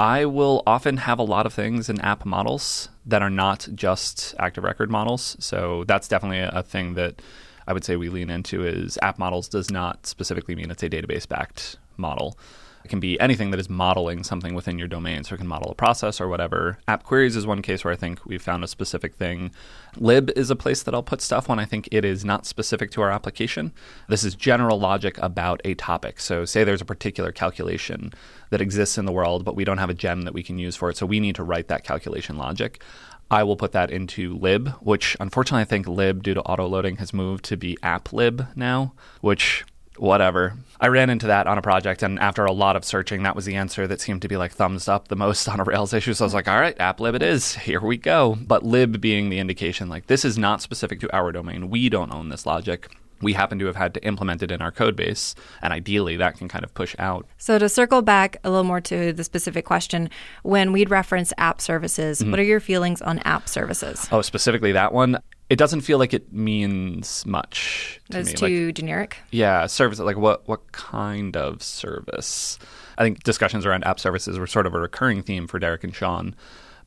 I 0.00 0.24
will 0.24 0.62
often 0.66 0.96
have 0.96 1.18
a 1.18 1.22
lot 1.22 1.44
of 1.44 1.52
things 1.52 1.90
in 1.90 2.00
app 2.00 2.24
models 2.24 2.88
that 3.04 3.20
are 3.20 3.28
not 3.28 3.68
just 3.74 4.34
active 4.38 4.64
record 4.64 4.90
models. 4.90 5.36
So 5.40 5.84
that's 5.84 6.08
definitely 6.08 6.38
a, 6.38 6.62
thing 6.62 6.94
that 6.94 7.20
I 7.66 7.74
would 7.74 7.84
say 7.84 7.96
we 7.96 8.08
lean 8.08 8.30
into 8.30 8.64
is 8.64 8.98
app 9.02 9.18
models 9.18 9.46
does 9.46 9.70
not 9.70 10.06
specifically 10.06 10.54
mean 10.54 10.70
it's 10.70 10.82
a 10.82 10.88
database 10.88 11.28
backed 11.28 11.76
model. 11.98 12.38
It 12.84 12.88
can 12.88 13.00
be 13.00 13.20
anything 13.20 13.50
that 13.50 13.60
is 13.60 13.68
modeling 13.68 14.24
something 14.24 14.54
within 14.54 14.78
your 14.78 14.88
domain. 14.88 15.22
So 15.24 15.34
it 15.34 15.38
can 15.38 15.46
model 15.46 15.70
a 15.70 15.74
process 15.74 16.20
or 16.20 16.28
whatever. 16.28 16.78
App 16.88 17.02
queries 17.02 17.36
is 17.36 17.46
one 17.46 17.62
case 17.62 17.84
where 17.84 17.92
I 17.92 17.96
think 17.96 18.24
we've 18.24 18.42
found 18.42 18.64
a 18.64 18.68
specific 18.68 19.14
thing. 19.14 19.50
Lib 19.96 20.30
is 20.36 20.50
a 20.50 20.56
place 20.56 20.82
that 20.82 20.94
I'll 20.94 21.02
put 21.02 21.20
stuff 21.20 21.48
when 21.48 21.58
I 21.58 21.64
think 21.64 21.88
it 21.92 22.04
is 22.04 22.24
not 22.24 22.46
specific 22.46 22.90
to 22.92 23.02
our 23.02 23.10
application. 23.10 23.72
This 24.08 24.24
is 24.24 24.34
general 24.34 24.78
logic 24.78 25.18
about 25.18 25.60
a 25.64 25.74
topic. 25.74 26.20
So 26.20 26.44
say 26.44 26.64
there's 26.64 26.80
a 26.80 26.86
particular 26.86 27.32
calculation 27.32 28.12
that 28.50 28.60
exists 28.60 28.98
in 28.98 29.04
the 29.04 29.12
world, 29.12 29.44
but 29.44 29.56
we 29.56 29.64
don't 29.64 29.78
have 29.78 29.90
a 29.90 29.94
gem 29.94 30.22
that 30.22 30.34
we 30.34 30.42
can 30.42 30.58
use 30.58 30.76
for 30.76 30.90
it. 30.90 30.96
So 30.96 31.06
we 31.06 31.20
need 31.20 31.36
to 31.36 31.44
write 31.44 31.68
that 31.68 31.84
calculation 31.84 32.36
logic. 32.36 32.82
I 33.30 33.44
will 33.44 33.56
put 33.56 33.72
that 33.72 33.92
into 33.92 34.36
lib, 34.38 34.70
which 34.80 35.16
unfortunately 35.20 35.62
I 35.62 35.66
think 35.66 35.86
lib, 35.86 36.22
due 36.22 36.34
to 36.34 36.42
auto 36.42 36.66
loading, 36.66 36.96
has 36.96 37.12
moved 37.12 37.44
to 37.44 37.56
be 37.56 37.78
app 37.82 38.12
lib 38.12 38.48
now, 38.56 38.92
which 39.20 39.64
whatever. 40.00 40.54
I 40.80 40.88
ran 40.88 41.10
into 41.10 41.26
that 41.26 41.46
on 41.46 41.58
a 41.58 41.62
project, 41.62 42.02
and 42.02 42.18
after 42.18 42.44
a 42.44 42.52
lot 42.52 42.74
of 42.74 42.84
searching, 42.84 43.22
that 43.22 43.36
was 43.36 43.44
the 43.44 43.56
answer 43.56 43.86
that 43.86 44.00
seemed 44.00 44.22
to 44.22 44.28
be 44.28 44.38
like 44.38 44.52
thumbs 44.52 44.88
up 44.88 45.08
the 45.08 45.16
most 45.16 45.46
on 45.48 45.60
a 45.60 45.64
Rails 45.64 45.92
issue. 45.92 46.14
So 46.14 46.24
I 46.24 46.26
was 46.26 46.34
like, 46.34 46.48
all 46.48 46.58
right, 46.58 46.76
applib 46.78 47.14
it 47.14 47.22
is. 47.22 47.54
Here 47.54 47.80
we 47.80 47.98
go. 47.98 48.36
But 48.40 48.64
lib 48.64 49.00
being 49.00 49.28
the 49.28 49.38
indication, 49.38 49.88
like 49.88 50.06
this 50.06 50.24
is 50.24 50.38
not 50.38 50.62
specific 50.62 51.00
to 51.00 51.14
our 51.14 51.32
domain. 51.32 51.68
We 51.68 51.88
don't 51.90 52.12
own 52.12 52.30
this 52.30 52.46
logic. 52.46 52.88
We 53.22 53.34
happen 53.34 53.58
to 53.58 53.66
have 53.66 53.76
had 53.76 53.92
to 53.94 54.04
implement 54.04 54.42
it 54.42 54.50
in 54.50 54.62
our 54.62 54.70
code 54.70 54.96
base, 54.96 55.34
and 55.60 55.74
ideally 55.74 56.16
that 56.16 56.38
can 56.38 56.48
kind 56.48 56.64
of 56.64 56.72
push 56.72 56.96
out. 56.98 57.26
So, 57.36 57.58
to 57.58 57.68
circle 57.68 58.00
back 58.00 58.38
a 58.44 58.48
little 58.48 58.64
more 58.64 58.80
to 58.80 59.12
the 59.12 59.24
specific 59.24 59.66
question, 59.66 60.08
when 60.42 60.72
we'd 60.72 60.88
reference 60.88 61.30
app 61.36 61.60
services, 61.60 62.20
mm-hmm. 62.20 62.30
what 62.30 62.40
are 62.40 62.44
your 62.44 62.60
feelings 62.60 63.02
on 63.02 63.18
app 63.20 63.46
services? 63.46 64.08
Oh, 64.10 64.22
specifically 64.22 64.72
that 64.72 64.94
one 64.94 65.18
it 65.50 65.56
doesn't 65.56 65.80
feel 65.80 65.98
like 65.98 66.14
it 66.14 66.32
means 66.32 67.26
much 67.26 68.00
to 68.10 68.20
it's 68.20 68.40
me. 68.40 68.48
too 68.48 68.66
like, 68.66 68.76
generic. 68.76 69.16
Yeah, 69.32 69.66
service. 69.66 69.98
Like 69.98 70.16
what? 70.16 70.46
What 70.48 70.70
kind 70.70 71.36
of 71.36 71.60
service? 71.62 72.58
I 72.96 73.02
think 73.02 73.24
discussions 73.24 73.66
around 73.66 73.84
app 73.84 73.98
services 73.98 74.38
were 74.38 74.46
sort 74.46 74.66
of 74.66 74.74
a 74.74 74.80
recurring 74.80 75.22
theme 75.22 75.48
for 75.48 75.58
Derek 75.58 75.82
and 75.82 75.94
Sean. 75.94 76.36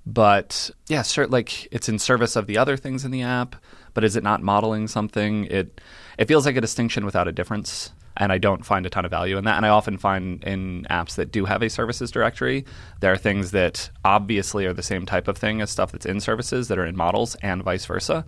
But 0.06 0.72
yeah, 0.88 1.02
sure, 1.02 1.28
like 1.28 1.68
it's 1.74 1.90
in 1.90 2.00
service 2.00 2.38
of 2.38 2.48
the 2.48 2.58
other 2.58 2.78
things 2.78 3.04
in 3.04 3.12
the 3.12 3.22
app. 3.22 3.58
But 3.94 4.06
is 4.06 4.16
it 4.16 4.24
not 4.24 4.42
modeling 4.42 4.88
something? 4.88 5.46
It 5.46 5.82
it 6.18 6.30
feels 6.30 6.46
like 6.46 6.56
a 6.56 6.62
distinction 6.62 7.06
without 7.06 7.28
a 7.28 7.34
difference. 7.34 7.92
And 8.18 8.32
I 8.32 8.38
don't 8.38 8.66
find 8.66 8.86
a 8.86 8.90
ton 8.90 9.06
of 9.06 9.12
value 9.12 9.38
in 9.38 9.46
that. 9.46 9.58
And 9.58 9.66
I 9.66 9.70
often 9.70 9.98
find 9.98 10.44
in 10.44 10.86
apps 10.90 11.16
that 11.16 11.32
do 11.32 11.46
have 11.46 11.62
a 11.64 11.70
services 11.70 12.12
directory, 12.12 12.66
there 13.00 13.12
are 13.12 13.18
things 13.18 13.52
that 13.52 13.90
obviously 14.06 14.66
are 14.66 14.74
the 14.74 14.84
same 14.84 15.06
type 15.06 15.28
of 15.28 15.38
thing 15.38 15.62
as 15.62 15.72
stuff 15.72 15.92
that's 15.92 16.06
in 16.06 16.20
services 16.20 16.68
that 16.68 16.78
are 16.78 16.86
in 16.86 16.96
models, 16.96 17.36
and 17.42 17.64
vice 17.64 17.86
versa. 17.86 18.26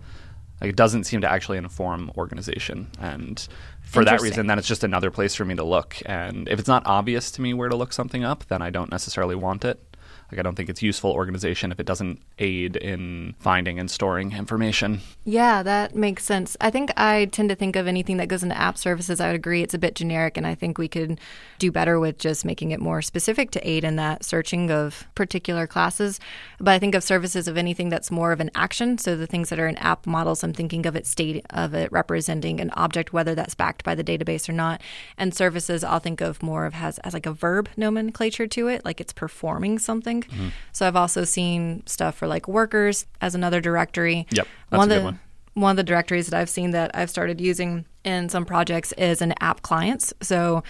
Like 0.60 0.70
it 0.70 0.76
doesn't 0.76 1.04
seem 1.04 1.20
to 1.20 1.30
actually 1.30 1.58
inform 1.58 2.10
organization, 2.16 2.88
and 2.98 3.46
for 3.82 4.04
that 4.04 4.22
reason, 4.22 4.46
then 4.46 4.58
it's 4.58 4.66
just 4.66 4.84
another 4.84 5.10
place 5.10 5.34
for 5.34 5.44
me 5.44 5.54
to 5.54 5.64
look. 5.64 5.96
And 6.06 6.48
if 6.48 6.58
it's 6.58 6.68
not 6.68 6.82
obvious 6.86 7.30
to 7.32 7.42
me 7.42 7.52
where 7.52 7.68
to 7.68 7.76
look 7.76 7.92
something 7.92 8.24
up, 8.24 8.46
then 8.46 8.62
I 8.62 8.70
don't 8.70 8.90
necessarily 8.90 9.34
want 9.34 9.64
it. 9.64 9.82
Like 10.30 10.40
I 10.40 10.42
don't 10.42 10.56
think 10.56 10.68
it's 10.68 10.82
useful 10.82 11.12
organization 11.12 11.70
if 11.70 11.78
it 11.78 11.86
doesn't 11.86 12.20
aid 12.38 12.76
in 12.76 13.34
finding 13.38 13.78
and 13.78 13.90
storing 13.90 14.32
information. 14.32 15.00
Yeah, 15.24 15.62
that 15.62 15.94
makes 15.94 16.24
sense. 16.24 16.56
I 16.60 16.70
think 16.70 16.90
I 16.96 17.26
tend 17.26 17.48
to 17.50 17.54
think 17.54 17.76
of 17.76 17.86
anything 17.86 18.16
that 18.16 18.28
goes 18.28 18.42
into 18.42 18.58
app 18.58 18.76
services. 18.76 19.20
I 19.20 19.28
would 19.28 19.36
agree 19.36 19.62
it's 19.62 19.74
a 19.74 19.78
bit 19.78 19.94
generic, 19.94 20.36
and 20.36 20.46
I 20.46 20.54
think 20.54 20.78
we 20.78 20.88
could 20.88 21.20
do 21.58 21.70
better 21.70 22.00
with 22.00 22.18
just 22.18 22.44
making 22.44 22.72
it 22.72 22.80
more 22.80 23.02
specific 23.02 23.50
to 23.52 23.68
aid 23.68 23.84
in 23.84 23.96
that 23.96 24.24
searching 24.24 24.70
of 24.70 25.06
particular 25.14 25.66
classes. 25.66 26.18
But 26.58 26.72
I 26.72 26.78
think 26.78 26.94
of 26.94 27.04
services 27.04 27.46
of 27.46 27.56
anything 27.56 27.88
that's 27.88 28.10
more 28.10 28.32
of 28.32 28.40
an 28.40 28.50
action. 28.54 28.98
So 28.98 29.16
the 29.16 29.26
things 29.26 29.48
that 29.50 29.60
are 29.60 29.68
in 29.68 29.76
app 29.78 30.06
models, 30.06 30.42
I'm 30.42 30.52
thinking 30.52 30.86
of 30.86 30.96
it 30.96 31.06
state 31.06 31.46
of 31.50 31.74
it 31.74 31.90
representing 31.92 32.60
an 32.60 32.70
object, 32.70 33.12
whether 33.12 33.34
that's 33.34 33.54
backed 33.54 33.84
by 33.84 33.94
the 33.94 34.04
database 34.04 34.48
or 34.48 34.52
not. 34.52 34.80
And 35.16 35.34
services, 35.34 35.84
I'll 35.84 36.00
think 36.00 36.20
of 36.20 36.42
more 36.42 36.66
of 36.66 36.74
has 36.74 36.98
as 36.98 37.14
like 37.14 37.26
a 37.26 37.32
verb 37.32 37.68
nomenclature 37.76 38.46
to 38.48 38.68
it, 38.68 38.84
like 38.84 39.00
it's 39.00 39.12
performing 39.12 39.78
something. 39.78 40.15
Mm-hmm. 40.22 40.48
So 40.72 40.86
I've 40.86 40.96
also 40.96 41.24
seen 41.24 41.82
stuff 41.86 42.16
for 42.16 42.26
like 42.26 42.48
workers 42.48 43.06
as 43.20 43.34
another 43.34 43.60
directory. 43.60 44.26
Yep, 44.30 44.46
that's 44.70 44.78
one 44.78 44.90
a 44.90 44.94
good 44.94 45.00
the, 45.00 45.04
one. 45.04 45.20
One 45.54 45.70
of 45.70 45.76
the 45.76 45.84
directories 45.84 46.26
that 46.26 46.38
I've 46.38 46.50
seen 46.50 46.72
that 46.72 46.90
I've 46.94 47.08
started 47.08 47.40
using 47.40 47.86
in 48.04 48.28
some 48.28 48.44
projects 48.44 48.92
is 48.92 49.22
an 49.22 49.34
app 49.40 49.62
clients. 49.62 50.12
So 50.20 50.62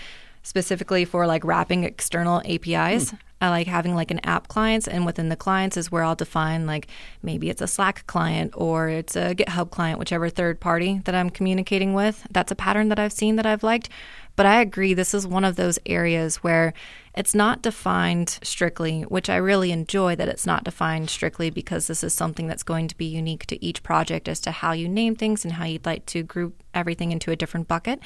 specifically 0.46 1.04
for 1.04 1.26
like 1.26 1.44
wrapping 1.44 1.82
external 1.82 2.40
APIs. 2.44 3.11
Mm. 3.11 3.18
I 3.40 3.50
like 3.50 3.66
having 3.66 3.94
like 3.94 4.11
an 4.11 4.20
app 4.20 4.48
clients, 4.48 4.88
and 4.88 5.04
within 5.04 5.28
the 5.28 5.37
clients 5.37 5.76
is 5.76 5.92
where 5.92 6.02
I'll 6.02 6.14
define 6.14 6.66
like 6.66 6.87
maybe 7.22 7.50
it's 7.50 7.61
a 7.61 7.66
Slack 7.66 8.06
client 8.06 8.52
or 8.54 8.88
it's 8.88 9.16
a 9.16 9.35
GitHub 9.35 9.70
client, 9.70 9.98
whichever 9.98 10.30
third 10.30 10.59
party 10.61 11.02
that 11.04 11.14
I'm 11.14 11.28
communicating 11.28 11.92
with. 11.92 12.26
That's 12.30 12.52
a 12.52 12.54
pattern 12.54 12.88
that 12.88 12.98
I've 12.98 13.12
seen 13.12 13.37
that 13.37 13.44
I've 13.44 13.64
liked. 13.64 13.90
But 14.37 14.46
I 14.46 14.61
agree, 14.61 14.94
this 14.94 15.14
is 15.14 15.26
one 15.26 15.44
of 15.44 15.56
those 15.56 15.78
areas 15.85 16.37
where 16.37 16.74
it's 17.14 17.35
not 17.35 17.62
defined 17.62 18.38
strictly, 18.42 19.02
which 19.02 19.28
I 19.28 19.37
really 19.37 19.72
enjoy 19.72 20.14
that 20.16 20.28
it's 20.28 20.46
not 20.46 20.64
defined 20.64 21.11
strictly 21.11 21.50
because 21.50 21.87
this 21.87 22.04
is 22.04 22.14
something 22.14 22.46
that's 22.46 22.62
going 22.62 22.88
to 22.88 22.96
be 22.96 23.06
unique 23.06 23.46
to 23.46 23.62
each 23.64 23.82
project 23.82 24.28
as 24.28 24.40
to 24.40 24.50
how 24.50 24.72
you 24.72 24.88
name 24.88 25.16
things 25.16 25.44
and 25.44 25.54
how 25.54 25.64
you'd 25.64 25.87
like 25.87 26.04
to 26.06 26.22
group 26.22 26.62
everything 26.74 27.12
into 27.12 27.30
a 27.30 27.37
different 27.37 27.66
bucket 27.66 27.98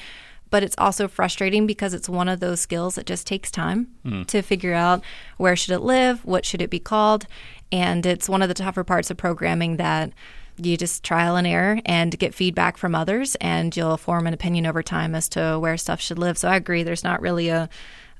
but 0.51 0.61
it's 0.61 0.75
also 0.77 1.07
frustrating 1.07 1.65
because 1.65 1.95
it's 1.95 2.07
one 2.07 2.29
of 2.29 2.39
those 2.39 2.59
skills 2.59 2.95
that 2.95 3.07
just 3.07 3.25
takes 3.25 3.49
time 3.49 3.87
mm. 4.05 4.27
to 4.27 4.43
figure 4.43 4.73
out 4.73 5.03
where 5.37 5.55
should 5.55 5.73
it 5.73 5.79
live, 5.79 6.23
what 6.23 6.45
should 6.45 6.61
it 6.61 6.69
be 6.69 6.79
called, 6.79 7.25
and 7.71 8.05
it's 8.05 8.29
one 8.29 8.43
of 8.43 8.47
the 8.49 8.53
tougher 8.53 8.83
parts 8.83 9.09
of 9.09 9.17
programming 9.17 9.77
that 9.77 10.11
you 10.57 10.77
just 10.77 11.03
trial 11.03 11.35
and 11.35 11.47
error 11.47 11.79
and 11.85 12.19
get 12.19 12.35
feedback 12.35 12.77
from 12.77 12.93
others 12.93 13.35
and 13.35 13.75
you'll 13.75 13.97
form 13.97 14.27
an 14.27 14.33
opinion 14.33 14.67
over 14.67 14.83
time 14.83 15.15
as 15.15 15.27
to 15.29 15.57
where 15.57 15.77
stuff 15.77 15.99
should 15.99 16.19
live. 16.19 16.37
So 16.37 16.49
I 16.49 16.55
agree 16.57 16.83
there's 16.83 17.03
not 17.03 17.21
really 17.21 17.49
a 17.49 17.67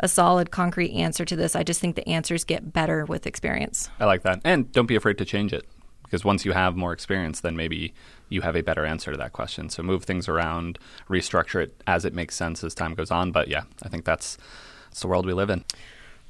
a 0.02 0.08
solid 0.08 0.50
concrete 0.50 0.92
answer 0.94 1.24
to 1.24 1.36
this. 1.36 1.56
I 1.56 1.62
just 1.62 1.80
think 1.80 1.96
the 1.96 2.10
answers 2.10 2.44
get 2.44 2.74
better 2.74 3.06
with 3.06 3.28
experience. 3.28 3.88
I 4.00 4.06
like 4.06 4.24
that. 4.24 4.42
And 4.44 4.72
don't 4.72 4.88
be 4.88 4.96
afraid 4.96 5.20
to 5.20 5.26
change 5.26 5.54
it 5.54 5.66
because 6.04 6.26
once 6.26 6.44
you 6.44 6.54
have 6.54 6.76
more 6.76 6.92
experience, 6.92 7.40
then 7.40 7.56
maybe 7.56 7.94
you 8.32 8.42
have 8.42 8.56
a 8.56 8.62
better 8.62 8.86
answer 8.86 9.12
to 9.12 9.18
that 9.18 9.34
question. 9.34 9.70
So 9.70 9.84
move 9.84 10.06
things 10.06 10.28
around, 10.28 10.80
restructure 11.10 11.62
it 11.62 11.82
as 11.86 12.06
it 12.06 12.14
makes 12.14 12.36
sense 12.36 12.64
as 12.64 12.74
time 12.74 12.96
goes 12.96 13.12
on. 13.12 13.32
But 13.32 13.50
yeah, 13.50 13.64
I 13.84 13.90
think 13.90 14.06
that's, 14.06 14.38
that's 14.90 15.02
the 15.02 15.08
world 15.08 15.26
we 15.26 15.34
live 15.34 15.50
in. 15.50 15.66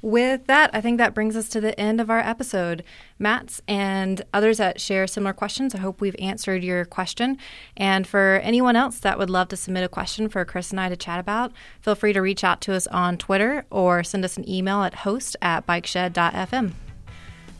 With 0.02 0.46
that, 0.46 0.70
I 0.74 0.80
think 0.80 0.98
that 0.98 1.14
brings 1.14 1.36
us 1.36 1.48
to 1.50 1.60
the 1.60 1.78
end 1.78 2.00
of 2.00 2.10
our 2.10 2.18
episode. 2.18 2.82
Matt's 3.20 3.62
and 3.68 4.20
others 4.34 4.58
that 4.58 4.80
share 4.80 5.06
similar 5.06 5.32
questions, 5.32 5.76
I 5.76 5.78
hope 5.78 6.00
we've 6.00 6.16
answered 6.18 6.64
your 6.64 6.84
question. 6.84 7.38
And 7.76 8.04
for 8.04 8.40
anyone 8.42 8.74
else 8.74 8.98
that 8.98 9.16
would 9.16 9.30
love 9.30 9.46
to 9.48 9.56
submit 9.56 9.84
a 9.84 9.88
question 9.88 10.28
for 10.28 10.44
Chris 10.44 10.72
and 10.72 10.80
I 10.80 10.88
to 10.88 10.96
chat 10.96 11.20
about, 11.20 11.52
feel 11.80 11.94
free 11.94 12.12
to 12.14 12.20
reach 12.20 12.42
out 12.42 12.60
to 12.62 12.74
us 12.74 12.88
on 12.88 13.16
Twitter 13.16 13.64
or 13.70 14.02
send 14.02 14.24
us 14.24 14.36
an 14.36 14.48
email 14.48 14.82
at 14.82 14.96
host 14.96 15.36
at 15.40 15.68
bikeshed.fm. 15.68 16.72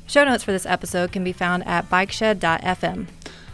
Show 0.09 0.25
notes 0.25 0.43
for 0.43 0.51
this 0.51 0.67
episode 0.67 1.13
can 1.13 1.23
be 1.23 1.33
found 1.33 1.65
at 1.65 1.89
bikeshed.fm. 1.89 3.07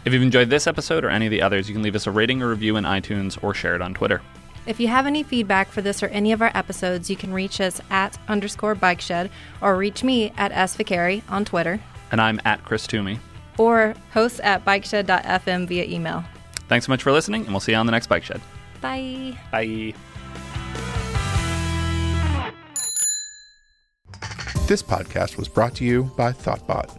If 0.05 0.13
you've 0.13 0.21
enjoyed 0.21 0.49
this 0.49 0.65
episode 0.65 1.03
or 1.03 1.09
any 1.09 1.25
of 1.25 1.31
the 1.31 1.41
others, 1.41 1.67
you 1.67 1.75
can 1.75 1.83
leave 1.83 1.95
us 1.95 2.07
a 2.07 2.11
rating 2.11 2.41
or 2.41 2.49
review 2.49 2.77
in 2.77 2.85
iTunes 2.85 3.41
or 3.43 3.53
share 3.53 3.75
it 3.75 3.81
on 3.81 3.93
Twitter. 3.93 4.21
If 4.65 4.79
you 4.79 4.87
have 4.87 5.07
any 5.07 5.23
feedback 5.23 5.69
for 5.69 5.81
this 5.81 6.03
or 6.03 6.07
any 6.07 6.31
of 6.31 6.41
our 6.41 6.51
episodes, 6.53 7.09
you 7.09 7.15
can 7.15 7.33
reach 7.33 7.59
us 7.59 7.81
at 7.89 8.17
underscore 8.27 8.75
bike 8.75 9.01
shed 9.01 9.29
or 9.61 9.75
reach 9.75 10.03
me 10.03 10.31
at 10.37 10.51
sviccari 10.51 11.23
on 11.29 11.43
Twitter. 11.43 11.79
And 12.11 12.21
I'm 12.21 12.39
at 12.45 12.63
Chris 12.63 12.87
Toomey. 12.87 13.19
Or 13.57 13.93
host 14.11 14.39
at 14.41 14.63
bikeshed.fm 14.63 15.67
via 15.67 15.85
email. 15.85 16.23
Thanks 16.67 16.85
so 16.85 16.91
much 16.91 17.03
for 17.03 17.11
listening, 17.11 17.41
and 17.41 17.51
we'll 17.51 17.59
see 17.59 17.71
you 17.71 17.77
on 17.77 17.85
the 17.87 17.91
next 17.91 18.07
Bike 18.07 18.23
Shed. 18.23 18.41
Bye. 18.79 19.37
Bye. 19.51 19.93
This 24.67 24.83
podcast 24.83 25.35
was 25.35 25.47
brought 25.47 25.73
to 25.75 25.83
you 25.83 26.03
by 26.15 26.31
Thoughtbot. 26.31 26.98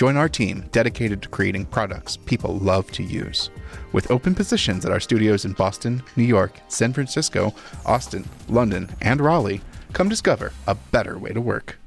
Join 0.00 0.16
our 0.16 0.30
team 0.30 0.64
dedicated 0.72 1.20
to 1.20 1.28
creating 1.28 1.66
products 1.66 2.16
people 2.16 2.56
love 2.56 2.90
to 2.92 3.02
use. 3.02 3.50
With 3.92 4.10
open 4.10 4.34
positions 4.34 4.86
at 4.86 4.92
our 4.92 4.98
studios 4.98 5.44
in 5.44 5.52
Boston, 5.52 6.02
New 6.16 6.24
York, 6.24 6.58
San 6.68 6.94
Francisco, 6.94 7.54
Austin, 7.84 8.26
London, 8.48 8.88
and 9.02 9.20
Raleigh, 9.20 9.60
come 9.92 10.08
discover 10.08 10.54
a 10.66 10.74
better 10.74 11.18
way 11.18 11.34
to 11.34 11.40
work. 11.42 11.79